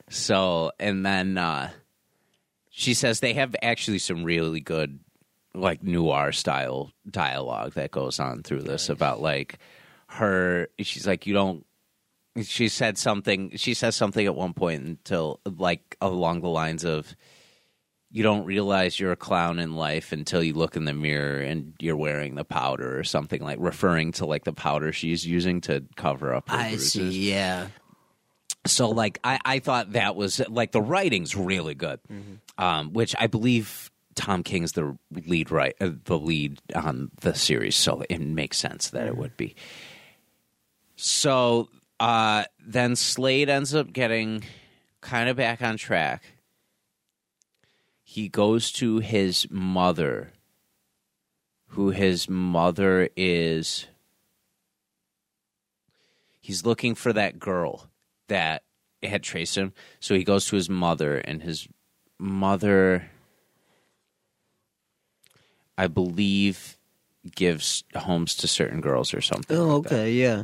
[0.09, 1.69] So, and then uh,
[2.69, 4.99] she says they have actually some really good,
[5.53, 9.57] like noir style dialogue that goes on through this about like
[10.11, 10.67] her.
[10.79, 11.65] She's like, you don't.
[12.43, 13.57] She said something.
[13.57, 17.13] She says something at one point until like along the lines of,
[18.09, 21.73] "You don't realize you're a clown in life until you look in the mirror and
[21.79, 25.83] you're wearing the powder or something like referring to like the powder she's using to
[25.97, 27.29] cover up." Her I bruises see.
[27.31, 27.67] Yeah.
[28.65, 31.99] so like I, I thought that was like the writing's really good
[32.59, 37.75] um, which i believe tom king's the lead right uh, the lead on the series
[37.75, 39.55] so it makes sense that it would be
[41.01, 41.69] so
[41.99, 44.43] uh, then slam ends up getting
[45.01, 46.23] kind of back on track
[48.03, 50.31] he goes to his mother
[51.69, 53.87] who his mother is
[56.39, 57.89] he's looking for that girl
[58.27, 58.63] that
[59.03, 59.73] had traced him.
[59.99, 61.67] So he goes to his mother, and his
[62.19, 63.09] mother,
[65.77, 66.77] I believe,
[67.35, 69.57] gives homes to certain girls or something.
[69.57, 69.93] Oh, like that.
[69.93, 70.11] okay.
[70.11, 70.43] Yeah.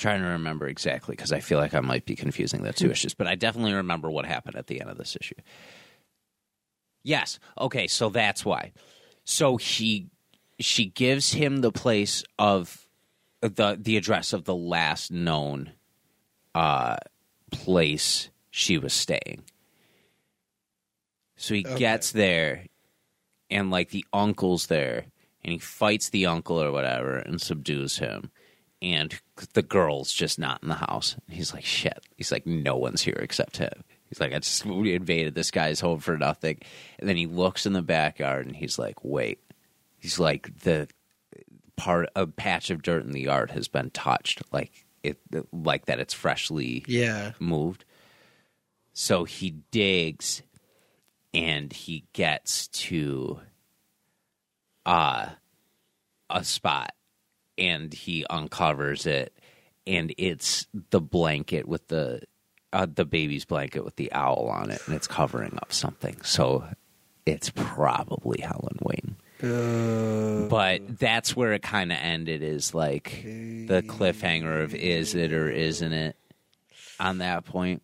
[0.00, 3.12] Trying to remember exactly because I feel like I might be confusing the two issues,
[3.12, 5.34] but I definitely remember what happened at the end of this issue.
[7.02, 7.38] Yes.
[7.58, 8.72] Okay, so that's why.
[9.24, 10.08] So he
[10.58, 12.88] she gives him the place of
[13.42, 15.72] the the address of the last known
[16.54, 16.96] uh
[17.50, 19.44] place she was staying.
[21.36, 22.68] So he gets there
[23.50, 25.04] and like the uncle's there
[25.44, 28.30] and he fights the uncle or whatever and subdues him
[28.82, 29.18] and
[29.54, 31.16] the girl's just not in the house.
[31.28, 31.98] He's like, shit.
[32.16, 33.84] He's like, no one's here except him.
[34.08, 36.58] He's like, I just we invaded this guy's home for nothing.
[36.98, 39.40] And then he looks in the backyard and he's like, wait.
[39.98, 40.88] He's like, the
[41.76, 45.18] part, a patch of dirt in the yard has been touched, like it,
[45.52, 46.00] like that.
[46.00, 47.32] It's freshly Yeah.
[47.38, 47.84] moved.
[48.94, 50.42] So he digs
[51.32, 53.40] and he gets to
[54.86, 55.28] uh
[56.30, 56.92] a spot
[57.60, 59.32] and he uncovers it
[59.86, 62.22] and it's the blanket with the
[62.72, 66.16] uh, the baby's blanket with the owl on it and it's covering up something.
[66.22, 66.64] So
[67.26, 69.16] it's probably Helen Wayne.
[70.48, 75.50] But that's where it kind of ended is like the cliffhanger of is it or
[75.50, 76.16] isn't it
[77.00, 77.82] on that point.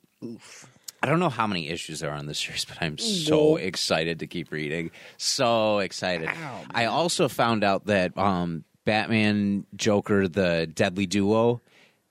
[1.03, 4.21] I don't know how many issues there are on this series, but I'm so excited
[4.21, 4.91] to keep reading.
[5.19, 6.29] So excited.
[6.75, 11.61] I also found out that um, Batman Joker, the Deadly Duo,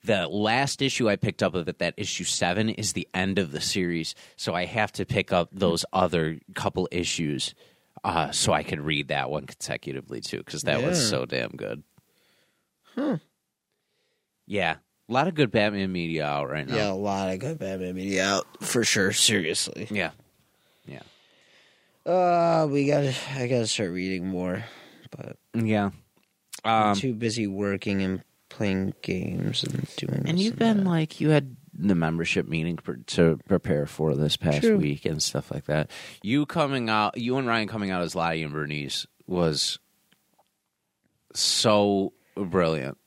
[0.04, 3.52] the last issue I picked up of it, that issue seven, is the end of
[3.52, 4.14] the series.
[4.36, 7.56] So I have to pick up those other couple issues
[8.04, 11.82] uh, so I can read that one consecutively too, because that was so damn good.
[12.94, 13.16] Hmm.
[14.46, 14.76] Yeah.
[15.10, 16.76] A lot of good Batman media out right now.
[16.76, 19.12] Yeah, a lot of good Batman media out for sure.
[19.12, 19.88] Seriously.
[19.90, 20.12] Yeah.
[20.86, 21.02] Yeah.
[22.06, 23.02] Uh, we got.
[23.02, 24.64] to I got to start reading more,
[25.10, 25.90] but Yeah.
[26.66, 30.14] Um, too busy working and playing games and doing.
[30.14, 30.26] Stuff.
[30.26, 30.90] And you've been that.
[30.90, 34.78] like, you had the membership meeting per, to prepare for this past True.
[34.78, 35.92] week and stuff like that.
[36.22, 39.80] You coming out, you and Ryan coming out as Lottie and Bernice was
[41.34, 42.98] so brilliant.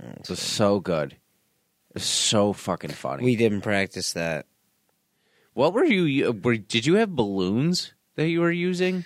[0.00, 1.12] It was so good.
[1.12, 3.24] It was so fucking funny.
[3.24, 4.46] We didn't practice that.
[5.54, 6.32] What were you?
[6.32, 9.04] Were, did you have balloons that you were using?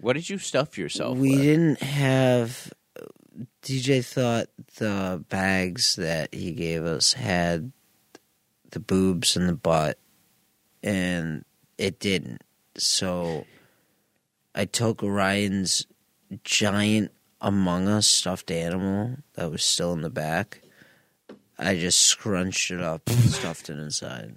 [0.00, 1.40] What did you stuff yourself we with?
[1.40, 2.70] didn't have.
[3.64, 7.72] DJ thought the bags that he gave us had
[8.70, 9.98] the boobs and the butt,
[10.82, 11.46] and
[11.78, 12.42] it didn't.
[12.76, 13.46] So
[14.54, 15.86] I took Ryan's
[16.44, 17.10] giant
[17.40, 20.60] Among Us stuffed animal that was still in the back.
[21.58, 24.34] I just scrunched it up and stuffed it inside.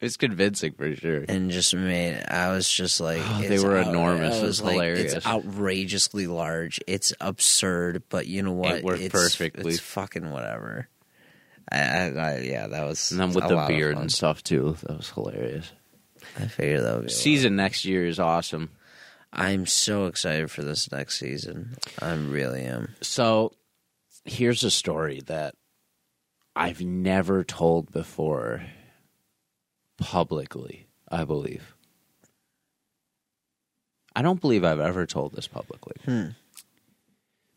[0.00, 1.24] It's convincing for sure.
[1.28, 2.24] and just made.
[2.28, 4.36] I was just like, Oh, they it's were enormous.
[4.36, 5.12] I It was like, hilarious.
[5.14, 6.80] It's outrageously large.
[6.86, 8.76] It's absurd, but you know what?
[8.76, 9.72] It worked it's, perfectly.
[9.72, 10.88] It's fucking whatever.
[11.70, 13.10] I, I, I yeah, that was.
[13.10, 14.02] And then with a the of beard fun.
[14.02, 14.76] and stuff too.
[14.84, 15.72] That was hilarious.
[16.38, 17.12] I figured that would be.
[17.12, 17.22] a lot.
[17.22, 18.70] Season next year is awesome.
[19.32, 21.76] I'm so excited for this next season.
[22.00, 22.94] I really am.
[23.02, 23.52] So
[24.24, 25.54] here's a story that
[26.56, 28.62] I've never told before
[29.98, 31.74] publicly, I believe.
[34.16, 35.94] I don't believe I've ever told this publicly.
[36.04, 36.28] Hmm.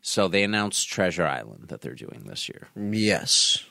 [0.02, 2.68] So they announced Treasure Island that they're doing this year.
[2.76, 3.64] Yes.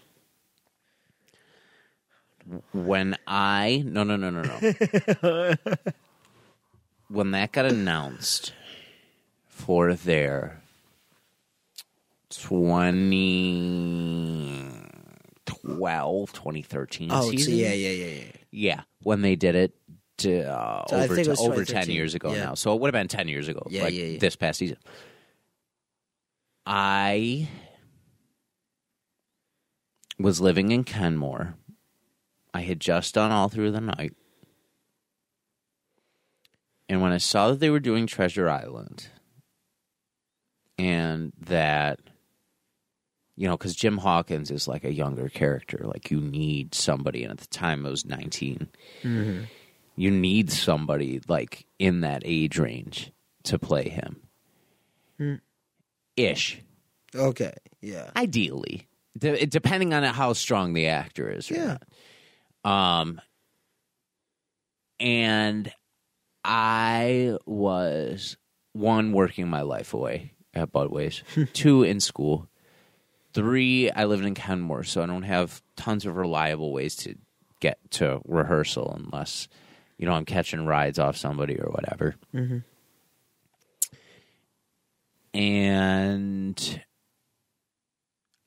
[2.72, 5.54] When I no no no no no.
[7.08, 8.52] when that got announced
[9.48, 10.62] for their
[15.62, 17.54] 2012 2013 Oh, so season.
[17.54, 18.24] yeah, yeah, yeah, yeah.
[18.52, 19.74] Yeah, when they did it
[20.18, 22.44] to, uh, So over, think it was over 10 years ago Yeah.
[22.46, 22.54] now.
[22.54, 24.18] So it would have been 10 years ago, Yeah, like yeah, yeah.
[24.18, 24.76] this past season.
[26.66, 27.48] I
[30.18, 31.54] was living in Kenmore.
[32.52, 34.14] I had just done All Through the Night.
[36.88, 39.08] And when I saw that they were doing Treasure Island
[40.76, 42.00] and that
[43.40, 45.80] you know, because Jim Hawkins is like a younger character.
[45.84, 48.68] Like you need somebody, and at the time I was 19
[49.02, 49.44] Mm-hmm.
[49.96, 53.12] You need somebody like in that age range
[53.44, 54.20] to play him,
[55.18, 55.34] Hmm.
[56.16, 56.60] ish.
[57.14, 57.54] Okay.
[57.80, 58.10] Yeah.
[58.14, 58.86] Ideally,
[59.18, 61.50] De- depending on how strong the actor is.
[61.50, 61.78] Or Yeah.
[62.64, 62.70] not.
[63.00, 63.20] Um,
[64.98, 65.72] and
[66.44, 68.36] I was
[68.74, 71.22] one working my life away at Budwey's,
[71.52, 72.48] two in school,
[73.32, 77.16] three I lived in Kenmore, so I don't have tons of reliable ways to
[77.60, 79.48] get to rehearsal unless
[79.98, 82.16] you know I'm catching rides off somebody or whatever.
[82.34, 82.64] Mhm.
[85.32, 86.82] And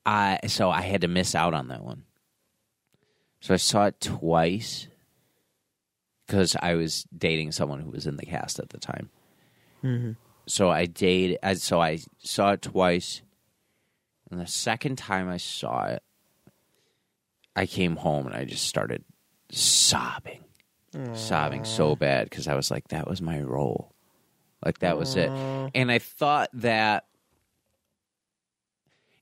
[0.05, 2.03] I so I had to miss out on that one.
[3.39, 4.88] So I saw it twice
[6.26, 9.10] because I was dating someone who was in the cast at the time.
[9.84, 10.11] Mm-hmm.
[10.45, 11.39] So I dated.
[11.60, 13.22] So I saw it twice,
[14.31, 16.03] and the second time I saw it,
[17.55, 19.03] I came home and I just started
[19.51, 20.43] sobbing,
[21.13, 23.93] sobbing so bad because I was like, that was my role,
[24.65, 25.29] like that was it,
[25.75, 27.05] and I thought that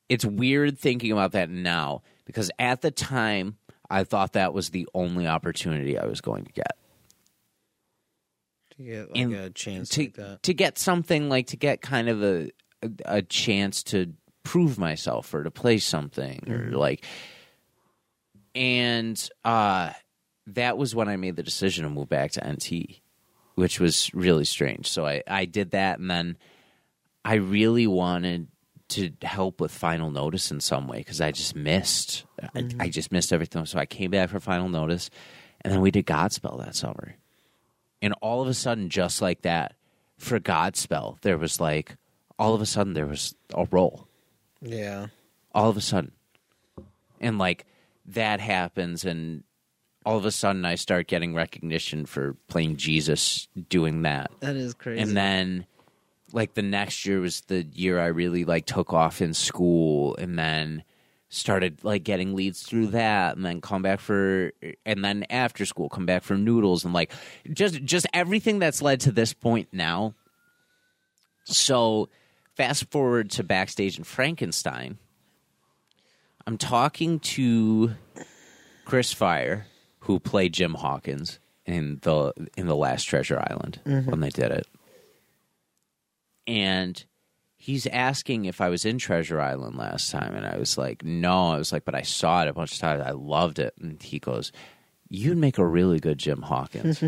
[0.10, 3.58] it's weird thinking about that now because at the time
[3.90, 6.78] I thought that was the only opportunity I was going to get.
[8.78, 12.08] To get like And a chance to like to get something like to get kind
[12.10, 12.52] of a,
[13.06, 14.14] a chance to
[14.44, 17.06] prove myself or to play something or like
[18.56, 19.92] and uh
[20.48, 23.02] that was when I made the decision to move back to NT
[23.56, 24.88] which was really strange.
[24.88, 26.38] So I I did that and then
[27.24, 28.48] I really wanted
[28.90, 33.12] to help with final notice in some way because I just missed I, I just
[33.12, 33.66] missed everything.
[33.66, 35.10] So I came back for final notice
[35.62, 37.16] and then we did Godspell that summer.
[38.02, 39.76] And all of a sudden, just like that,
[40.18, 41.98] for Godspell, there was like,
[42.40, 44.08] all of a sudden, there was a role.
[44.62, 45.08] Yeah.
[45.54, 46.12] All of a sudden.
[47.20, 47.66] And like,
[48.08, 49.44] that happens, and
[50.06, 54.32] all of a sudden, I start getting recognition for playing Jesus doing that.
[54.40, 55.02] That is crazy.
[55.02, 55.68] And then,
[56.34, 60.38] like, the next year was the year I really like took off in school, and
[60.38, 60.84] then
[61.34, 64.52] started like getting leads through that and then come back for
[64.86, 67.10] and then after school come back for noodles and like
[67.54, 70.14] just just everything that's led to this point now
[71.46, 72.10] so
[72.56, 74.98] fast forward to backstage in frankenstein
[76.46, 77.92] i'm talking to
[78.86, 79.68] chris fire
[80.02, 84.10] who played jim hawkins in the in the last treasure island mm-hmm.
[84.10, 84.68] when they did it
[86.48, 87.06] and
[87.62, 91.52] he's asking if I was in Treasure Island last time, and I was like, no.
[91.52, 93.04] I was like, but I saw it a bunch of times.
[93.06, 93.76] I loved it.
[93.80, 94.52] And he goes,
[95.10, 97.00] you'd make a really good Jim Hawkins,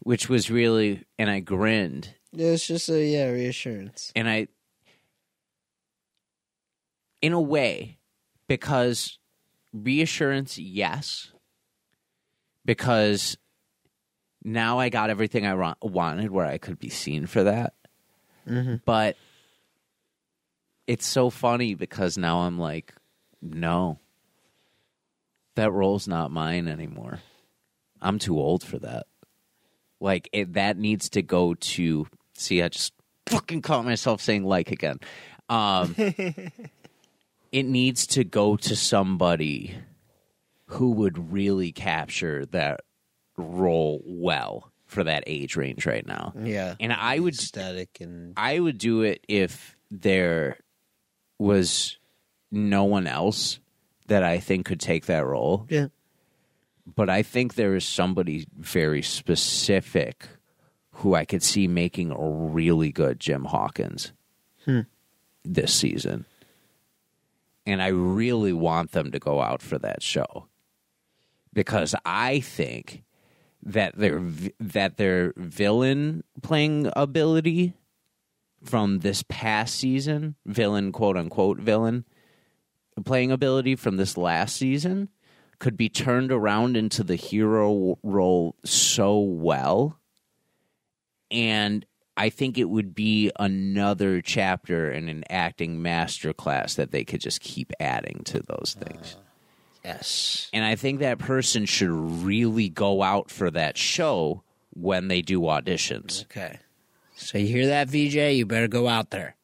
[0.00, 4.12] which was really, and I grinned, it's just a yeah reassurance.
[4.16, 4.48] and I,
[7.22, 7.98] in a way,
[8.48, 9.18] because
[9.72, 11.32] reassurance, yes,
[12.64, 13.36] because
[14.42, 17.74] now I got everything I wa- wanted where I could be seen for that.
[18.48, 18.76] Mm-hmm.
[18.84, 19.16] But
[20.86, 22.94] it's so funny because now I'm like,
[23.40, 23.98] no,
[25.54, 27.20] that role's not mine anymore.
[28.02, 29.06] I'm too old for that.
[30.00, 32.06] Like it, that needs to go to.
[32.36, 32.92] See, I just
[33.26, 35.00] fucking caught myself saying like again.
[35.48, 35.94] Um,
[37.52, 39.74] it needs to go to somebody
[40.66, 42.80] who would really capture that
[43.36, 46.32] role well for that age range right now.
[46.40, 46.74] Yeah.
[46.80, 50.58] And I would Static and I would do it if there
[51.38, 51.98] was
[52.50, 53.58] no one else
[54.06, 55.66] that I think could take that role.
[55.68, 55.86] yeah.
[56.86, 60.28] But I think there is somebody very specific
[60.94, 64.12] who I could see making a really good Jim Hawkins
[64.64, 64.80] hmm.
[65.44, 66.24] this season.
[67.66, 70.48] And I really want them to go out for that show
[71.52, 73.04] because I think
[73.62, 74.20] that their
[74.60, 77.72] that their villain playing ability
[78.62, 82.04] from this past season, villain quote unquote villain
[83.04, 85.08] playing ability from this last season
[85.58, 89.98] could be turned around into the hero role so well.
[91.34, 91.84] And
[92.16, 97.40] I think it would be another chapter in an acting masterclass that they could just
[97.40, 99.16] keep adding to those uh, things.
[99.84, 100.48] Yes.
[100.52, 104.42] And I think that person should really go out for that show
[104.72, 106.22] when they do auditions.
[106.24, 106.58] Okay.
[107.16, 108.36] So you hear that, VJ?
[108.36, 109.36] You better go out there.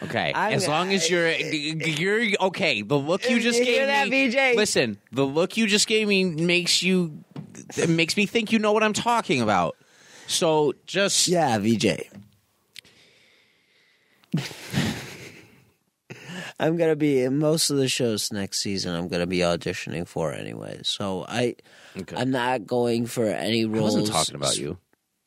[0.00, 2.82] Okay, I'm- as long as you're you're okay.
[2.82, 4.28] The look you just You gave hear that, me.
[4.28, 4.56] VJ?
[4.56, 7.24] Listen, the look you just gave me makes you
[7.76, 9.76] it makes me think you know what I'm talking about.
[10.26, 12.08] So just Yeah, VJ.
[16.60, 18.94] I'm gonna be in most of the shows next season.
[18.94, 21.54] I'm gonna be auditioning for anyway, so I
[21.96, 22.16] Okay.
[22.16, 23.94] I'm not going for any roles.
[23.94, 24.78] I wasn't talking about you.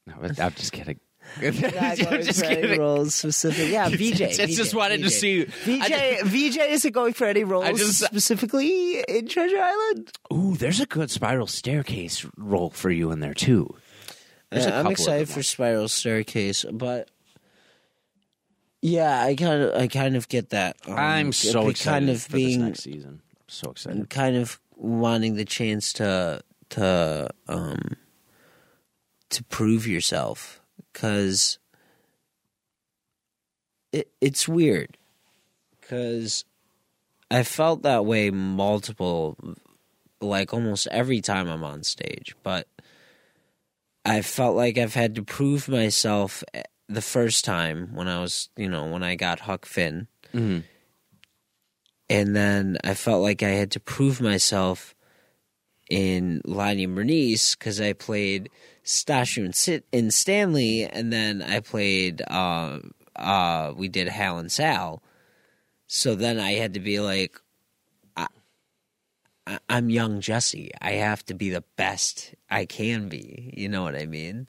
[0.07, 0.99] No, I'm just kidding.
[1.37, 2.79] I'm I'm just kidding.
[2.79, 3.69] roles specific.
[3.71, 4.21] Yeah, VJ.
[4.21, 5.43] I just VJ, wanted to see.
[5.45, 6.23] VJ.
[6.25, 10.11] VJ isn't going for any roles just- specifically in Treasure Island.
[10.33, 13.73] Ooh, there's a good spiral staircase role for you in there too.
[14.49, 17.09] There's Uh, I'm excited for Spiral Staircase, but
[18.81, 20.75] yeah, I kind of I kind of get that.
[20.87, 23.21] Um, I'm so excited kind of for being this next season.
[23.47, 24.09] So excited.
[24.09, 26.41] kind of wanting the chance to
[26.71, 27.95] to um
[29.29, 30.60] to prove yourself
[30.91, 31.59] because
[33.91, 34.97] it it's weird
[35.79, 36.45] because
[37.29, 39.37] I felt that way multiple
[40.19, 42.67] like almost every time I'm on stage, but
[44.05, 48.49] I felt like I've had to prove myself eh, the first time when I was,
[48.57, 50.07] you know, when I got Huck Finn.
[50.33, 50.63] Mhm.
[52.09, 54.93] And then I felt like I had to prove myself
[55.89, 58.49] in Lonnie and Bernice because I played
[58.85, 62.79] Stashu and Sit in Stanley, and then I played uh
[63.15, 65.01] uh we did Hal and Sal.
[65.87, 67.37] So then I had to be like
[69.47, 70.71] I, I'm young Jesse.
[70.81, 73.53] I have to be the best I can be.
[73.57, 74.47] You know what I mean?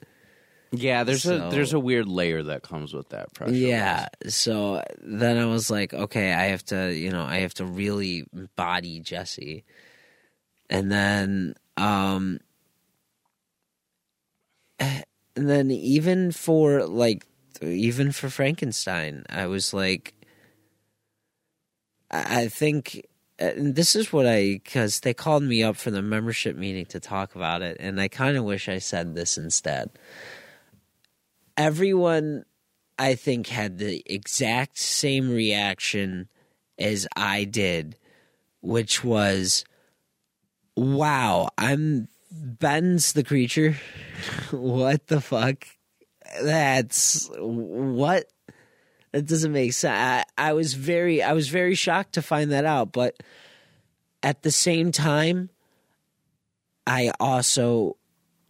[0.71, 3.53] Yeah, there's So- a there's a weird layer that comes with that pressure.
[3.53, 4.07] Yeah.
[4.27, 8.25] So then I was like, okay, I have to, you know, I have to really
[8.33, 9.63] embody Jesse.
[10.69, 12.39] And then, um,
[14.83, 15.01] Eh,
[15.35, 17.25] and then even for like,
[17.61, 20.13] even for Frankenstein, I was like,
[22.11, 23.05] I think,
[23.39, 26.85] eh, and this is what I, because they called me up for the membership meeting
[26.87, 29.89] to talk about it, and I kind of wish I said this instead.
[31.55, 32.45] Everyone
[32.99, 36.27] I think had the exact same reaction
[36.77, 37.97] as I did,
[38.61, 39.65] which was,
[40.75, 43.77] "Wow, I'm Ben's the creature.
[44.51, 45.65] what the fuck?
[46.41, 48.25] That's what."
[49.11, 49.95] That doesn't make sense.
[49.95, 53.21] I, I was very, I was very shocked to find that out, but
[54.23, 55.51] at the same time,
[56.87, 57.97] I also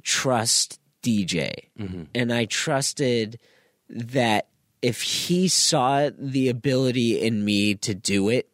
[0.03, 2.03] trust DJ, mm-hmm.
[2.15, 3.39] and I trusted
[3.89, 4.47] that
[4.81, 8.49] if he saw the ability in me to do it,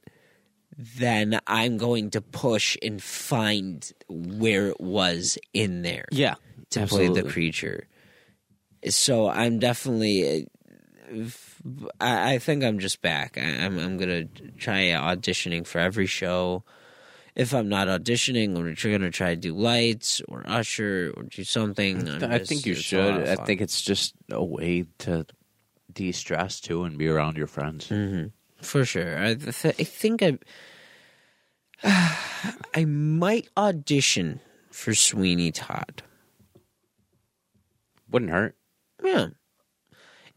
[0.81, 6.35] then I'm going to push and find where it was in there yeah,
[6.69, 7.87] to play the creature.
[8.87, 10.47] So I'm definitely.
[11.99, 13.37] I, I think I'm just back.
[13.37, 14.25] I'm I'm gonna
[14.57, 16.63] try auditioning for every show.
[17.35, 22.07] If I'm not auditioning, I'm gonna try to do lights or usher or do something.
[22.07, 23.39] I'm I just- think you it's a lot should.
[23.39, 25.25] I think it's just a way to
[25.91, 27.87] de-stress too and be around your friends.
[27.89, 28.27] Mm-hmm.
[28.61, 29.17] For sure.
[29.21, 30.37] I, th- I think I.
[31.83, 34.39] I might audition
[34.71, 36.03] for Sweeney Todd.
[38.09, 38.55] Wouldn't hurt.
[39.03, 39.27] Yeah.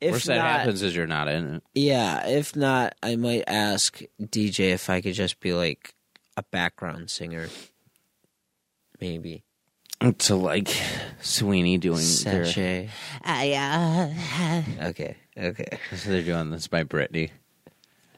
[0.00, 1.62] If Worst not, that happens is you're not in it.
[1.74, 2.26] yeah.
[2.28, 5.94] If not, I might ask DJ if I could just be like
[6.36, 7.48] a background singer.
[9.00, 9.44] Maybe.
[10.18, 10.68] To like
[11.20, 12.88] Sweeney doing their, Sachet.
[13.24, 14.12] uh,
[14.88, 15.16] Okay.
[15.38, 15.78] Okay.
[15.94, 17.30] So they're doing this by Brittany.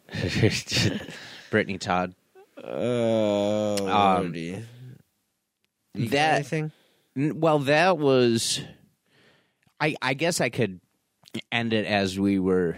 [1.51, 2.14] Brittany Todd.
[2.66, 4.65] Oh, Um, Lordy.
[5.95, 6.73] That- anything?
[7.16, 8.61] Well, that was.
[9.81, 10.81] I I guess I could
[11.53, 12.77] end it as we were,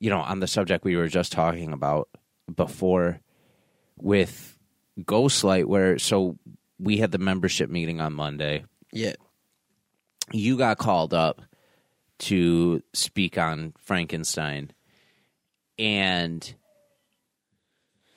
[0.00, 2.08] you know, on the subject we were just talking about
[2.54, 3.20] before,
[3.96, 4.58] with
[5.00, 5.66] Ghostlight.
[5.66, 6.38] Where so
[6.78, 8.64] we had the membership meeting on Monday.
[8.92, 9.14] Yeah.
[10.32, 11.42] You got called up
[12.20, 14.72] to speak on Frankenstein,
[15.78, 16.54] and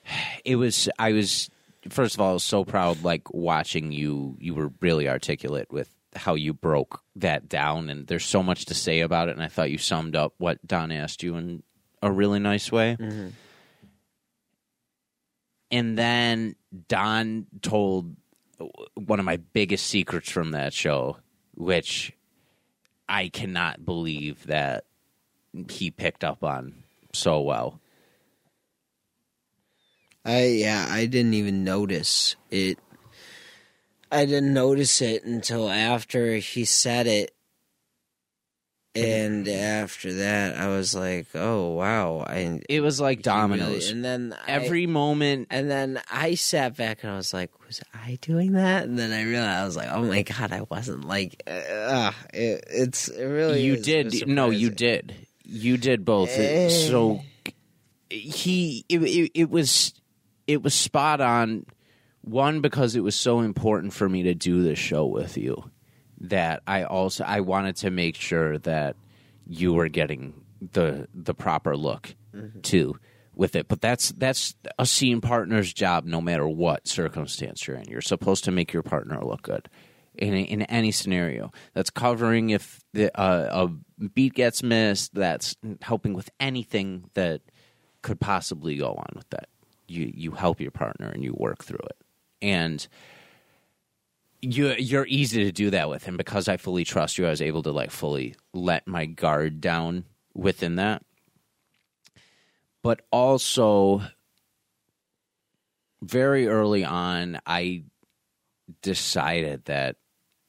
[0.45, 1.49] it was I was
[1.90, 4.36] first of all, I was so proud, like watching you.
[4.40, 8.73] You were really articulate with how you broke that down, and there's so much to
[8.73, 9.36] say about it.
[9.36, 11.64] And I thought you summed up what Don asked you in
[12.02, 12.98] a really nice way.
[12.99, 13.27] Mm-hmm.
[15.72, 16.56] And then
[16.88, 18.15] Don told
[18.94, 21.18] one of my biggest secrets from that show,
[21.56, 22.14] which
[23.10, 24.86] I cannot believe that
[25.69, 26.84] he picked up on
[27.14, 27.80] so well.
[30.26, 32.80] I yeah, I didn't even notice it.
[34.11, 37.31] I didn't notice it until after he said it.
[38.97, 43.88] And after that, I was like, "Oh wow!" I It was like dominoes.
[43.88, 47.52] really- and then I- Every moment and then I sat back and I was like,
[47.68, 50.61] "Was I doing that?" And then I realized I was like, "Oh my god, I
[50.61, 56.30] wasn't like." Uh, it, it's it really you did no you did you did both
[56.31, 56.69] Eh.
[56.69, 57.22] so
[58.10, 59.93] he it, it, it was
[60.47, 61.65] it was spot on
[62.22, 65.69] one because it was so important for me to do this show with you
[66.19, 68.95] that i also i wanted to make sure that
[69.47, 70.34] you were getting
[70.72, 72.15] the the proper look
[72.63, 72.97] too
[73.35, 77.85] with it but that's that's a scene partner's job no matter what circumstance you're in
[77.89, 79.69] you're supposed to make your partner look good
[80.17, 81.51] in in any scenario.
[81.73, 85.13] That's covering if the, uh, a beat gets missed.
[85.13, 87.41] That's helping with anything that
[88.01, 89.49] could possibly go on with that.
[89.88, 91.98] You you help your partner and you work through it,
[92.41, 92.86] and
[94.41, 96.07] you you're easy to do that with.
[96.07, 99.62] And because I fully trust you, I was able to like fully let my guard
[99.62, 101.03] down within that.
[102.84, 104.03] But also,
[106.02, 107.84] very early on, I
[108.82, 109.95] decided that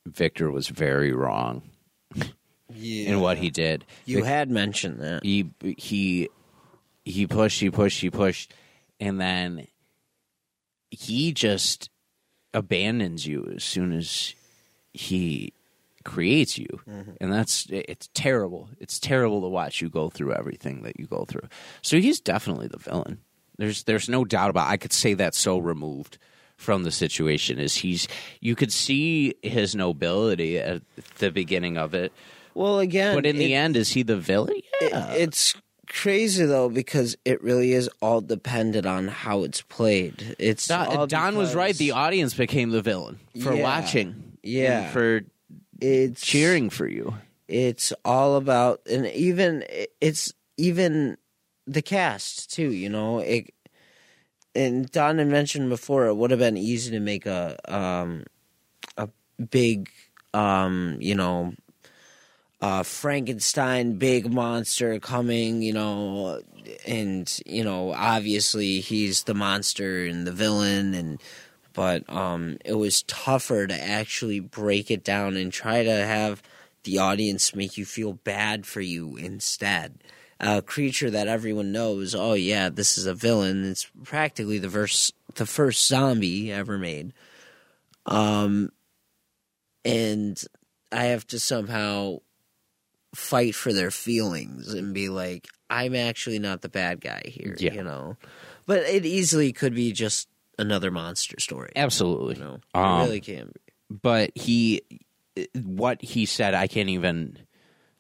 [0.07, 1.63] Victor was very wrong
[2.15, 2.25] Yeah.
[3.11, 3.85] in what he did.
[4.05, 5.25] You had mentioned that.
[5.25, 6.29] He he
[7.05, 8.53] he pushed, he pushed, he pushed,
[9.01, 9.67] and then
[10.91, 11.91] he just
[12.55, 14.35] abandons you as soon as
[14.95, 15.53] he
[16.05, 16.69] creates you.
[16.89, 17.13] Mm-hmm.
[17.21, 18.71] And that's it's terrible.
[18.81, 21.49] It's terrible to watch you go through everything that you go through.
[21.83, 23.19] So he's definitely the villain.
[23.59, 26.19] There's there's no doubt about I could say that so removed
[26.57, 28.09] from the situation is he's
[28.41, 30.83] you could see his nobility at
[31.19, 32.13] the beginning of it.
[32.55, 34.55] Well, again, But in the end, is he the villain?
[34.81, 35.13] it- Yeah.
[35.13, 35.55] it's
[35.89, 40.37] crazy though because it really is all dependent on how it's played.
[40.39, 41.77] It's Don, Don was right.
[41.77, 43.63] The audience became the villain for Yeah.
[43.63, 44.39] watching.
[44.43, 44.83] Yeah.
[44.85, 45.21] and for
[45.81, 47.15] it's cheering for you.
[47.49, 49.65] It's all about, and even
[50.01, 51.17] it's even
[51.67, 52.71] the cast too.
[52.73, 53.53] You know, it.
[54.55, 58.25] And Don had mentioned before, it would have been easy to make a um,
[58.97, 59.09] a
[59.51, 59.91] big,
[60.33, 61.53] um, you know,
[62.61, 66.41] uh, Frankenstein big monster coming, you know,
[66.87, 71.21] and you know, obviously he's the monster and the villain, and
[71.73, 76.43] but um, it was tougher to actually break it down and try to have
[76.85, 79.99] the audience make you feel bad for you instead.
[80.39, 83.65] A creature that everyone knows, oh yeah, this is a villain.
[83.65, 87.13] It's practically the first the first zombie ever made.
[88.07, 88.71] Um,
[89.85, 90.43] and
[90.93, 92.21] I have to somehow
[93.17, 97.73] fight for their feelings and be like, I'm actually not the bad guy here, Yeah.
[97.75, 98.17] you know.
[98.67, 100.29] But it easily could be just
[100.59, 101.73] another monster story.
[101.77, 102.37] Absolutely.
[102.37, 103.61] You know, Um, really can be.
[104.03, 104.83] But he,
[105.65, 107.39] what he said, I can't even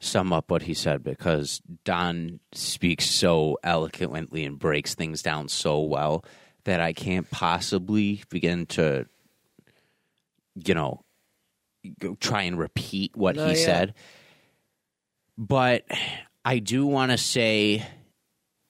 [0.00, 5.80] sum up what he said because Don speaks so eloquently and breaks things down so
[5.80, 6.24] well
[6.64, 9.06] that I can't possibly begin to,
[10.64, 11.04] you know,
[12.00, 13.64] go try and repeat what No, he yeah.
[13.64, 13.94] said.
[15.38, 15.84] But
[16.44, 17.86] I do want to say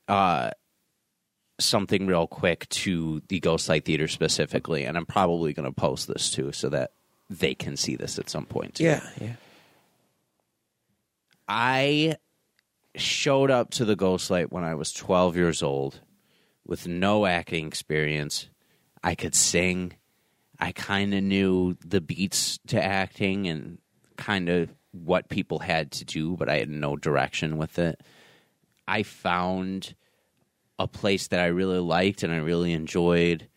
[0.09, 0.51] uh,
[1.59, 6.31] something real quick to the Ghostlight Theater specifically, and I'm probably going to post this
[6.31, 6.93] too so that
[7.31, 8.77] they can see this at some point.
[8.77, 8.85] Too.
[8.85, 9.33] Yeah, yeah.
[11.49, 12.17] I
[12.97, 16.01] showed up to the Ghostlight when I was 12 years old
[16.67, 18.49] with no acting experience.
[19.03, 19.93] I could sing.
[20.59, 23.79] I kind of knew the beats to acting and
[24.17, 24.71] kind of
[25.05, 28.01] what people had to do, but I had no direction with it.
[28.89, 29.95] I found
[30.79, 33.49] a place that I really liked and I really enjoyed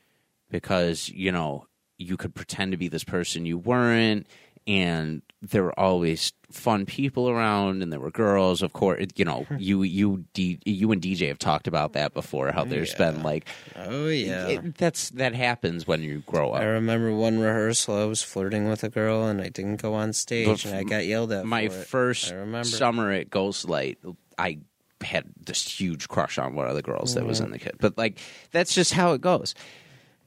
[0.50, 1.68] because, you know,
[1.98, 4.26] you could pretend to be this person you weren't
[4.70, 9.46] and there were always fun people around and there were girls of course you know
[9.58, 13.12] you you D, you and DJ have talked about that before how there's Yeah.
[13.12, 14.48] been like Oh yeah.
[14.48, 18.70] it- that's that happens when you grow up I remember one rehearsal I was flirting
[18.70, 21.46] with a girl and I didn't go on stage and I got yelled at.
[21.46, 22.34] my first
[22.64, 23.98] summer at Ghostlight,
[24.38, 24.60] I
[25.02, 27.46] had this huge crush on one of the girls that was mm-hmm.
[27.46, 27.76] in the kid.
[27.80, 28.20] But like
[28.52, 29.56] that's just how it goes.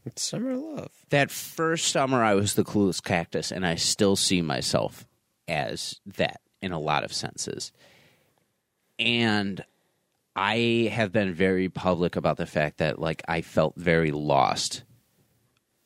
[0.04, 0.90] It's summer love.
[1.10, 5.06] That first summer I was the clueless cactus and I still see myself
[5.46, 7.72] as that in a lot of senses.
[8.98, 9.64] And
[10.34, 14.84] I have been very public about the fact that like I felt very lost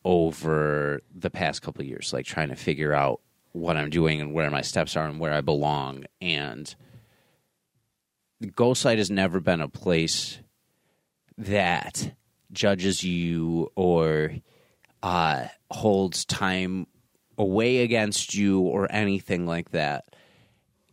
[0.05, 3.21] over the past couple years, like trying to figure out
[3.53, 6.05] what I'm doing and where my steps are and where I belong.
[6.21, 6.75] And
[8.43, 10.39] Ghostlight has never been a place
[11.37, 12.13] that
[12.53, 14.33] judges you or
[15.03, 16.87] uh, holds time
[17.39, 20.05] away against you or anything like that.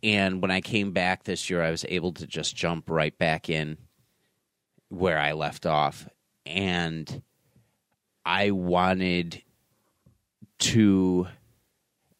[0.02, 3.48] And when I came back this year, I was able to just jump right back
[3.48, 3.78] in
[4.90, 6.06] where I left off.
[6.44, 7.22] And
[8.24, 9.42] I wanted
[10.58, 11.26] to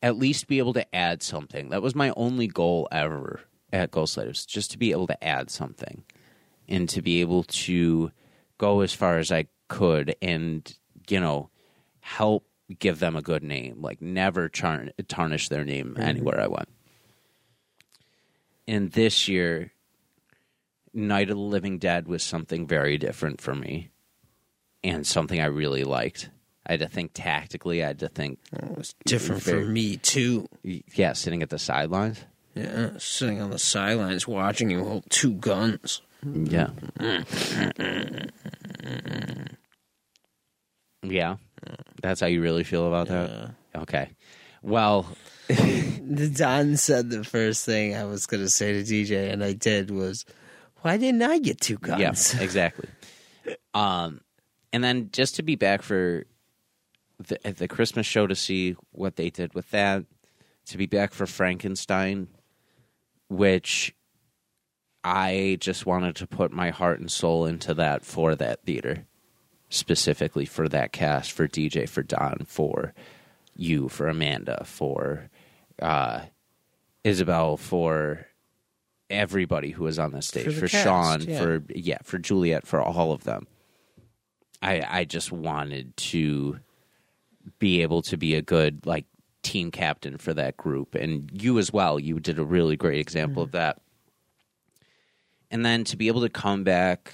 [0.03, 1.71] at least be able to add something.
[1.71, 3.41] That was my only goal ever
[3.73, 6.05] at Ghostlight, was just to be able to add something
[6.69, 8.11] and to be able to
[8.59, 10.73] go as far as I could and,
[11.09, 11.51] you know,
[12.01, 12.47] help
[12.79, 16.03] give them a good name, like never char- tarnish their name mm-hmm.
[16.03, 16.69] anywhere I went.
[18.67, 19.73] And this year,
[20.93, 23.91] Night of the Living Dead was something very different for me
[24.83, 26.31] and something I really liked.
[26.67, 27.83] I had to think tactically.
[27.83, 30.49] I had to think, It was different Very- for me too.
[30.63, 32.25] yeah, sitting at the sidelines.
[32.55, 36.01] Yeah, sitting on the sidelines watching you hold two guns.
[36.33, 36.71] Yeah.
[41.03, 41.37] yeah.
[42.03, 43.55] That's how you really feel about that?
[43.77, 44.11] Okay.
[44.63, 45.07] Well,
[45.49, 49.91] Don said the first thing I was going to say to DJ, and I did
[49.91, 50.25] was,
[50.81, 52.89] "Why didn't I get two guns?" yeah, exactly.
[53.75, 54.23] Um,
[54.73, 56.25] and then just to be back for
[57.19, 60.05] the, the Christmas show to see what they did with that,
[60.67, 62.29] to be back for Frankenstein,
[63.29, 63.95] which
[65.05, 69.05] I just wanted to put my heart and soul into that for that theater,
[69.69, 72.95] specifically for that cast, for DJ, for Don, for
[73.55, 75.29] you, for Amanda, for
[75.81, 76.21] uh,
[77.05, 78.27] Isabel, for
[79.11, 81.39] everybody who was on the stage, For the for, cast, Sean, yeah.
[81.39, 83.47] for yeah, for Juliet, for all of them.
[84.63, 86.61] I I just wanted to
[87.59, 89.05] be able to be a good like
[89.43, 93.43] team captain for that group and you as well you did a really great example
[93.43, 93.79] of that
[95.51, 97.13] and then to be able to come back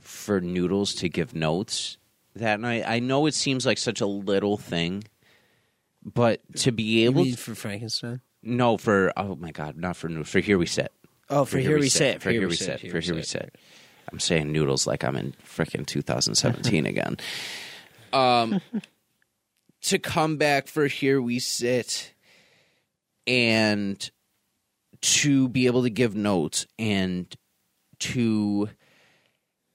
[0.00, 1.98] for noodles to give notes
[2.34, 5.04] that night i know it seems like such a little thing
[6.04, 8.20] but to be able to, for Frankenstein?
[8.42, 10.92] no for oh my god not for noodles for here we sit
[11.30, 12.22] Oh, for, here we sit.
[12.22, 13.54] for here we sit for here we sit
[14.10, 17.18] i'm saying noodles like i'm in freaking 2017 again
[18.14, 18.60] um
[19.82, 22.14] to come back for here we sit
[23.26, 24.10] and
[25.02, 27.36] to be able to give notes and
[28.00, 28.68] to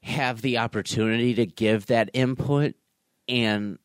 [0.02, 2.76] have the opportunity to give that input
[3.28, 3.80] and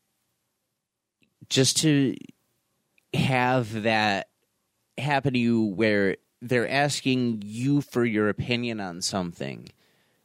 [1.48, 2.16] just to
[3.15, 4.28] have that
[4.98, 9.69] happen to you where they're asking you for your opinion on something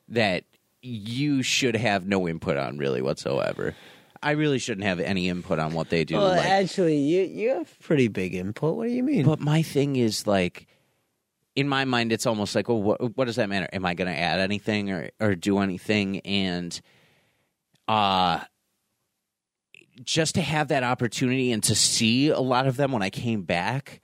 [0.09, 0.43] that
[0.81, 3.75] you should have no input on really whatsoever.
[4.21, 6.15] I really shouldn't have any input on what they do.
[6.15, 8.75] Well, like- actually, you you have pretty big input.
[8.75, 9.25] What do you mean?
[9.25, 10.67] but my thing is like,
[11.55, 13.67] in my mind, it's almost like, well, what, what does that matter?
[13.71, 16.19] Am I going to add anything or or do anything?
[16.21, 16.79] And
[17.87, 18.41] uh
[20.03, 23.43] just to have that opportunity and to see a lot of them when I came
[23.43, 24.01] back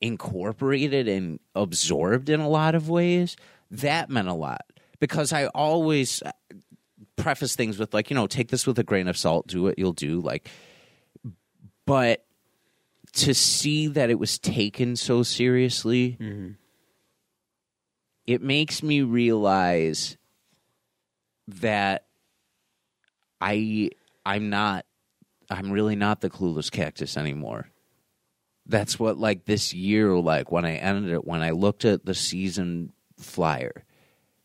[0.00, 3.36] incorporated and absorbed in a lot of ways,
[3.70, 4.60] that meant a lot
[5.00, 6.22] because I always
[7.16, 9.78] preface things with like, you know, take this with a grain of salt, do what
[9.78, 10.48] you'll do, like,
[11.86, 12.24] but
[13.14, 16.16] to see that it was taken so seriously,
[18.26, 20.16] it makes me realize
[21.48, 22.06] that
[23.40, 23.90] I
[24.24, 24.86] I'm not
[25.50, 27.68] I'm really not the clueless cactus anymore.
[28.66, 32.14] That's what like this year like when I ended it when I looked at the
[32.14, 33.84] season flyer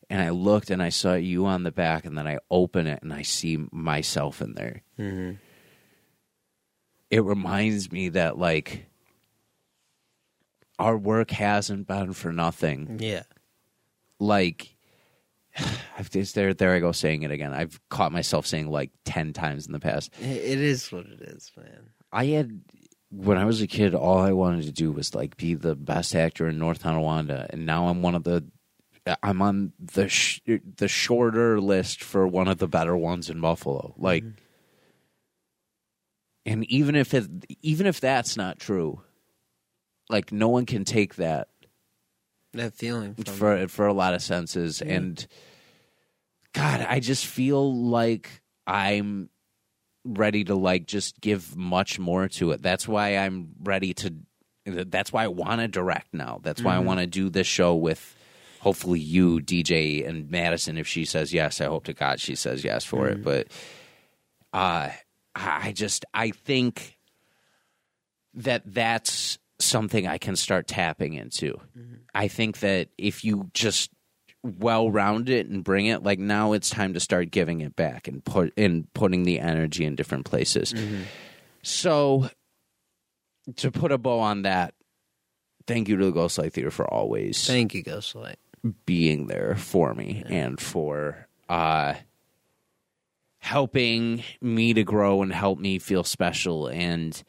[0.10, 3.04] and I looked and I saw you on the back and then I open it
[3.04, 4.82] and I see myself in there.
[4.98, 5.36] Mm-hmm.
[7.10, 8.88] It reminds me that like
[10.80, 13.24] our work hasn't been for nothing yeah,
[14.20, 14.78] like
[15.98, 17.54] I've just, there, there I go saying it again.
[17.54, 20.12] I've caught myself saying like ten times in the past.
[20.22, 21.90] It- is what it is, man.
[22.12, 22.62] I had
[23.10, 26.16] when I was a kid, all I wanted to do was like be the best
[26.16, 28.46] actor in North Tonawanda, and now I'm one of the.
[29.24, 33.94] I'm on the sh- the shorter list for one of the better ones in Buffalo.
[33.98, 34.36] Like, mm-hmm.
[36.46, 37.26] and even if it,
[37.62, 39.02] even if that's not true,
[40.10, 41.48] like no one can take that
[42.58, 44.82] That feeling for for a lot of senses.
[44.82, 45.26] And
[46.54, 49.30] god i just feel like i'm
[50.04, 52.62] ready to like just give much more to it.
[52.62, 54.14] That's why i'm ready to
[54.66, 56.40] that's why i want to direct now.
[56.42, 56.88] That's why i mm-hmm.
[56.88, 58.16] want to do this show with
[58.60, 60.78] hopefully you dj and madison.
[60.78, 63.16] If she says yes i hope to god she says yes for it.
[63.16, 63.24] Mm-hmm.
[63.24, 63.48] But
[64.54, 64.90] uh
[65.36, 66.98] i just i think
[68.38, 71.60] that that's something I can start tapping into.
[71.78, 71.96] Mm-hmm.
[72.18, 73.92] I think that if you just
[74.44, 78.08] well round it and bring it, like now it's time to start giving it back
[78.08, 80.74] and put and putting the energy in different places.
[81.62, 82.28] So
[83.58, 84.74] to put a bow on that,
[85.68, 88.38] thank you to the Ghostlight Theater for always Thank you, Ghostlight.
[88.88, 91.94] being there for me and for uh
[93.38, 97.24] helping me to grow and help me feel special and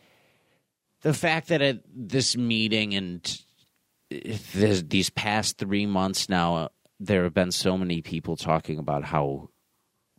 [1.02, 3.42] the fact that at this meeting and
[4.10, 6.68] these past three months now
[7.00, 9.48] there have been so many people talking about how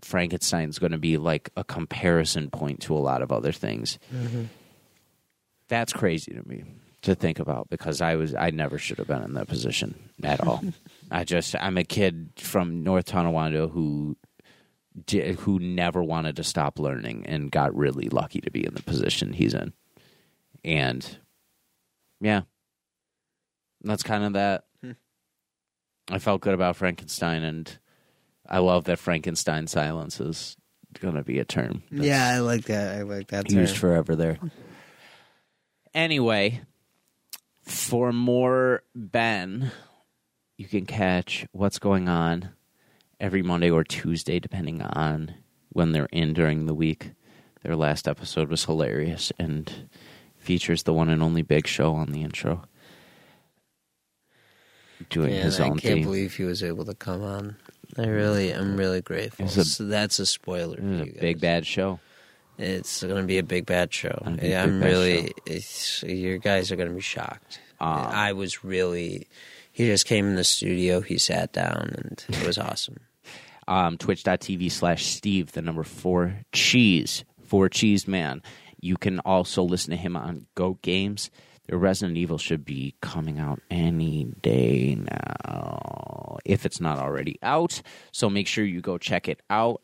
[0.01, 4.43] frankenstein's going to be like a comparison point to a lot of other things mm-hmm.
[5.67, 6.63] that's crazy to me
[7.01, 10.45] to think about because I was I never should have been in that position at
[10.45, 10.61] all.
[11.11, 14.17] I just I'm a kid from North Tonawanda who
[15.05, 18.83] di- who never wanted to stop learning and got really lucky to be in the
[18.83, 19.73] position he's in.
[20.63, 21.17] And
[22.19, 22.41] yeah.
[23.81, 24.65] That's kind of that.
[24.81, 24.91] Hmm.
[26.09, 27.77] I felt good about Frankenstein and
[28.47, 30.57] I love that Frankenstein silence is
[30.99, 31.83] going to be a term.
[31.91, 32.97] yeah, I like that.
[32.97, 33.51] I like that.
[33.51, 33.79] used term.
[33.79, 34.39] forever there.
[35.93, 36.61] Anyway,
[37.61, 39.71] for more Ben,
[40.57, 42.49] you can catch what's going on
[43.19, 45.35] every Monday or Tuesday, depending on
[45.69, 47.11] when they're in during the week.
[47.63, 49.89] Their last episode was hilarious and
[50.37, 52.63] features the one and only Big Show on the intro,
[55.09, 56.03] doing Man, his I can't theme.
[56.03, 57.55] believe he was able to come on.
[57.97, 59.45] I really, I'm really grateful.
[59.45, 60.75] A- so that's a spoiler.
[60.77, 61.17] It for you a guys.
[61.21, 61.99] big bad show.
[62.57, 64.21] It's going to be a big bad show.
[64.23, 65.33] Gonna Yeah, big I'm bad really.
[66.03, 67.59] your guys are going to be shocked.
[67.79, 69.27] Um, I was really.
[69.71, 70.99] He just came in the studio.
[71.01, 72.97] He sat down, and it was awesome.
[73.67, 78.41] um, twitch.tv slash steve the number four cheese four cheese man
[78.81, 81.29] you can also listen to him on goat games
[81.77, 87.81] resident evil should be coming out any day now if it's not already out
[88.11, 89.83] so make sure you go check it out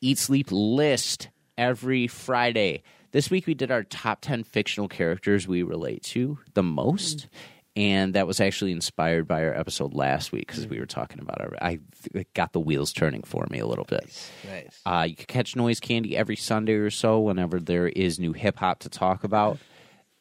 [0.00, 2.82] eat sleep list every friday
[3.12, 7.28] this week we did our top 10 fictional characters we relate to the most
[7.76, 11.42] and that was actually inspired by our episode last week because we were talking about
[11.42, 11.52] our.
[11.60, 11.78] I
[12.14, 14.04] it got the wheels turning for me a little bit.
[14.48, 14.80] Nice.
[14.86, 18.58] Uh, you can catch Noise Candy every Sunday or so whenever there is new hip
[18.58, 19.58] hop to talk about.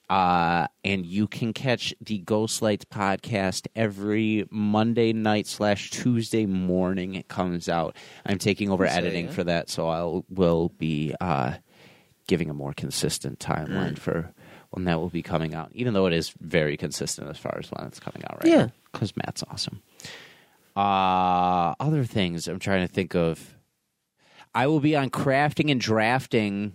[0.10, 7.16] Uh, and you can catch the Ghost Lights podcast every Monday night slash Tuesday morning.
[7.16, 7.96] It comes out.
[8.26, 9.32] I'm taking over editing yeah.
[9.32, 11.54] for that, so I will be uh,
[12.28, 13.98] giving a more consistent timeline Mm.
[14.00, 14.32] for
[14.70, 15.72] when that will be coming out.
[15.74, 18.68] Even though it is very consistent as far as when it's coming out right Yeah.
[18.92, 19.82] because Matt's awesome.
[20.76, 23.56] Uh, other things I'm trying to think of.
[24.54, 26.74] I will be on crafting and drafting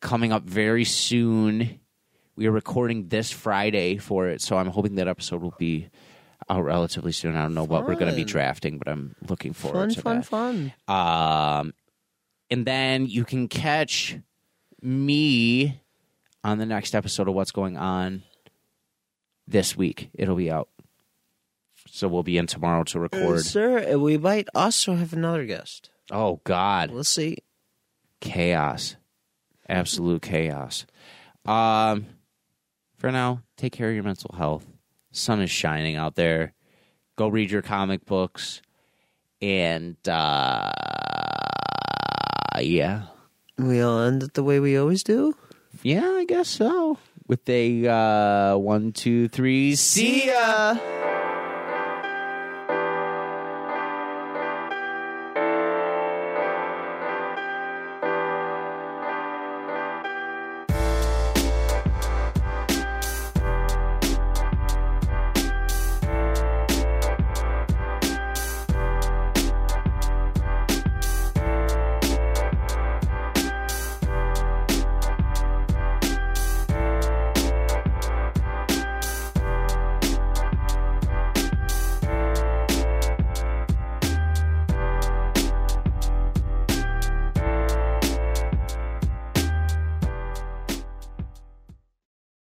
[0.00, 1.80] coming up very soon.
[2.36, 5.88] We are recording this Friday for it, so I'm hoping that episode will be
[6.50, 7.34] out relatively soon.
[7.34, 8.30] I don't know what we're going to be Fun.
[8.32, 10.72] drafting, but I'm looking forward Fun, to fun, that.
[10.86, 11.58] fun.
[11.58, 11.74] Um,
[12.50, 14.18] and then you can catch
[14.82, 15.80] me
[16.44, 18.22] on the next episode of What's Going On
[19.48, 20.10] this week.
[20.14, 20.68] It'll be out.
[21.88, 23.40] So we'll be in tomorrow to record.
[23.46, 25.88] Sir, we might also have another guest.
[26.10, 26.90] Oh, God.
[26.90, 27.38] Let's see.
[28.20, 28.96] Chaos.
[29.68, 30.84] Absolute chaos.
[31.46, 32.06] Um,
[33.06, 34.66] for now, take care of your mental health.
[35.12, 36.54] Sun is shining out there.
[37.14, 38.60] Go read your comic books.
[39.40, 40.72] And, uh,
[42.58, 43.02] yeah.
[43.56, 45.36] We'll end it the way we always do.
[45.84, 46.98] Yeah, I guess so.
[47.28, 50.76] With a uh, one, two, three, see ya.